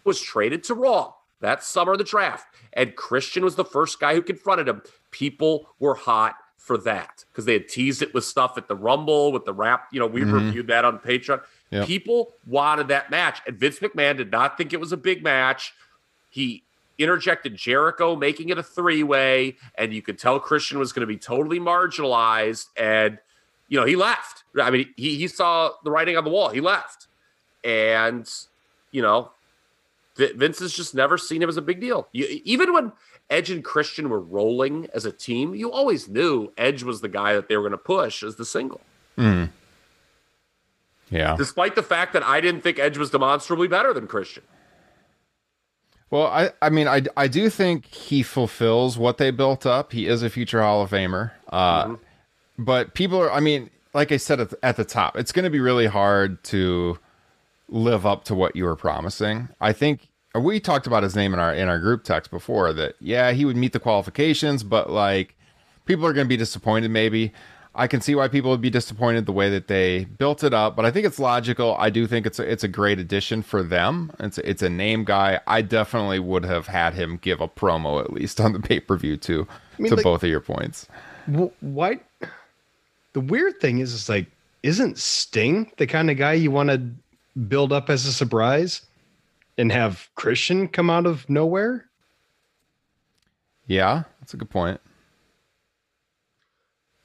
was 0.03 0.21
traded 0.21 0.63
to 0.65 0.73
Raw 0.73 1.13
that 1.43 1.63
summer 1.63 1.91
of 1.91 1.97
the 1.97 2.03
draft, 2.05 2.47
and 2.71 2.95
Christian 2.95 3.43
was 3.43 3.55
the 3.55 3.65
first 3.65 3.99
guy 3.99 4.15
who 4.15 4.21
confronted 4.21 4.67
him, 4.67 4.81
people 5.11 5.67
were 5.79 5.93
hot 5.93 6.35
for 6.57 6.77
that 6.77 7.25
because 7.29 7.43
they 7.43 7.53
had 7.53 7.67
teased 7.67 8.01
it 8.01 8.13
with 8.13 8.23
stuff 8.23 8.57
at 8.57 8.69
the 8.69 8.75
Rumble 8.75 9.33
with 9.33 9.43
the 9.43 9.53
rap. 9.53 9.89
You 9.91 9.99
know, 9.99 10.07
we 10.07 10.21
mm-hmm. 10.21 10.33
reviewed 10.33 10.67
that 10.67 10.85
on 10.85 10.99
Patreon. 10.99 11.41
Yep. 11.71 11.85
People 11.85 12.33
wanted 12.47 12.87
that 12.87 13.11
match, 13.11 13.41
and 13.45 13.57
Vince 13.57 13.79
McMahon 13.79 14.15
did 14.15 14.31
not 14.31 14.57
think 14.57 14.71
it 14.71 14.79
was 14.79 14.93
a 14.93 14.97
big 14.97 15.21
match. 15.21 15.73
He 16.29 16.63
interjected 16.97 17.57
Jericho, 17.57 18.15
making 18.15 18.47
it 18.47 18.57
a 18.57 18.63
three 18.63 19.03
way, 19.03 19.57
and 19.75 19.93
you 19.93 20.01
could 20.01 20.17
tell 20.17 20.39
Christian 20.39 20.79
was 20.79 20.93
going 20.93 21.01
to 21.01 21.07
be 21.07 21.17
totally 21.17 21.59
marginalized. 21.59 22.67
And, 22.77 23.19
you 23.67 23.77
know, 23.77 23.85
he 23.85 23.97
left. 23.97 24.45
I 24.61 24.69
mean, 24.69 24.93
he, 24.95 25.17
he 25.17 25.27
saw 25.27 25.71
the 25.83 25.91
writing 25.91 26.15
on 26.15 26.23
the 26.23 26.29
wall. 26.29 26.49
He 26.49 26.61
left. 26.61 27.07
And, 27.65 28.29
you 28.91 29.01
know, 29.01 29.31
Vince 30.15 30.59
has 30.59 30.73
just 30.73 30.93
never 30.93 31.17
seen 31.17 31.41
him 31.41 31.49
as 31.49 31.57
a 31.57 31.61
big 31.61 31.79
deal. 31.79 32.07
You, 32.11 32.41
even 32.43 32.73
when 32.73 32.91
Edge 33.29 33.49
and 33.49 33.63
Christian 33.63 34.09
were 34.09 34.19
rolling 34.19 34.87
as 34.93 35.05
a 35.05 35.11
team, 35.11 35.55
you 35.55 35.71
always 35.71 36.07
knew 36.07 36.51
Edge 36.57 36.83
was 36.83 37.01
the 37.01 37.09
guy 37.09 37.33
that 37.33 37.47
they 37.49 37.57
were 37.57 37.63
going 37.63 37.71
to 37.71 37.77
push 37.77 38.23
as 38.23 38.35
the 38.35 38.45
single. 38.45 38.81
yeah. 41.09 41.35
Despite 41.37 41.75
the 41.75 41.83
fact 41.83 42.13
that 42.13 42.23
I 42.23 42.41
didn't 42.41 42.61
think 42.61 42.79
Edge 42.79 42.97
was 42.97 43.09
demonstrably 43.09 43.67
better 43.67 43.93
than 43.93 44.07
Christian. 44.07 44.43
Well, 46.09 46.27
I, 46.27 46.51
I 46.61 46.69
mean, 46.69 46.87
I, 46.87 47.01
I 47.17 47.27
do 47.27 47.49
think 47.49 47.85
he 47.87 48.21
fulfills 48.21 48.99
what 48.99 49.17
they 49.17 49.31
built 49.31 49.65
up. 49.65 49.91
He 49.93 50.07
is 50.07 50.21
a 50.21 50.29
future 50.29 50.61
Hall 50.61 50.83
of 50.83 50.91
Famer. 50.91 51.31
Uh, 51.49 51.95
but 52.59 52.93
people 52.93 53.19
are. 53.19 53.31
I 53.31 53.39
mean, 53.39 53.71
like 53.95 54.11
I 54.11 54.17
said 54.17 54.39
at 54.39 54.51
the, 54.51 54.57
at 54.63 54.75
the 54.75 54.85
top, 54.85 55.17
it's 55.17 55.31
going 55.31 55.43
to 55.43 55.49
be 55.49 55.59
really 55.59 55.87
hard 55.87 56.43
to 56.45 56.99
live 57.69 58.05
up 58.05 58.23
to 58.25 58.35
what 58.35 58.55
you 58.55 58.65
were 58.65 58.75
promising. 58.75 59.49
I 59.61 59.73
think 59.73 60.07
we 60.35 60.59
talked 60.59 60.87
about 60.87 61.03
his 61.03 61.15
name 61.15 61.33
in 61.33 61.39
our 61.39 61.53
in 61.53 61.67
our 61.69 61.79
group 61.79 62.03
text 62.03 62.31
before 62.31 62.73
that. 62.73 62.95
Yeah, 62.99 63.31
he 63.31 63.45
would 63.45 63.57
meet 63.57 63.73
the 63.73 63.79
qualifications, 63.79 64.63
but 64.63 64.89
like 64.89 65.35
people 65.85 66.05
are 66.05 66.13
going 66.13 66.25
to 66.25 66.29
be 66.29 66.37
disappointed. 66.37 66.89
Maybe 66.91 67.31
I 67.75 67.87
can 67.87 68.01
see 68.01 68.13
why 68.13 68.27
people 68.27 68.51
would 68.51 68.61
be 68.61 68.69
disappointed 68.69 69.25
the 69.25 69.31
way 69.31 69.49
that 69.49 69.67
they 69.67 70.05
built 70.05 70.43
it 70.43 70.53
up, 70.53 70.75
but 70.75 70.85
I 70.85 70.91
think 70.91 71.05
it's 71.07 71.17
logical. 71.17 71.75
I 71.79 71.89
do 71.89 72.05
think 72.05 72.25
it's 72.27 72.37
a, 72.37 72.49
it's 72.51 72.63
a 72.63 72.67
great 72.67 72.99
addition 72.99 73.41
for 73.41 73.63
them. 73.63 74.11
It's 74.19 74.37
a, 74.37 74.47
it's 74.47 74.61
a 74.61 74.69
name 74.69 75.03
guy. 75.05 75.39
I 75.47 75.63
definitely 75.63 76.19
would 76.19 76.45
have 76.45 76.67
had 76.67 76.93
him 76.93 77.17
give 77.17 77.41
a 77.41 77.47
promo 77.47 77.99
at 77.99 78.13
least 78.13 78.39
on 78.39 78.53
the 78.53 78.59
pay 78.59 78.79
per 78.79 78.95
view 78.97 79.17
too. 79.17 79.47
mean, 79.79 79.89
to 79.89 79.95
like- 79.95 80.03
both 80.03 80.23
of 80.23 80.29
your 80.29 80.41
points. 80.41 80.87
Wh- 81.25 81.63
Why? 81.63 81.99
The 83.13 83.21
weird 83.21 83.59
thing 83.59 83.79
is, 83.79 83.93
is 83.93 84.09
like, 84.09 84.27
isn't 84.63 84.97
Sting 84.97 85.71
the 85.77 85.87
kind 85.87 86.09
of 86.09 86.17
guy 86.17 86.33
you 86.33 86.51
want 86.51 86.69
to 86.69 86.89
build 87.47 87.71
up 87.73 87.89
as 87.89 88.05
a 88.05 88.13
surprise 88.13 88.81
and 89.57 89.71
have 89.71 90.09
Christian 90.15 90.67
come 90.67 90.89
out 90.89 91.05
of 91.05 91.29
nowhere? 91.29 91.85
Yeah, 93.67 94.03
that's 94.19 94.33
a 94.33 94.37
good 94.37 94.49
point. 94.49 94.79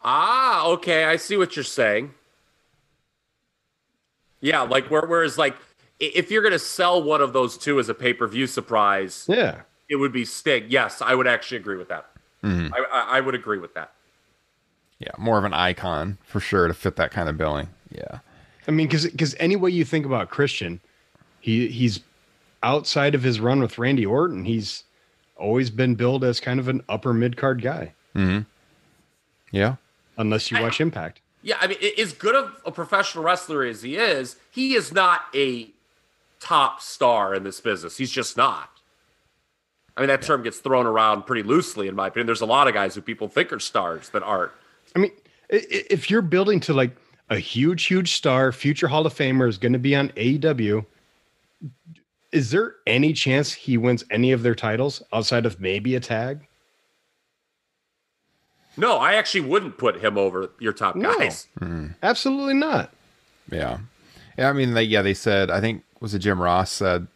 Ah, 0.03 0.67
okay, 0.69 1.05
I 1.05 1.17
see 1.17 1.37
what 1.37 1.57
you're 1.57 1.65
saying. 1.65 2.13
Yeah, 4.41 4.63
like 4.63 4.91
where, 4.91 5.07
whereas 5.07 5.37
like 5.37 5.57
if 5.99 6.31
you're 6.31 6.43
gonna 6.43 6.59
sell 6.59 7.03
one 7.03 7.21
of 7.21 7.33
those 7.33 7.59
two 7.59 7.79
as 7.81 7.89
a 7.89 7.95
pay 7.95 8.13
per 8.13 8.27
view 8.27 8.47
surprise, 8.47 9.27
Yeah. 9.29 9.63
it 9.89 9.97
would 9.97 10.13
be 10.13 10.25
Sting. 10.25 10.67
Yes, 10.69 11.03
I 11.03 11.15
would 11.15 11.27
actually 11.27 11.59
agree 11.59 11.77
with 11.77 11.89
that. 11.89 12.11
Mm-hmm. 12.45 12.73
I, 12.73 12.79
I, 12.93 13.19
I 13.19 13.21
would 13.21 13.35
agree 13.35 13.59
with 13.59 13.75
that. 13.75 13.93
Yeah, 15.01 15.11
more 15.19 15.39
of 15.39 15.45
an 15.45 15.55
icon 15.55 16.19
for 16.25 16.41
sure 16.41 16.69
to 16.69 16.75
fit 16.75 16.97
that 16.97 17.11
kind 17.11 17.29
of 17.29 17.37
billing. 17.37 17.69
Yeah. 17.91 18.19
I 18.69 18.71
mean, 18.71 18.87
because 18.87 19.07
because 19.07 19.35
any 19.41 19.57
way 19.57 19.71
you 19.71 19.85
think 19.85 20.05
about 20.07 20.31
Christian, 20.31 20.81
he 21.41 21.69
he's 21.69 22.01
outside 22.63 23.15
of 23.15 23.23
his 23.23 23.41
run 23.41 23.61
with 23.61 23.79
Randy 23.79 24.05
Orton, 24.07 24.45
he's 24.45 24.85
always 25.37 25.71
been 25.71 25.95
billed 25.95 26.23
as 26.25 26.39
kind 26.41 26.61
of 26.61 26.69
an 26.69 26.83
upper 26.89 27.15
mid 27.15 27.37
card 27.37 27.63
guy, 27.63 27.95
mm-hmm. 28.15 28.41
Yeah. 29.53 29.77
unless 30.19 30.51
you 30.51 30.61
watch 30.61 30.81
Impact. 30.81 31.21
Yeah, 31.43 31.57
I 31.61 31.69
mean, 31.69 31.79
as 31.99 32.13
good 32.13 32.35
of 32.35 32.55
a 32.67 32.73
professional 32.73 33.23
wrestler 33.25 33.65
as 33.65 33.83
he 33.83 33.97
is, 33.97 34.37
he 34.51 34.75
is 34.75 34.93
not 34.93 35.23
a 35.35 35.71
top 36.41 36.81
star 36.83 37.35
in 37.35 37.45
this 37.45 37.61
business. 37.61 37.97
He's 37.97 38.11
just 38.11 38.37
not. 38.37 38.69
I 39.97 40.01
mean, 40.01 40.09
that 40.09 40.23
term 40.23 40.43
gets 40.43 40.59
thrown 40.59 40.87
around 40.87 41.23
pretty 41.27 41.43
loosely, 41.45 41.87
in 41.89 41.95
my 41.95 42.09
opinion. 42.09 42.27
There's 42.27 42.41
a 42.41 42.47
lot 42.47 42.67
of 42.69 42.75
guys 42.75 42.95
who 42.97 43.01
people 43.01 43.29
think 43.29 43.53
are 43.53 43.61
stars 43.61 44.09
that 44.11 44.23
aren't. 44.25 44.53
I 44.95 44.99
mean, 44.99 45.13
i- 45.53 45.57
i- 45.57 45.85
if 45.91 46.11
you're 46.11 46.23
building 46.23 46.59
to 46.61 46.75
like 46.75 46.91
a 47.31 47.39
huge, 47.39 47.85
huge 47.87 48.13
star, 48.13 48.53
future 48.53 48.89
Hall 48.89 49.07
of 49.07 49.15
Famer 49.15 49.49
is 49.49 49.59
going 49.59 49.73
to 49.75 49.79
be 49.79 49.95
on 49.95 50.09
AEW, 50.11 50.85
is 52.33 52.51
there 52.51 52.75
any 52.87 53.13
chance 53.13 53.53
he 53.53 53.77
wins 53.79 54.05
any 54.11 54.33
of 54.33 54.43
their 54.43 54.55
titles 54.55 55.03
outside 55.13 55.47
of 55.47 55.61
maybe 55.61 55.95
a 55.95 56.01
tag? 56.01 56.47
No, 58.77 58.99
I 58.99 59.15
actually 59.15 59.41
wouldn't 59.43 59.77
put 59.79 60.01
him 60.01 60.17
over 60.17 60.51
your 60.61 60.73
top 60.73 60.95
No. 60.95 61.17
guys. 61.19 61.49
Mm-hmm. 61.61 61.89
Absolutely 62.03 62.55
not. 62.55 62.93
Yeah. 63.51 63.79
Yeah, 64.37 64.51
I 64.51 64.53
mean, 64.53 64.75
they, 64.75 64.85
yeah, 64.85 65.03
they 65.03 65.15
said, 65.15 65.51
I 65.51 65.61
think, 65.61 65.83
was 66.01 66.15
it 66.15 66.21
Jim 66.21 66.41
Ross 66.41 66.71
said, 66.71 67.09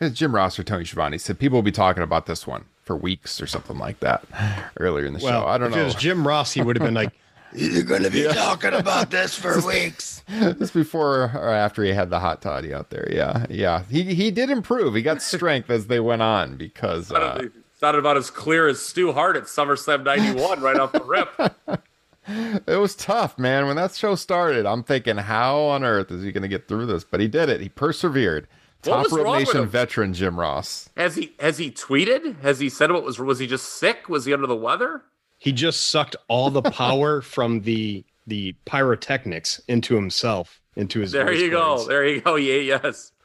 it 0.00 0.04
was 0.04 0.12
Jim 0.14 0.34
Ross 0.34 0.58
or 0.58 0.62
Tony 0.64 0.84
Schiavone 0.86 1.18
said 1.18 1.38
people 1.38 1.58
will 1.58 1.62
be 1.62 1.72
talking 1.72 2.02
about 2.02 2.24
this 2.24 2.46
one 2.46 2.64
for 2.84 2.96
weeks 2.96 3.40
or 3.40 3.46
something 3.46 3.76
like 3.76 4.00
that 4.00 4.24
earlier 4.78 5.04
in 5.04 5.12
the 5.12 5.20
Well, 5.22 5.42
show. 5.42 5.46
I 5.46 5.58
don't 5.58 5.68
if 5.68 5.74
know. 5.76 5.82
it 5.82 5.84
was 5.84 5.94
Jim 5.94 6.26
Ross, 6.26 6.52
he 6.52 6.62
would 6.62 6.76
have 6.76 6.84
been 6.86 6.94
like, 6.94 7.12
You're 7.52 7.82
going 7.82 8.02
to 8.02 8.10
be 8.10 8.24
talking 8.24 8.72
about 8.72 9.10
this 9.10 9.34
for 9.34 9.60
weeks. 9.66 10.22
This 10.28 10.70
before 10.70 11.30
or 11.34 11.48
after 11.48 11.82
he 11.82 11.92
had 11.92 12.10
the 12.10 12.20
hot 12.20 12.42
toddy 12.42 12.72
out 12.72 12.90
there. 12.90 13.08
Yeah. 13.10 13.46
Yeah. 13.48 13.84
He, 13.90 14.14
he 14.14 14.30
did 14.30 14.50
improve. 14.50 14.94
He 14.94 15.02
got 15.02 15.22
strength 15.22 15.70
as 15.70 15.88
they 15.88 16.00
went 16.00 16.22
on 16.22 16.56
because, 16.56 17.10
uh, 17.10 17.48
Sounded 17.80 18.00
about 18.00 18.18
as 18.18 18.30
clear 18.30 18.68
as 18.68 18.78
Stu 18.78 19.12
Hart 19.12 19.36
at 19.36 19.44
SummerSlam 19.44 20.04
91 20.04 20.60
right 20.60 20.78
off 20.78 20.92
the 20.92 21.02
rip. 21.02 21.82
it 22.66 22.78
was 22.78 22.94
tough, 22.94 23.38
man. 23.38 23.66
When 23.66 23.76
that 23.76 23.94
show 23.94 24.16
started, 24.16 24.66
I'm 24.66 24.82
thinking, 24.82 25.16
how 25.16 25.58
on 25.60 25.82
earth 25.82 26.10
is 26.10 26.22
he 26.22 26.30
going 26.30 26.42
to 26.42 26.48
get 26.48 26.68
through 26.68 26.84
this? 26.84 27.04
But 27.04 27.20
he 27.20 27.28
did 27.28 27.48
it. 27.48 27.62
He 27.62 27.70
persevered. 27.70 28.46
What 28.84 28.94
Top 28.94 29.02
was 29.04 29.12
Rope 29.12 29.38
Nation 29.38 29.66
veteran 29.66 30.12
Jim 30.12 30.38
Ross. 30.38 30.90
Has 30.96 31.16
he 31.16 31.32
has 31.38 31.56
he 31.58 31.70
tweeted? 31.70 32.40
Has 32.40 32.60
he 32.60 32.68
said 32.68 32.92
what 32.92 33.02
was 33.02 33.18
was 33.18 33.38
he 33.38 33.46
just 33.46 33.66
sick? 33.66 34.08
Was 34.08 34.24
he 34.24 34.32
under 34.32 34.46
the 34.46 34.56
weather? 34.56 35.02
He 35.40 35.50
just 35.50 35.90
sucked 35.90 36.14
all 36.28 36.50
the 36.50 36.62
power 36.70 37.20
from 37.20 37.62
the 37.62 38.04
the 38.28 38.54
pyrotechnics 38.66 39.60
into 39.66 39.96
himself, 39.96 40.60
into 40.76 41.00
his. 41.00 41.10
There 41.10 41.24
voice 41.26 41.40
you 41.40 41.50
go. 41.50 41.84
There 41.88 42.06
you 42.06 42.20
go. 42.20 42.36
Yeah, 42.36 42.78
yes. 42.78 43.10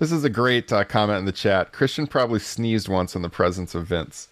This 0.00 0.10
is 0.10 0.24
a 0.24 0.30
great 0.30 0.72
uh, 0.72 0.82
comment 0.82 1.20
in 1.20 1.24
the 1.26 1.32
chat. 1.32 1.72
Christian 1.72 2.08
probably 2.08 2.40
sneezed 2.40 2.88
once 2.88 3.14
in 3.14 3.22
the 3.22 3.28
presence 3.28 3.74
of 3.76 3.86
Vince. 3.86 4.26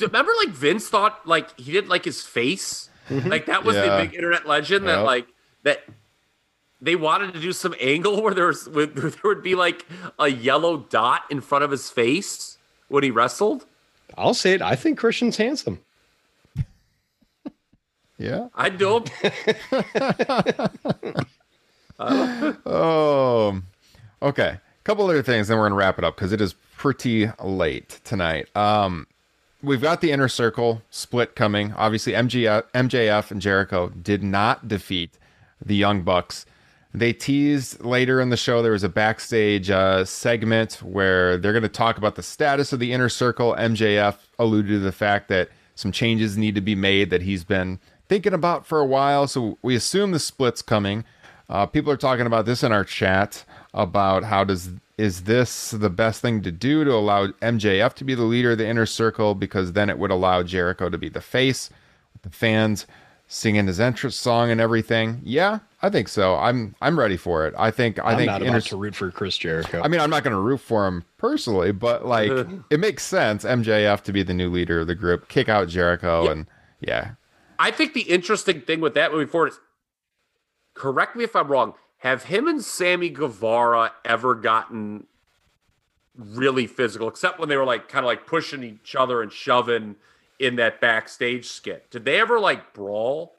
Remember, 0.00 0.32
like 0.44 0.48
Vince 0.48 0.88
thought, 0.88 1.26
like 1.26 1.58
he 1.58 1.70
did, 1.72 1.86
like 1.88 2.04
his 2.04 2.22
face, 2.22 2.90
like 3.10 3.46
that 3.46 3.62
was 3.64 3.76
Yeah. 3.76 3.96
the 3.96 4.04
big 4.04 4.14
internet 4.14 4.46
legend 4.46 4.88
that, 4.88 5.04
like 5.04 5.28
that 5.62 5.84
they 6.80 6.96
wanted 6.96 7.32
to 7.34 7.40
do 7.40 7.52
some 7.52 7.74
angle 7.80 8.22
where 8.22 8.34
there 8.34 8.46
was 8.48 8.68
where 8.68 8.86
there 8.86 9.12
would 9.22 9.42
be 9.42 9.54
like 9.54 9.86
a 10.18 10.28
yellow 10.28 10.78
dot 10.78 11.22
in 11.30 11.40
front 11.40 11.62
of 11.62 11.70
his 11.70 11.88
face 11.90 12.58
when 12.88 13.04
he 13.04 13.10
wrestled. 13.12 13.66
I'll 14.16 14.34
say 14.34 14.52
it. 14.54 14.62
I 14.62 14.76
think 14.76 14.98
Christian's 14.98 15.36
handsome. 15.36 15.80
Yeah. 18.18 18.48
I 18.54 18.70
do. 18.70 19.04
Oh, 21.98 23.60
okay. 24.22 24.48
A 24.48 24.60
couple 24.84 25.04
other 25.04 25.22
things, 25.22 25.48
then 25.48 25.58
we're 25.58 25.64
gonna 25.66 25.74
wrap 25.74 25.98
it 25.98 26.04
up 26.04 26.16
because 26.16 26.32
it 26.32 26.40
is 26.40 26.54
pretty 26.76 27.28
late 27.42 28.00
tonight. 28.04 28.48
Um, 28.56 29.06
we've 29.62 29.82
got 29.82 30.00
the 30.00 30.12
inner 30.12 30.28
circle 30.28 30.82
split 30.90 31.34
coming. 31.34 31.72
Obviously, 31.74 32.12
MGF, 32.14 32.64
MJF 32.74 33.30
and 33.30 33.40
Jericho 33.42 33.88
did 33.90 34.22
not 34.22 34.68
defeat 34.68 35.10
the 35.64 35.74
Young 35.76 36.02
Bucks. 36.02 36.46
They 36.96 37.12
teased 37.12 37.84
later 37.84 38.22
in 38.22 38.30
the 38.30 38.38
show 38.38 38.62
there 38.62 38.72
was 38.72 38.82
a 38.82 38.88
backstage 38.88 39.68
uh, 39.68 40.06
segment 40.06 40.82
where 40.82 41.36
they're 41.36 41.52
going 41.52 41.62
to 41.62 41.68
talk 41.68 41.98
about 41.98 42.14
the 42.14 42.22
status 42.22 42.72
of 42.72 42.78
the 42.78 42.94
inner 42.94 43.10
circle. 43.10 43.54
MJF 43.54 44.16
alluded 44.38 44.70
to 44.70 44.78
the 44.78 44.92
fact 44.92 45.28
that 45.28 45.50
some 45.74 45.92
changes 45.92 46.38
need 46.38 46.54
to 46.54 46.62
be 46.62 46.74
made 46.74 47.10
that 47.10 47.20
he's 47.20 47.44
been 47.44 47.80
thinking 48.08 48.32
about 48.32 48.66
for 48.66 48.80
a 48.80 48.86
while. 48.86 49.26
So 49.26 49.58
we 49.60 49.76
assume 49.76 50.12
the 50.12 50.18
split's 50.18 50.62
coming. 50.62 51.04
Uh, 51.50 51.66
people 51.66 51.92
are 51.92 51.98
talking 51.98 52.24
about 52.24 52.46
this 52.46 52.62
in 52.62 52.72
our 52.72 52.82
chat 52.82 53.44
about 53.74 54.24
how 54.24 54.44
does 54.44 54.70
is 54.96 55.24
this 55.24 55.72
the 55.72 55.90
best 55.90 56.22
thing 56.22 56.40
to 56.40 56.50
do 56.50 56.82
to 56.82 56.94
allow 56.94 57.26
MJF 57.26 57.92
to 57.92 58.04
be 58.04 58.14
the 58.14 58.22
leader 58.22 58.52
of 58.52 58.58
the 58.58 58.66
inner 58.66 58.86
circle 58.86 59.34
because 59.34 59.74
then 59.74 59.90
it 59.90 59.98
would 59.98 60.10
allow 60.10 60.42
Jericho 60.42 60.88
to 60.88 60.96
be 60.96 61.10
the 61.10 61.20
face 61.20 61.68
with 62.14 62.22
the 62.22 62.30
fans 62.30 62.86
singing 63.28 63.66
his 63.66 63.80
entrance 63.80 64.16
song 64.16 64.50
and 64.50 64.62
everything. 64.62 65.20
Yeah, 65.22 65.58
I 65.86 65.90
think 65.90 66.08
so. 66.08 66.34
I'm 66.34 66.74
I'm 66.82 66.98
ready 66.98 67.16
for 67.16 67.46
it. 67.46 67.54
I 67.56 67.70
think 67.70 68.00
I 68.00 68.10
I'm 68.10 68.16
think 68.16 68.26
not 68.26 68.42
inner, 68.42 68.50
about 68.56 68.62
to 68.64 68.76
root 68.76 68.96
for 68.96 69.12
Chris 69.12 69.38
Jericho. 69.38 69.80
I 69.84 69.88
mean, 69.88 70.00
I'm 70.00 70.10
not 70.10 70.24
going 70.24 70.34
to 70.34 70.40
root 70.40 70.58
for 70.60 70.84
him 70.84 71.04
personally, 71.16 71.70
but 71.70 72.04
like 72.04 72.32
it 72.70 72.80
makes 72.80 73.04
sense 73.04 73.44
MJF 73.44 74.02
to 74.02 74.12
be 74.12 74.24
the 74.24 74.34
new 74.34 74.50
leader 74.50 74.80
of 74.80 74.88
the 74.88 74.96
group, 74.96 75.28
kick 75.28 75.48
out 75.48 75.68
Jericho 75.68 76.24
Yeah. 76.24 76.30
and 76.32 76.46
yeah. 76.80 77.10
I 77.60 77.70
think 77.70 77.94
the 77.94 78.00
interesting 78.02 78.62
thing 78.62 78.80
with 78.80 78.94
that 78.94 79.12
moving 79.12 79.28
forward 79.28 79.52
is, 79.52 79.60
correct 80.74 81.14
me 81.14 81.22
if 81.22 81.36
I'm 81.36 81.46
wrong. 81.48 81.74
Have 81.98 82.24
him 82.24 82.48
and 82.48 82.62
Sammy 82.62 83.08
Guevara 83.08 83.92
ever 84.04 84.34
gotten 84.34 85.06
really 86.16 86.66
physical, 86.66 87.06
except 87.08 87.38
when 87.38 87.48
they 87.48 87.56
were 87.56 87.64
like 87.64 87.88
kind 87.88 88.04
of 88.04 88.08
like 88.08 88.26
pushing 88.26 88.64
each 88.64 88.96
other 88.96 89.22
and 89.22 89.30
shoving 89.32 89.94
in 90.40 90.56
that 90.56 90.80
backstage 90.80 91.46
skit? 91.46 91.88
Did 91.90 92.04
they 92.04 92.18
ever 92.20 92.40
like 92.40 92.74
brawl? 92.74 93.35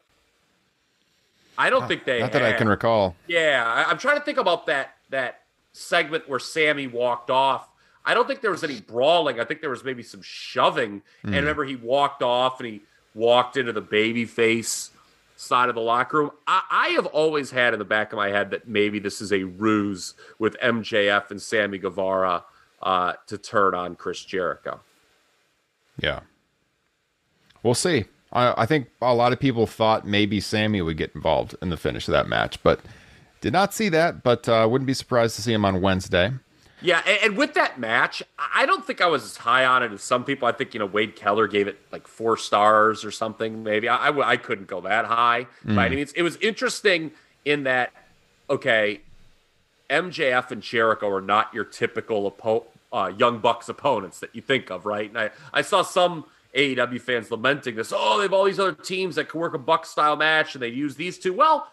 I 1.57 1.69
don't 1.69 1.87
think 1.87 2.05
they. 2.05 2.19
Not 2.19 2.31
that 2.33 2.43
I 2.43 2.53
can 2.53 2.69
recall. 2.69 3.15
Yeah, 3.27 3.63
I, 3.65 3.89
I'm 3.89 3.97
trying 3.97 4.17
to 4.17 4.23
think 4.23 4.37
about 4.37 4.67
that 4.67 4.95
that 5.09 5.41
segment 5.73 6.27
where 6.27 6.39
Sammy 6.39 6.87
walked 6.87 7.29
off. 7.29 7.69
I 8.05 8.13
don't 8.13 8.27
think 8.27 8.41
there 8.41 8.51
was 8.51 8.63
any 8.63 8.79
brawling. 8.79 9.39
I 9.39 9.43
think 9.43 9.61
there 9.61 9.69
was 9.69 9.83
maybe 9.83 10.01
some 10.01 10.21
shoving. 10.21 11.01
And 11.23 11.35
remember, 11.35 11.65
he 11.65 11.75
walked 11.75 12.23
off 12.23 12.59
and 12.61 12.69
he 12.69 12.81
walked 13.13 13.57
into 13.57 13.73
the 13.73 13.81
baby 13.81 14.25
face 14.25 14.91
side 15.35 15.69
of 15.69 15.75
the 15.75 15.81
locker 15.81 16.19
room. 16.19 16.31
I, 16.47 16.61
I 16.69 16.87
have 16.89 17.05
always 17.07 17.51
had 17.51 17.73
in 17.73 17.79
the 17.79 17.85
back 17.85 18.13
of 18.13 18.17
my 18.17 18.29
head 18.29 18.51
that 18.51 18.67
maybe 18.67 18.99
this 18.99 19.21
is 19.21 19.33
a 19.33 19.43
ruse 19.43 20.13
with 20.39 20.57
MJF 20.59 21.31
and 21.31 21.41
Sammy 21.41 21.77
Guevara 21.77 22.45
uh, 22.81 23.13
to 23.27 23.37
turn 23.37 23.75
on 23.75 23.95
Chris 23.95 24.23
Jericho. 24.23 24.79
Yeah. 25.99 26.21
We'll 27.61 27.73
see. 27.73 28.05
I, 28.31 28.53
I 28.63 28.65
think 28.65 28.89
a 29.01 29.13
lot 29.13 29.33
of 29.33 29.39
people 29.39 29.67
thought 29.67 30.05
maybe 30.07 30.39
Sammy 30.39 30.81
would 30.81 30.97
get 30.97 31.13
involved 31.15 31.55
in 31.61 31.69
the 31.69 31.77
finish 31.77 32.07
of 32.07 32.11
that 32.13 32.27
match, 32.27 32.61
but 32.63 32.81
did 33.41 33.53
not 33.53 33.73
see 33.73 33.89
that. 33.89 34.23
But 34.23 34.47
uh, 34.49 34.67
wouldn't 34.69 34.87
be 34.87 34.93
surprised 34.93 35.35
to 35.35 35.41
see 35.41 35.53
him 35.53 35.65
on 35.65 35.81
Wednesday. 35.81 36.31
Yeah, 36.81 37.01
and, 37.07 37.19
and 37.23 37.37
with 37.37 37.55
that 37.55 37.79
match, 37.79 38.21
I 38.37 38.65
don't 38.65 38.85
think 38.85 39.01
I 39.01 39.07
was 39.07 39.23
as 39.23 39.37
high 39.37 39.65
on 39.65 39.81
it 39.81 39.91
as 39.91 40.03
some 40.03 40.23
people. 40.23 40.47
I 40.47 40.51
think 40.51 40.73
you 40.73 40.79
know 40.79 40.85
Wade 40.85 41.15
Keller 41.15 41.47
gave 41.47 41.67
it 41.67 41.79
like 41.91 42.07
four 42.07 42.37
stars 42.37 43.03
or 43.03 43.11
something. 43.11 43.63
Maybe 43.63 43.89
I 43.89 44.09
I, 44.09 44.29
I 44.31 44.37
couldn't 44.37 44.67
go 44.67 44.81
that 44.81 45.05
high 45.05 45.47
by 45.63 45.87
any 45.87 45.95
means. 45.95 46.11
It 46.13 46.21
was 46.21 46.37
interesting 46.37 47.11
in 47.45 47.63
that 47.63 47.91
okay, 48.49 49.01
MJF 49.89 50.51
and 50.51 50.61
Jericho 50.61 51.09
are 51.09 51.21
not 51.21 51.53
your 51.53 51.63
typical 51.63 52.29
oppo- 52.29 52.65
uh, 52.91 53.11
Young 53.17 53.39
Bucks 53.39 53.69
opponents 53.69 54.19
that 54.19 54.35
you 54.35 54.41
think 54.41 54.69
of, 54.69 54.85
right? 54.85 55.09
And 55.09 55.17
I, 55.17 55.29
I 55.53 55.61
saw 55.61 55.81
some 55.81 56.25
AEW 56.57 56.99
fans 56.99 57.29
lamenting 57.31 57.75
this. 57.75 57.93
Oh, 57.95 58.17
they 58.17 58.23
have 58.23 58.33
all 58.33 58.43
these 58.45 58.59
other 58.59 58.73
teams 58.73 59.15
that 59.15 59.29
can 59.29 59.39
work 59.39 59.53
a 59.53 59.57
Buck 59.59 59.85
style 59.85 60.15
match, 60.15 60.55
and 60.55 60.61
they 60.61 60.67
use 60.69 60.95
these 60.95 61.17
two. 61.19 61.31
Well, 61.33 61.71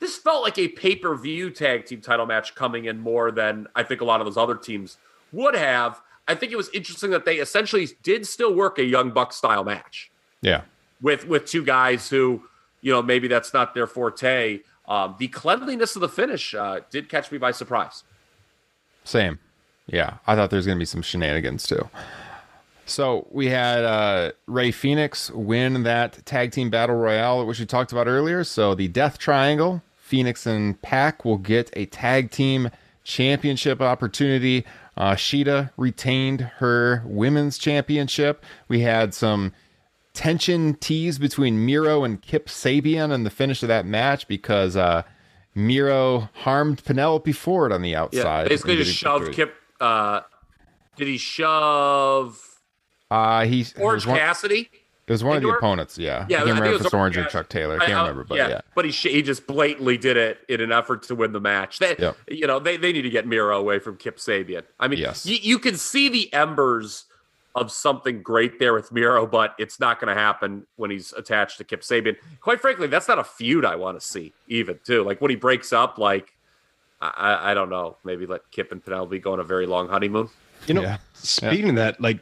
this 0.00 0.16
felt 0.16 0.42
like 0.42 0.56
a 0.58 0.68
pay 0.68 0.96
per 0.96 1.14
view 1.16 1.50
tag 1.50 1.84
team 1.86 2.00
title 2.00 2.24
match 2.26 2.54
coming 2.54 2.84
in 2.86 3.00
more 3.00 3.30
than 3.30 3.66
I 3.74 3.82
think 3.82 4.00
a 4.00 4.04
lot 4.04 4.20
of 4.20 4.26
those 4.26 4.36
other 4.36 4.54
teams 4.56 4.96
would 5.32 5.54
have. 5.56 6.00
I 6.28 6.34
think 6.34 6.52
it 6.52 6.56
was 6.56 6.70
interesting 6.72 7.10
that 7.10 7.24
they 7.26 7.36
essentially 7.36 7.88
did 8.02 8.26
still 8.26 8.54
work 8.54 8.78
a 8.78 8.84
Young 8.84 9.10
Buck 9.10 9.32
style 9.32 9.64
match 9.64 10.10
Yeah. 10.40 10.62
with 11.02 11.26
with 11.28 11.44
two 11.44 11.64
guys 11.64 12.08
who, 12.08 12.42
you 12.80 12.92
know, 12.92 13.02
maybe 13.02 13.28
that's 13.28 13.52
not 13.52 13.74
their 13.74 13.86
forte. 13.86 14.60
Um, 14.86 15.16
the 15.18 15.28
cleanliness 15.28 15.96
of 15.96 16.00
the 16.00 16.08
finish 16.08 16.54
uh, 16.54 16.80
did 16.90 17.08
catch 17.08 17.32
me 17.32 17.38
by 17.38 17.50
surprise. 17.50 18.04
Same. 19.04 19.38
Yeah. 19.86 20.18
I 20.26 20.34
thought 20.34 20.50
there 20.50 20.56
was 20.58 20.66
going 20.66 20.78
to 20.78 20.80
be 20.80 20.84
some 20.86 21.02
shenanigans 21.02 21.66
too. 21.66 21.88
So 22.86 23.26
we 23.30 23.48
had 23.48 23.84
uh, 23.84 24.32
Rey 24.46 24.70
Fenix 24.70 25.30
win 25.30 25.82
that 25.84 26.24
tag 26.26 26.52
team 26.52 26.70
battle 26.70 26.96
royale, 26.96 27.44
which 27.46 27.58
we 27.58 27.66
talked 27.66 27.92
about 27.92 28.06
earlier. 28.06 28.44
So 28.44 28.74
the 28.74 28.88
Death 28.88 29.18
Triangle, 29.18 29.82
Fenix 29.96 30.46
and 30.46 30.80
Pac 30.82 31.24
will 31.24 31.38
get 31.38 31.70
a 31.74 31.86
tag 31.86 32.30
team 32.30 32.70
championship 33.02 33.80
opportunity. 33.80 34.64
Uh, 34.96 35.14
Shida 35.14 35.70
retained 35.76 36.42
her 36.58 37.02
women's 37.04 37.58
championship. 37.58 38.44
We 38.68 38.80
had 38.80 39.14
some 39.14 39.52
tension 40.12 40.74
tease 40.74 41.18
between 41.18 41.64
Miro 41.66 42.04
and 42.04 42.22
Kip 42.22 42.46
Sabian 42.46 43.12
in 43.12 43.24
the 43.24 43.30
finish 43.30 43.62
of 43.62 43.68
that 43.68 43.86
match 43.86 44.28
because 44.28 44.76
uh, 44.76 45.02
Miro 45.54 46.28
harmed 46.34 46.84
Penelope 46.84 47.32
Ford 47.32 47.72
on 47.72 47.82
the 47.82 47.96
outside. 47.96 48.42
Yeah, 48.42 48.48
basically 48.48 48.76
just 48.76 48.94
shoved. 48.94 49.32
Kip. 49.32 49.54
Uh, 49.80 50.20
did 50.96 51.08
he 51.08 51.18
shove 51.18 52.53
Uh, 53.14 53.44
he 53.46 53.60
it 53.62 53.74
Orange 53.78 54.02
was 54.04 54.06
one, 54.08 54.18
Cassidy? 54.18 54.70
it 55.06 55.12
was 55.12 55.22
one 55.22 55.36
of 55.36 55.42
the 55.42 55.48
Into 55.48 55.58
opponents. 55.58 55.96
Yeah, 55.98 56.08
Yeah, 56.08 56.14
I 56.14 56.22
I 56.22 56.26
can't 56.26 56.28
think 56.28 56.46
remember 56.46 56.64
it 56.64 56.68
if 56.68 56.78
was 56.78 56.84
it's 56.86 56.94
Orange 56.94 57.16
or 57.18 57.24
Chuck 57.26 57.48
Taylor. 57.48 57.74
I 57.80 57.84
I- 57.84 57.86
can't 57.86 57.98
I- 57.98 58.02
remember, 58.02 58.24
but 58.24 58.36
yeah. 58.38 58.60
but 58.74 58.84
he 58.84 58.90
he 58.90 59.22
just 59.22 59.46
blatantly 59.46 59.96
did 59.96 60.16
it 60.16 60.38
in 60.48 60.60
an 60.60 60.72
effort 60.72 61.02
to 61.04 61.14
win 61.14 61.32
the 61.32 61.40
match. 61.40 61.78
They, 61.78 61.94
Yep. 61.98 62.16
you 62.28 62.46
know, 62.46 62.58
they, 62.58 62.76
they 62.76 62.92
need 62.92 63.02
to 63.02 63.10
get 63.10 63.26
Miro 63.26 63.58
away 63.58 63.78
from 63.78 63.96
Kip 63.96 64.16
Sabian. 64.16 64.62
I 64.80 64.88
mean, 64.88 64.98
Yes. 64.98 65.24
you, 65.26 65.36
you 65.40 65.58
can 65.58 65.76
see 65.76 66.08
the 66.08 66.32
embers 66.32 67.04
of 67.56 67.70
something 67.70 68.20
great 68.20 68.58
there 68.58 68.74
with 68.74 68.90
Miro, 68.90 69.26
but 69.28 69.54
it's 69.58 69.78
not 69.78 70.00
going 70.00 70.12
to 70.12 70.20
happen 70.20 70.66
when 70.74 70.90
he's 70.90 71.12
attached 71.12 71.56
to 71.58 71.62
Kip 71.64 71.82
Sabian. 71.82 72.16
Quite 72.40 72.60
frankly, 72.60 72.88
that's 72.88 73.06
not 73.06 73.20
a 73.20 73.24
feud 73.24 73.64
I 73.64 73.76
want 73.76 74.00
to 74.00 74.04
see, 74.04 74.32
even 74.48 74.80
too. 74.84 75.04
Like 75.04 75.20
when 75.20 75.30
he 75.30 75.36
breaks 75.36 75.72
up, 75.72 75.96
like 75.96 76.32
I, 77.00 77.10
I, 77.16 77.50
I 77.50 77.54
don't 77.54 77.68
know, 77.70 77.96
maybe 78.02 78.26
let 78.26 78.50
Kip 78.50 78.72
and 78.72 78.84
Penelope 78.84 79.16
go 79.20 79.34
on 79.34 79.38
a 79.40 79.44
very 79.44 79.66
long 79.66 79.88
honeymoon. 79.88 80.30
You 80.66 80.74
know, 80.74 80.82
Yeah. 80.82 80.96
speaking 81.12 81.68
of 81.70 81.76
that, 81.76 82.00
like 82.00 82.18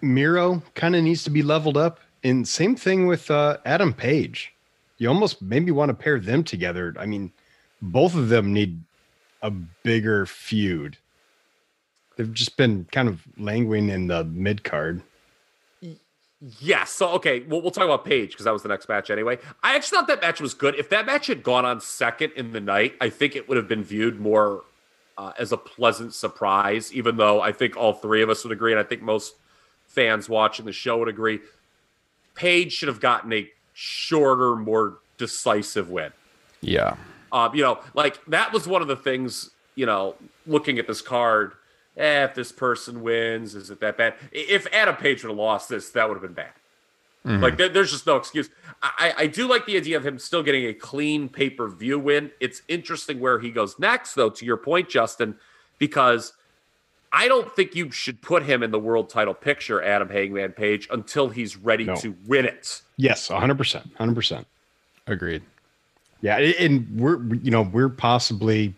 Miro 0.00 0.62
kind 0.74 0.96
of 0.96 1.02
needs 1.02 1.24
to 1.24 1.30
be 1.30 1.42
leveled 1.42 1.76
up. 1.76 2.00
And 2.22 2.46
same 2.46 2.76
thing 2.76 3.06
with 3.06 3.30
uh, 3.30 3.58
Adam 3.64 3.92
Page. 3.92 4.52
You 4.98 5.08
almost 5.08 5.40
maybe 5.40 5.70
want 5.70 5.88
to 5.88 5.94
pair 5.94 6.18
them 6.18 6.44
together. 6.44 6.94
I 6.98 7.06
mean, 7.06 7.32
both 7.80 8.14
of 8.14 8.28
them 8.28 8.52
need 8.52 8.82
a 9.42 9.50
bigger 9.50 10.26
feud. 10.26 10.98
They've 12.16 12.32
just 12.32 12.58
been 12.58 12.86
kind 12.92 13.08
of 13.08 13.22
languishing 13.38 13.88
in 13.88 14.08
the 14.08 14.24
mid 14.24 14.62
card. 14.62 15.02
Yes. 16.58 16.90
So 16.90 17.08
okay, 17.12 17.40
we'll, 17.40 17.62
we'll 17.62 17.70
talk 17.70 17.84
about 17.84 18.04
Page 18.04 18.30
because 18.30 18.44
that 18.44 18.52
was 18.52 18.62
the 18.62 18.68
next 18.68 18.88
match 18.88 19.10
anyway. 19.10 19.38
I 19.62 19.74
actually 19.76 19.96
thought 19.96 20.08
that 20.08 20.20
match 20.20 20.40
was 20.40 20.54
good. 20.54 20.74
If 20.74 20.88
that 20.90 21.06
match 21.06 21.26
had 21.26 21.42
gone 21.42 21.64
on 21.64 21.80
second 21.80 22.32
in 22.36 22.52
the 22.52 22.60
night, 22.60 22.94
I 23.00 23.08
think 23.10 23.36
it 23.36 23.48
would 23.48 23.56
have 23.56 23.68
been 23.68 23.84
viewed 23.84 24.20
more 24.20 24.64
uh, 25.16 25.32
as 25.38 25.52
a 25.52 25.56
pleasant 25.56 26.12
surprise. 26.14 26.92
Even 26.92 27.16
though 27.16 27.40
I 27.40 27.52
think 27.52 27.76
all 27.76 27.92
three 27.92 28.22
of 28.22 28.30
us 28.30 28.44
would 28.44 28.52
agree, 28.52 28.72
and 28.72 28.80
I 28.80 28.84
think 28.84 29.02
most 29.02 29.34
fans 29.90 30.28
watching 30.28 30.64
the 30.64 30.72
show 30.72 30.98
would 30.98 31.08
agree, 31.08 31.40
Page 32.34 32.72
should 32.72 32.88
have 32.88 33.00
gotten 33.00 33.32
a 33.32 33.50
shorter, 33.74 34.56
more 34.56 34.98
decisive 35.18 35.90
win. 35.90 36.12
Yeah. 36.62 36.96
Um, 37.32 37.54
you 37.54 37.62
know, 37.62 37.80
like 37.94 38.24
that 38.26 38.52
was 38.52 38.66
one 38.66 38.82
of 38.82 38.88
the 38.88 38.96
things, 38.96 39.50
you 39.74 39.84
know, 39.84 40.14
looking 40.46 40.78
at 40.78 40.86
this 40.86 41.02
card, 41.02 41.52
eh, 41.96 42.24
if 42.24 42.34
this 42.34 42.50
person 42.50 43.02
wins, 43.02 43.54
is 43.54 43.70
it 43.70 43.80
that 43.80 43.98
bad? 43.98 44.14
If 44.32 44.66
Adam 44.72 44.96
Page 44.96 45.22
would 45.22 45.30
have 45.30 45.38
lost 45.38 45.68
this, 45.68 45.90
that 45.90 46.08
would 46.08 46.14
have 46.14 46.22
been 46.22 46.32
bad. 46.32 46.52
Like 47.24 47.58
there, 47.58 47.68
there's 47.68 47.90
just 47.90 48.06
no 48.06 48.16
excuse. 48.16 48.48
I, 48.82 48.90
I 48.98 49.14
I 49.24 49.26
do 49.26 49.46
like 49.46 49.66
the 49.66 49.76
idea 49.76 49.98
of 49.98 50.06
him 50.06 50.18
still 50.18 50.42
getting 50.42 50.64
a 50.66 50.72
clean 50.72 51.28
pay 51.28 51.50
per 51.50 51.68
view 51.68 51.98
win. 51.98 52.30
It's 52.40 52.62
interesting 52.66 53.20
where 53.20 53.38
he 53.38 53.50
goes 53.50 53.78
next, 53.78 54.14
though. 54.14 54.30
To 54.30 54.44
your 54.46 54.56
point, 54.56 54.88
Justin, 54.88 55.36
because 55.78 56.32
I 57.12 57.26
don't 57.28 57.54
think 57.56 57.74
you 57.74 57.90
should 57.90 58.22
put 58.22 58.44
him 58.44 58.62
in 58.62 58.70
the 58.70 58.78
world 58.78 59.10
title 59.10 59.34
picture, 59.34 59.82
Adam 59.82 60.08
Hangman 60.08 60.52
Page, 60.52 60.86
until 60.90 61.28
he's 61.28 61.56
ready 61.56 61.84
No. 61.84 61.96
to 61.96 62.14
win 62.26 62.44
it. 62.44 62.82
Yes, 62.96 63.28
100%. 63.28 63.90
100%. 63.98 64.44
Agreed. 65.06 65.42
Yeah. 66.20 66.36
And 66.38 66.86
we're, 67.00 67.20
you 67.36 67.50
know, 67.50 67.62
we're 67.62 67.88
possibly 67.88 68.74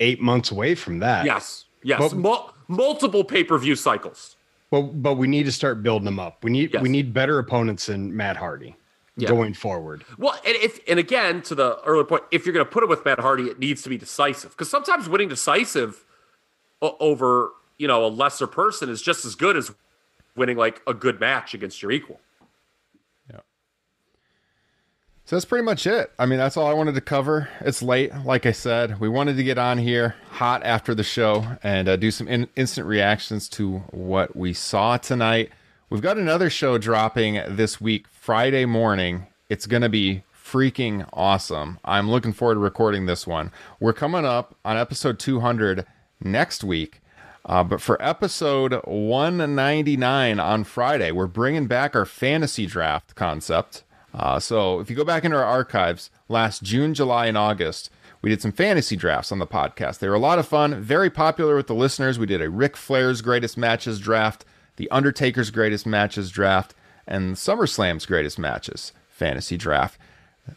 eight 0.00 0.20
months 0.20 0.50
away 0.50 0.74
from 0.74 0.98
that. 1.00 1.24
Yes, 1.26 1.66
yes, 1.84 2.00
But- 2.00 2.16
Mul- 2.16 2.54
multiple 2.68 3.22
pay 3.22 3.44
per 3.44 3.56
view 3.58 3.76
cycles. 3.76 4.36
But, 4.70 4.82
but 5.02 5.14
we 5.14 5.26
need 5.28 5.44
to 5.44 5.52
start 5.52 5.82
building 5.82 6.04
them 6.06 6.18
up. 6.20 6.42
We 6.44 6.50
need 6.52 6.70
Yes. 6.72 6.82
we 6.82 6.88
need 6.88 7.12
better 7.12 7.38
opponents 7.38 7.86
than 7.86 8.16
Matt 8.16 8.36
Hardy 8.36 8.76
Yeah. 9.16 9.28
going 9.28 9.52
forward. 9.54 10.04
Well, 10.16 10.34
and 10.46 10.56
if 10.56 10.78
and 10.88 10.98
again 10.98 11.42
to 11.42 11.54
the 11.56 11.80
earlier 11.84 12.04
point, 12.04 12.22
if 12.30 12.46
you're 12.46 12.52
going 12.52 12.64
to 12.64 12.70
put 12.70 12.82
it 12.84 12.88
with 12.88 13.04
Matt 13.04 13.18
Hardy, 13.18 13.44
it 13.44 13.58
needs 13.58 13.82
to 13.82 13.88
be 13.88 13.96
decisive 13.98 14.52
because 14.52 14.70
sometimes 14.70 15.08
winning 15.08 15.28
decisive 15.28 16.04
over 16.80 17.50
you 17.80 17.88
know 17.88 18.04
a 18.04 18.08
lesser 18.08 18.46
person 18.46 18.90
is 18.90 19.00
just 19.00 19.24
as 19.24 19.34
good 19.34 19.56
as 19.56 19.72
winning 20.36 20.56
like 20.56 20.82
a 20.86 20.92
good 20.92 21.18
match 21.18 21.54
against 21.54 21.80
your 21.80 21.90
equal. 21.90 22.20
Yeah. 23.30 23.40
So 25.24 25.36
that's 25.36 25.46
pretty 25.46 25.64
much 25.64 25.86
it. 25.86 26.12
I 26.18 26.26
mean, 26.26 26.38
that's 26.38 26.56
all 26.56 26.66
I 26.66 26.74
wanted 26.74 26.94
to 26.96 27.00
cover. 27.00 27.48
It's 27.60 27.82
late, 27.82 28.12
like 28.24 28.44
I 28.44 28.52
said. 28.52 29.00
We 29.00 29.08
wanted 29.08 29.36
to 29.38 29.42
get 29.42 29.56
on 29.56 29.78
here 29.78 30.14
hot 30.30 30.62
after 30.62 30.94
the 30.94 31.02
show 31.02 31.56
and 31.62 31.88
uh, 31.88 31.96
do 31.96 32.10
some 32.10 32.28
in- 32.28 32.48
instant 32.54 32.86
reactions 32.86 33.48
to 33.50 33.78
what 33.90 34.36
we 34.36 34.52
saw 34.52 34.98
tonight. 34.98 35.50
We've 35.88 36.02
got 36.02 36.18
another 36.18 36.50
show 36.50 36.78
dropping 36.78 37.40
this 37.48 37.80
week, 37.80 38.06
Friday 38.08 38.66
morning. 38.66 39.26
It's 39.48 39.66
going 39.66 39.82
to 39.82 39.88
be 39.88 40.22
freaking 40.36 41.08
awesome. 41.12 41.78
I'm 41.84 42.10
looking 42.10 42.32
forward 42.32 42.54
to 42.54 42.60
recording 42.60 43.06
this 43.06 43.26
one. 43.26 43.52
We're 43.80 43.92
coming 43.92 44.24
up 44.24 44.54
on 44.64 44.76
episode 44.76 45.18
200 45.18 45.86
next 46.22 46.62
week. 46.62 47.00
Uh, 47.44 47.64
but 47.64 47.80
for 47.80 48.00
episode 48.02 48.74
199 48.84 50.38
on 50.38 50.64
Friday, 50.64 51.10
we're 51.10 51.26
bringing 51.26 51.66
back 51.66 51.96
our 51.96 52.04
fantasy 52.04 52.66
draft 52.66 53.14
concept. 53.14 53.82
Uh, 54.12 54.38
so 54.38 54.80
if 54.80 54.90
you 54.90 54.96
go 54.96 55.04
back 55.04 55.24
into 55.24 55.36
our 55.36 55.44
archives, 55.44 56.10
last 56.28 56.62
June, 56.62 56.94
July, 56.94 57.26
and 57.26 57.38
August, 57.38 57.90
we 58.22 58.30
did 58.30 58.42
some 58.42 58.52
fantasy 58.52 58.96
drafts 58.96 59.32
on 59.32 59.38
the 59.38 59.46
podcast. 59.46 59.98
They 59.98 60.08
were 60.08 60.14
a 60.14 60.20
lot 60.20 60.38
of 60.38 60.46
fun, 60.46 60.80
very 60.82 61.08
popular 61.08 61.56
with 61.56 61.66
the 61.66 61.74
listeners. 61.74 62.18
We 62.18 62.26
did 62.26 62.42
a 62.42 62.50
Ric 62.50 62.76
Flair's 62.76 63.22
greatest 63.22 63.56
matches 63.56 63.98
draft, 63.98 64.44
the 64.76 64.90
Undertaker's 64.90 65.50
greatest 65.50 65.86
matches 65.86 66.30
draft, 66.30 66.74
and 67.06 67.36
SummerSlam's 67.36 68.06
greatest 68.06 68.38
matches 68.38 68.92
fantasy 69.08 69.56
draft. 69.56 69.98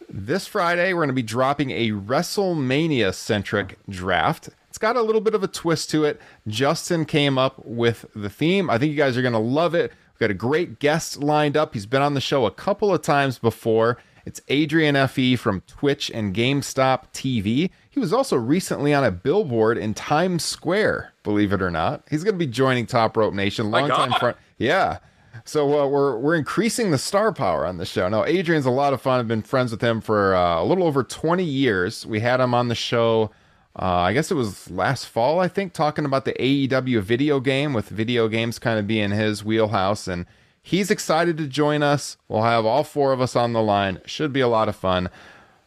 This 0.08 0.46
Friday, 0.46 0.92
we're 0.92 1.00
going 1.00 1.08
to 1.08 1.14
be 1.14 1.22
dropping 1.22 1.70
a 1.70 1.90
WrestleMania 1.90 3.14
centric 3.14 3.78
draft. 3.88 4.48
It's 4.74 4.78
got 4.80 4.96
a 4.96 5.02
little 5.02 5.20
bit 5.20 5.36
of 5.36 5.44
a 5.44 5.46
twist 5.46 5.88
to 5.90 6.02
it. 6.02 6.20
Justin 6.48 7.04
came 7.04 7.38
up 7.38 7.64
with 7.64 8.06
the 8.12 8.28
theme. 8.28 8.68
I 8.68 8.76
think 8.76 8.90
you 8.90 8.96
guys 8.96 9.16
are 9.16 9.22
going 9.22 9.32
to 9.32 9.38
love 9.38 9.72
it. 9.72 9.92
We've 10.12 10.18
got 10.18 10.32
a 10.32 10.34
great 10.34 10.80
guest 10.80 11.18
lined 11.18 11.56
up. 11.56 11.74
He's 11.74 11.86
been 11.86 12.02
on 12.02 12.14
the 12.14 12.20
show 12.20 12.44
a 12.44 12.50
couple 12.50 12.92
of 12.92 13.00
times 13.00 13.38
before. 13.38 13.98
It's 14.26 14.40
Adrian 14.48 14.96
Fe 15.06 15.36
from 15.36 15.60
Twitch 15.68 16.10
and 16.12 16.34
GameStop 16.34 17.04
TV. 17.12 17.70
He 17.88 18.00
was 18.00 18.12
also 18.12 18.34
recently 18.34 18.92
on 18.92 19.04
a 19.04 19.12
billboard 19.12 19.78
in 19.78 19.94
Times 19.94 20.44
Square, 20.44 21.12
believe 21.22 21.52
it 21.52 21.62
or 21.62 21.70
not. 21.70 22.02
He's 22.10 22.24
going 22.24 22.34
to 22.34 22.44
be 22.44 22.50
joining 22.50 22.86
Top 22.86 23.16
Rope 23.16 23.32
Nation. 23.32 23.70
Long 23.70 23.88
time 23.88 24.12
friend. 24.18 24.36
Yeah. 24.58 24.98
So 25.44 25.82
uh, 25.82 25.86
we're 25.86 26.18
we're 26.18 26.34
increasing 26.34 26.90
the 26.90 26.98
star 26.98 27.32
power 27.32 27.64
on 27.64 27.76
the 27.76 27.86
show. 27.86 28.08
Now, 28.08 28.24
Adrian's 28.24 28.66
a 28.66 28.70
lot 28.70 28.92
of 28.92 29.00
fun. 29.00 29.20
I've 29.20 29.28
been 29.28 29.42
friends 29.42 29.70
with 29.70 29.82
him 29.82 30.00
for 30.00 30.34
uh, 30.34 30.60
a 30.60 30.64
little 30.64 30.82
over 30.82 31.04
20 31.04 31.44
years. 31.44 32.04
We 32.04 32.18
had 32.18 32.40
him 32.40 32.54
on 32.54 32.66
the 32.66 32.74
show. 32.74 33.30
Uh, 33.76 33.86
I 33.86 34.12
guess 34.12 34.30
it 34.30 34.34
was 34.34 34.70
last 34.70 35.06
fall, 35.06 35.40
I 35.40 35.48
think, 35.48 35.72
talking 35.72 36.04
about 36.04 36.24
the 36.24 36.34
AEW 36.34 37.02
video 37.02 37.40
game, 37.40 37.72
with 37.72 37.88
video 37.88 38.28
games 38.28 38.58
kind 38.58 38.78
of 38.78 38.86
being 38.86 39.10
his 39.10 39.44
wheelhouse. 39.44 40.06
And 40.06 40.26
he's 40.62 40.90
excited 40.90 41.36
to 41.38 41.48
join 41.48 41.82
us. 41.82 42.16
We'll 42.28 42.42
have 42.42 42.64
all 42.64 42.84
four 42.84 43.12
of 43.12 43.20
us 43.20 43.34
on 43.34 43.52
the 43.52 43.62
line. 43.62 44.00
Should 44.06 44.32
be 44.32 44.40
a 44.40 44.48
lot 44.48 44.68
of 44.68 44.76
fun. 44.76 45.10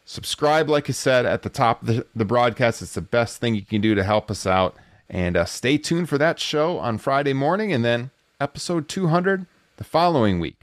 Subscribe, 0.06 0.70
like 0.70 0.88
I 0.88 0.94
said, 0.94 1.26
at 1.26 1.42
the 1.42 1.50
top 1.50 1.82
of 1.82 1.88
the, 1.88 2.06
the 2.16 2.24
broadcast. 2.24 2.80
It's 2.80 2.94
the 2.94 3.02
best 3.02 3.40
thing 3.40 3.54
you 3.54 3.64
can 3.64 3.82
do 3.82 3.94
to 3.94 4.02
help 4.02 4.30
us 4.30 4.46
out. 4.46 4.74
And 5.10 5.36
uh, 5.36 5.44
stay 5.44 5.76
tuned 5.76 6.08
for 6.08 6.16
that 6.16 6.40
show 6.40 6.78
on 6.78 6.96
Friday 6.96 7.34
morning 7.34 7.72
and 7.72 7.84
then 7.84 8.10
episode 8.40 8.88
200 8.88 9.44
the 9.76 9.84
following 9.84 10.40
week. 10.40 10.62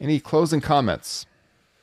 Any 0.00 0.20
closing 0.20 0.60
comments? 0.60 1.26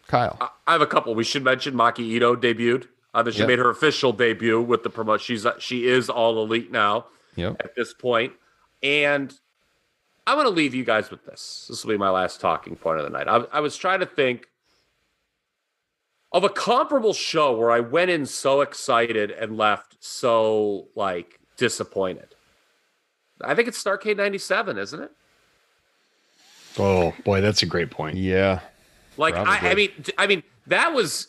Kyle. 0.08 0.38
I 0.68 0.72
have 0.72 0.82
a 0.82 0.88
couple. 0.88 1.16
We 1.16 1.24
should 1.24 1.44
mention 1.44 1.74
Maki 1.74 2.18
Itoh 2.18 2.36
debuted. 2.36 2.88
Uh, 3.14 3.22
that 3.24 3.34
she 3.34 3.40
Yep. 3.42 3.48
made 3.48 3.60
her 3.60 3.70
official 3.70 4.12
debut 4.12 4.60
with 4.60 4.82
the 4.84 4.90
promotion. 4.90 5.24
She's 5.38 5.46
she 5.60 5.88
is 5.88 6.10
all 6.10 6.42
elite 6.44 6.72
now 6.72 7.06
Yep. 7.36 7.58
at 7.64 7.76
this 7.76 7.94
point. 7.94 8.34
And 8.82 9.34
I'm 10.26 10.36
going 10.36 10.46
to 10.48 10.52
leave 10.54 10.74
you 10.74 10.84
guys 10.84 11.12
with 11.12 11.24
this. 11.26 11.68
This 11.70 11.84
will 11.84 11.92
be 11.94 11.98
my 11.98 12.10
last 12.10 12.42
talking 12.42 12.76
point 12.76 12.98
of 13.00 13.04
the 13.04 13.10
night. 13.12 13.28
I, 13.28 13.44
I 13.58 13.60
was 13.60 13.78
trying 13.78 14.00
to 14.00 14.06
think 14.06 14.48
of 16.32 16.44
a 16.44 16.50
comparable 16.50 17.14
show 17.14 17.56
where 17.56 17.70
I 17.72 17.80
went 17.82 18.10
in 18.10 18.26
so 18.26 18.62
excited 18.62 19.30
and 19.32 19.58
left 19.58 19.98
so 20.00 20.88
like 20.96 21.40
disappointed. 21.58 22.34
I 23.42 23.54
think 23.54 23.68
it's 23.68 23.82
Starcade 23.84 24.18
97, 24.18 24.78
isn't 24.78 25.02
it? 25.04 25.12
Oh 26.80 27.14
boy, 27.24 27.42
that's 27.42 27.62
a 27.62 27.68
great 27.68 27.92
point. 27.92 28.18
Yeah. 28.18 28.62
Like 29.18 29.36
I, 29.36 29.72
I 29.72 29.76
mean, 29.76 29.92
I 30.18 30.26
mean 30.26 30.42
that 30.68 30.94
was. 30.94 31.28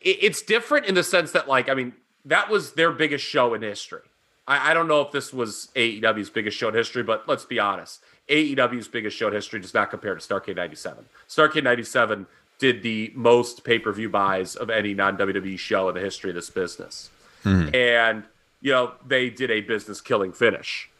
It, 0.00 0.18
it's 0.20 0.42
different 0.42 0.86
in 0.86 0.94
the 0.94 1.02
sense 1.02 1.32
that, 1.32 1.48
like, 1.48 1.68
I 1.68 1.74
mean, 1.74 1.94
that 2.24 2.50
was 2.50 2.72
their 2.72 2.92
biggest 2.92 3.24
show 3.24 3.54
in 3.54 3.62
history. 3.62 4.02
I, 4.46 4.70
I 4.70 4.74
don't 4.74 4.88
know 4.88 5.00
if 5.02 5.12
this 5.12 5.32
was 5.32 5.68
AEW's 5.76 6.30
biggest 6.30 6.56
show 6.56 6.68
in 6.68 6.74
history, 6.74 7.02
but 7.02 7.28
let's 7.28 7.44
be 7.44 7.58
honest, 7.58 8.02
AEW's 8.28 8.88
biggest 8.88 9.16
show 9.16 9.28
in 9.28 9.34
history 9.34 9.60
does 9.60 9.74
not 9.74 9.90
compare 9.90 10.14
to 10.14 10.20
Starcade 10.20 10.56
'97. 10.56 11.04
Starcade 11.28 11.64
'97 11.64 12.26
did 12.58 12.82
the 12.82 13.12
most 13.14 13.64
pay 13.64 13.78
per 13.78 13.92
view 13.92 14.08
buys 14.08 14.56
of 14.56 14.70
any 14.70 14.94
non 14.94 15.16
WWE 15.16 15.58
show 15.58 15.88
in 15.88 15.94
the 15.94 16.00
history 16.00 16.30
of 16.30 16.36
this 16.36 16.50
business, 16.50 17.10
hmm. 17.42 17.68
and 17.74 18.24
you 18.60 18.72
know 18.72 18.92
they 19.06 19.30
did 19.30 19.50
a 19.50 19.60
business 19.60 20.00
killing 20.00 20.32
finish 20.32 20.90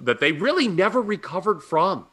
that 0.00 0.20
they 0.20 0.32
really 0.32 0.68
never 0.68 1.02
recovered 1.02 1.62
from. 1.62 2.06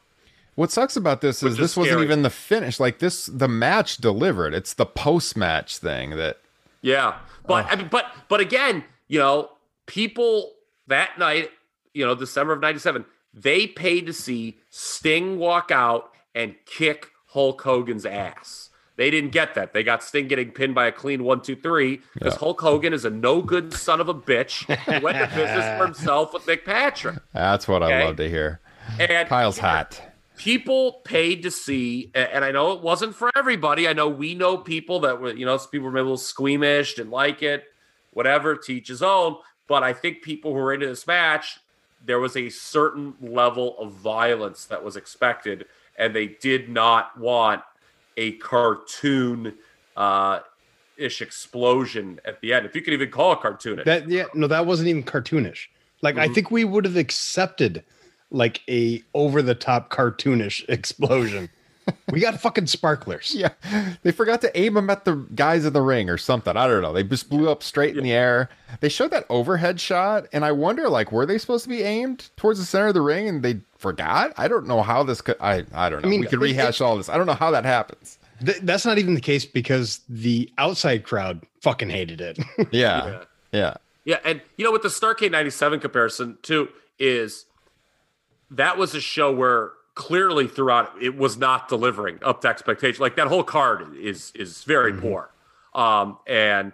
What 0.55 0.71
sucks 0.71 0.95
about 0.95 1.21
this 1.21 1.43
is 1.43 1.53
is 1.53 1.57
this 1.57 1.77
wasn't 1.77 2.01
even 2.01 2.21
the 2.21 2.29
finish. 2.29 2.79
Like 2.79 2.99
this, 2.99 3.25
the 3.25 3.47
match 3.49 3.97
delivered. 3.97 4.53
It's 4.53 4.73
the 4.73 4.85
post 4.85 5.35
match 5.35 5.77
thing 5.77 6.11
that 6.11 6.37
Yeah, 6.81 7.17
but 7.45 7.65
I 7.71 7.75
mean, 7.75 7.89
but 7.89 8.05
but 8.29 8.39
again, 8.39 8.83
you 9.07 9.19
know, 9.19 9.51
people 9.85 10.53
that 10.87 11.19
night, 11.19 11.49
you 11.93 12.05
know, 12.05 12.15
December 12.15 12.53
of 12.53 12.61
'97, 12.61 13.03
they 13.33 13.67
paid 13.67 14.05
to 14.05 14.13
see 14.13 14.57
Sting 14.69 15.37
walk 15.39 15.71
out 15.71 16.11
and 16.33 16.55
kick 16.65 17.09
Hulk 17.27 17.61
Hogan's 17.61 18.05
ass. 18.05 18.69
They 18.97 19.11
didn't 19.11 19.31
get 19.31 19.55
that. 19.55 19.73
They 19.73 19.83
got 19.83 20.03
Sting 20.03 20.29
getting 20.29 20.51
pinned 20.51 20.73
by 20.73 20.85
a 20.87 20.91
clean 20.93 21.25
one, 21.25 21.41
two, 21.41 21.57
three, 21.57 22.01
because 22.13 22.33
Yeah. 22.35 22.39
Hulk 22.39 22.61
Hogan 22.61 22.93
is 22.93 23.03
a 23.03 23.09
no 23.09 23.41
good 23.41 23.73
son 23.73 23.99
of 23.99 24.07
a 24.07 24.13
bitch 24.13 24.63
who 24.85 25.03
went 25.03 25.17
to 25.17 25.27
business 25.35 25.77
for 25.77 25.85
himself 25.91 26.33
with 26.33 26.47
Nick 26.47 26.63
Patrick. 26.63 27.17
that's 27.33 27.67
what 27.67 27.83
I 27.83 28.05
love 28.05 28.15
to 28.15 28.29
hear. 28.29 28.61
And 28.97 29.27
Kyle's 29.27 29.57
hot. 29.57 29.99
People 30.37 31.01
paid 31.03 31.43
to 31.43 31.51
see 31.51 32.11
and 32.13 32.43
i 32.43 32.51
know 32.51 32.73
it 32.73 32.81
wasn't 32.81 33.15
for 33.15 33.31
everybody. 33.35 33.87
I 33.87 33.93
know 33.93 34.09
we 34.09 34.35
know 34.35 34.57
people 34.57 34.99
that 35.01 35.19
were 35.19 35.33
you 35.33 35.45
know 35.45 35.57
some 35.57 35.69
people 35.69 35.85
were 35.85 35.91
maybe 35.91 36.01
a 36.01 36.03
little 36.03 36.17
squeamish 36.17 36.95
didn't 36.95 37.11
like 37.11 37.41
it 37.41 37.65
whatever 38.11 38.55
teach 38.55 38.87
his 38.87 39.01
own. 39.01 39.37
But 39.67 39.83
i 39.83 39.93
think 39.93 40.21
people 40.21 40.51
who 40.51 40.59
were 40.59 40.73
into 40.73 40.87
this 40.87 41.07
match 41.07 41.59
there 42.05 42.19
was 42.19 42.37
a 42.37 42.49
certain 42.49 43.15
level 43.19 43.77
of 43.79 43.91
violence 43.93 44.65
that 44.65 44.83
was 44.83 44.95
expected 44.95 45.65
and 45.97 46.15
they 46.15 46.27
did 46.27 46.69
not 46.69 47.17
want 47.17 47.61
a 48.17 48.33
cartoon 48.33 49.53
uh 49.97 50.39
ish 50.97 51.21
explosion 51.21 52.19
at 52.25 52.39
the 52.41 52.53
end. 52.53 52.65
If 52.65 52.75
you 52.75 52.81
could 52.81 52.93
even 52.93 53.11
call 53.11 53.33
it 53.33 53.39
cartoonish. 53.39 53.85
That 53.85 54.09
yeah, 54.09 54.25
no, 54.33 54.47
that 54.47 54.65
wasn't 54.65 54.89
even 54.89 55.03
cartoonish. 55.03 55.67
Like 56.01 56.17
I 56.17 56.27
think 56.27 56.51
we 56.51 56.63
would 56.65 56.85
have 56.85 56.97
accepted 56.97 57.83
like 58.35 58.61
a 58.69 59.03
over 59.13 59.41
the 59.41 59.55
top 59.55 59.89
cartoonish 59.91 60.63
explosion. 60.69 61.49
we 62.11 62.19
got 62.19 62.41
fucking 62.41 62.65
sparklers. 62.65 63.35
Yeah, 63.35 63.49
they 64.01 64.11
forgot 64.11 64.41
to 64.41 64.59
aim 64.59 64.73
them 64.73 64.89
at 64.89 65.05
the 65.05 65.15
guys 65.35 65.65
in 65.65 65.73
the 65.73 65.81
ring 65.83 66.09
or 66.09 66.17
something. 66.17 66.57
I 66.57 66.65
don't 66.67 66.81
know. 66.81 66.91
They 66.91 67.03
just 67.03 67.29
blew 67.29 67.47
up 67.49 67.61
straight 67.61 67.95
in 67.95 68.03
the 68.03 68.11
air. 68.11 68.49
They 68.79 68.89
showed 68.89 69.11
that 69.11 69.25
overhead 69.29 69.79
shot, 69.79 70.25
and 70.33 70.43
I 70.43 70.51
wonder, 70.51 70.89
like, 70.89 71.11
were 71.11 71.27
they 71.27 71.37
supposed 71.37 71.63
to 71.65 71.69
be 71.69 71.83
aimed 71.83 72.29
towards 72.37 72.57
the 72.59 72.65
center 72.65 72.87
of 72.87 72.95
the 72.95 73.01
ring, 73.01 73.27
and 73.27 73.43
they 73.43 73.59
forgot? 73.77 74.33
I 74.35 74.47
don't 74.47 74.65
know 74.65 74.81
how 74.81 75.03
this 75.03 75.21
could. 75.21 75.35
I 75.39 75.63
I 75.75 75.89
don't 75.89 76.01
know. 76.01 76.07
I 76.07 76.09
mean, 76.09 76.21
we 76.21 76.25
could 76.27 76.39
it- 76.39 76.43
rehash 76.43 76.81
all 76.81 76.97
this. 76.97 77.07
I 77.07 77.17
don't 77.17 77.27
know 77.27 77.33
how 77.33 77.51
that 77.51 77.65
happens. 77.65 78.17
Th- 78.43 78.57
that's 78.63 78.83
not 78.85 78.97
even 78.97 79.13
the 79.13 79.21
case 79.21 79.45
because 79.45 80.01
the 80.09 80.51
outside 80.57 81.03
crowd 81.03 81.41
fucking 81.61 81.89
hated 81.91 82.19
it. 82.19 82.39
Yeah, 82.71 83.23
yeah, 83.51 83.75
Yeah, 84.05 84.17
and 84.25 84.41
you 84.57 84.65
know, 84.65 84.71
with 84.71 84.81
the 84.81 84.89
Starcade 84.89 85.29
'97 85.31 85.79
comparison 85.81 86.39
too, 86.41 86.67
is 86.97 87.45
that 88.51 88.77
was 88.77 88.93
a 88.95 89.01
show 89.01 89.31
where 89.31 89.71
clearly 89.95 90.47
throughout 90.47 90.91
it 91.01 91.17
was 91.17 91.37
not 91.37 91.69
delivering 91.69 92.19
up 92.23 92.41
to 92.41 92.47
expectation. 92.47 93.01
Like 93.01 93.15
that 93.15 93.27
whole 93.27 93.43
card 93.43 93.95
is 93.97 94.31
is 94.35 94.63
very 94.63 94.93
poor, 94.93 95.29
um, 95.73 96.17
and 96.27 96.73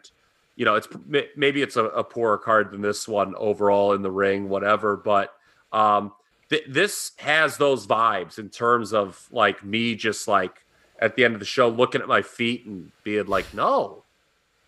you 0.55 0.65
know, 0.65 0.75
it's 0.75 0.87
maybe 1.35 1.61
it's 1.61 1.75
a, 1.75 1.85
a 1.85 2.03
poorer 2.03 2.37
card 2.37 2.71
than 2.71 2.81
this 2.81 3.07
one 3.07 3.33
overall 3.35 3.93
in 3.93 4.01
the 4.01 4.11
ring, 4.11 4.49
whatever. 4.49 4.95
But 4.97 5.33
um, 5.71 6.11
th- 6.49 6.65
this 6.67 7.13
has 7.17 7.57
those 7.57 7.87
vibes 7.87 8.37
in 8.37 8.49
terms 8.49 8.93
of 8.93 9.27
like 9.31 9.63
me 9.63 9.95
just 9.95 10.27
like 10.27 10.65
at 10.99 11.15
the 11.15 11.23
end 11.25 11.33
of 11.33 11.39
the 11.39 11.45
show 11.45 11.67
looking 11.69 12.01
at 12.01 12.07
my 12.07 12.21
feet 12.21 12.65
and 12.65 12.91
being 13.03 13.25
like, 13.25 13.51
no, 13.53 14.03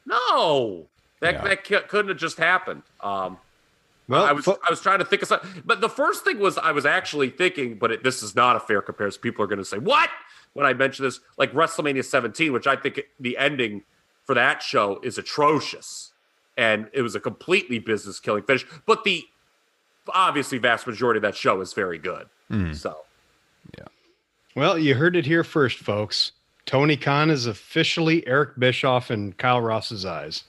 no, 0.05 0.87
that 1.19 1.35
Yeah. 1.35 1.43
that 1.43 1.67
c- 1.67 1.79
couldn't 1.87 2.09
have 2.09 2.17
just 2.17 2.37
happened. 2.37 2.83
Um, 3.01 3.37
well, 4.07 4.25
I 4.25 4.31
was 4.31 4.45
fo- 4.45 4.59
I 4.65 4.69
was 4.69 4.81
trying 4.81 4.99
to 4.99 5.05
think 5.05 5.21
of 5.21 5.27
something, 5.27 5.63
but 5.65 5.81
the 5.81 5.89
first 5.89 6.23
thing 6.23 6.39
was 6.39 6.57
I 6.57 6.71
was 6.71 6.85
actually 6.85 7.29
thinking, 7.29 7.77
but 7.77 7.91
it, 7.91 8.03
this 8.03 8.21
is 8.21 8.35
not 8.35 8.55
a 8.55 8.59
fair 8.59 8.81
comparison. 8.81 9.21
People 9.21 9.43
are 9.43 9.47
going 9.47 9.59
to 9.59 9.65
say 9.65 9.77
what 9.77 10.09
when 10.53 10.65
I 10.65 10.73
mention 10.73 11.05
this, 11.05 11.19
like 11.37 11.51
WrestleMania 11.53 12.05
17, 12.05 12.53
which 12.53 12.67
I 12.67 12.75
think 12.75 13.01
the 13.19 13.37
ending 13.37 13.83
for 14.25 14.35
that 14.35 14.61
show 14.61 14.99
is 15.03 15.17
atrocious, 15.17 16.11
and 16.57 16.89
it 16.93 17.01
was 17.01 17.15
a 17.15 17.19
completely 17.19 17.79
business 17.79 18.19
killing 18.19 18.43
finish. 18.43 18.65
But 18.85 19.03
the 19.03 19.23
obviously 20.13 20.57
vast 20.57 20.85
majority 20.85 21.17
of 21.17 21.23
that 21.23 21.35
show 21.35 21.61
is 21.61 21.73
very 21.73 21.97
good. 21.97 22.27
Hmm. 22.49 22.73
So 22.73 22.97
yeah. 23.77 23.85
well, 24.55 24.77
you 24.77 24.95
heard 24.95 25.15
it 25.15 25.25
here 25.25 25.43
first, 25.43 25.79
folks. 25.79 26.33
Tony 26.65 26.95
Khan 26.95 27.29
is 27.29 27.45
officially 27.45 28.25
Eric 28.27 28.57
Bischoff 28.57 29.11
in 29.11 29.33
Kyle 29.33 29.61
Ross's 29.61 30.05
eyes. 30.05 30.43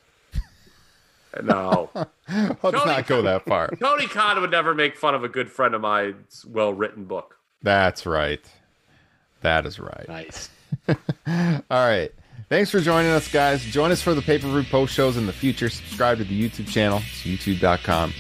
no, 1.43 1.91
let's 2.33 2.61
Tony- 2.61 2.87
not 2.87 3.07
go 3.07 3.23
that 3.23 3.45
far. 3.45 3.69
Tony 3.81 4.07
Khan 4.07 4.41
would 4.41 4.51
never 4.51 4.75
make 4.75 4.97
fun 4.97 5.15
of 5.15 5.25
a 5.25 5.29
good 5.29 5.51
friend 5.51 5.75
of 5.75 5.81
mine's 5.81 6.45
well 6.47 6.73
written 6.73 7.05
book. 7.05 7.37
That's 7.63 8.07
right. 8.07 8.45
That 9.43 9.67
is 9.67 9.79
right. 9.79 10.07
Nice. 10.09 10.49
All 10.89 10.97
right. 11.71 12.11
Thanks 12.49 12.71
for 12.71 12.81
joining 12.81 13.11
us, 13.11 13.31
guys. 13.31 13.63
Join 13.65 13.91
us 13.91 14.03
for 14.03 14.15
the 14.15 14.23
pay 14.23 14.39
per 14.39 14.49
view 14.49 14.65
post 14.65 14.95
shows 14.95 15.17
in 15.17 15.27
the 15.27 15.33
future. 15.33 15.69
Subscribe 15.69 16.19
to 16.19 16.25
the 16.25 16.49
YouTube 16.49 16.69
channel. 16.69 16.99
It's 16.99 17.23
youtube.com 17.23 18.13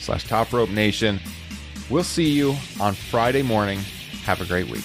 slash 0.00 0.26
top 0.26 0.52
rope 0.52 0.70
nation. 0.70 1.20
We'll 1.88 2.04
see 2.04 2.28
you 2.28 2.54
on 2.80 2.94
Friday 2.94 3.42
morning. 3.42 3.78
Have 4.24 4.40
a 4.40 4.44
great 4.44 4.68
week. 4.68 4.84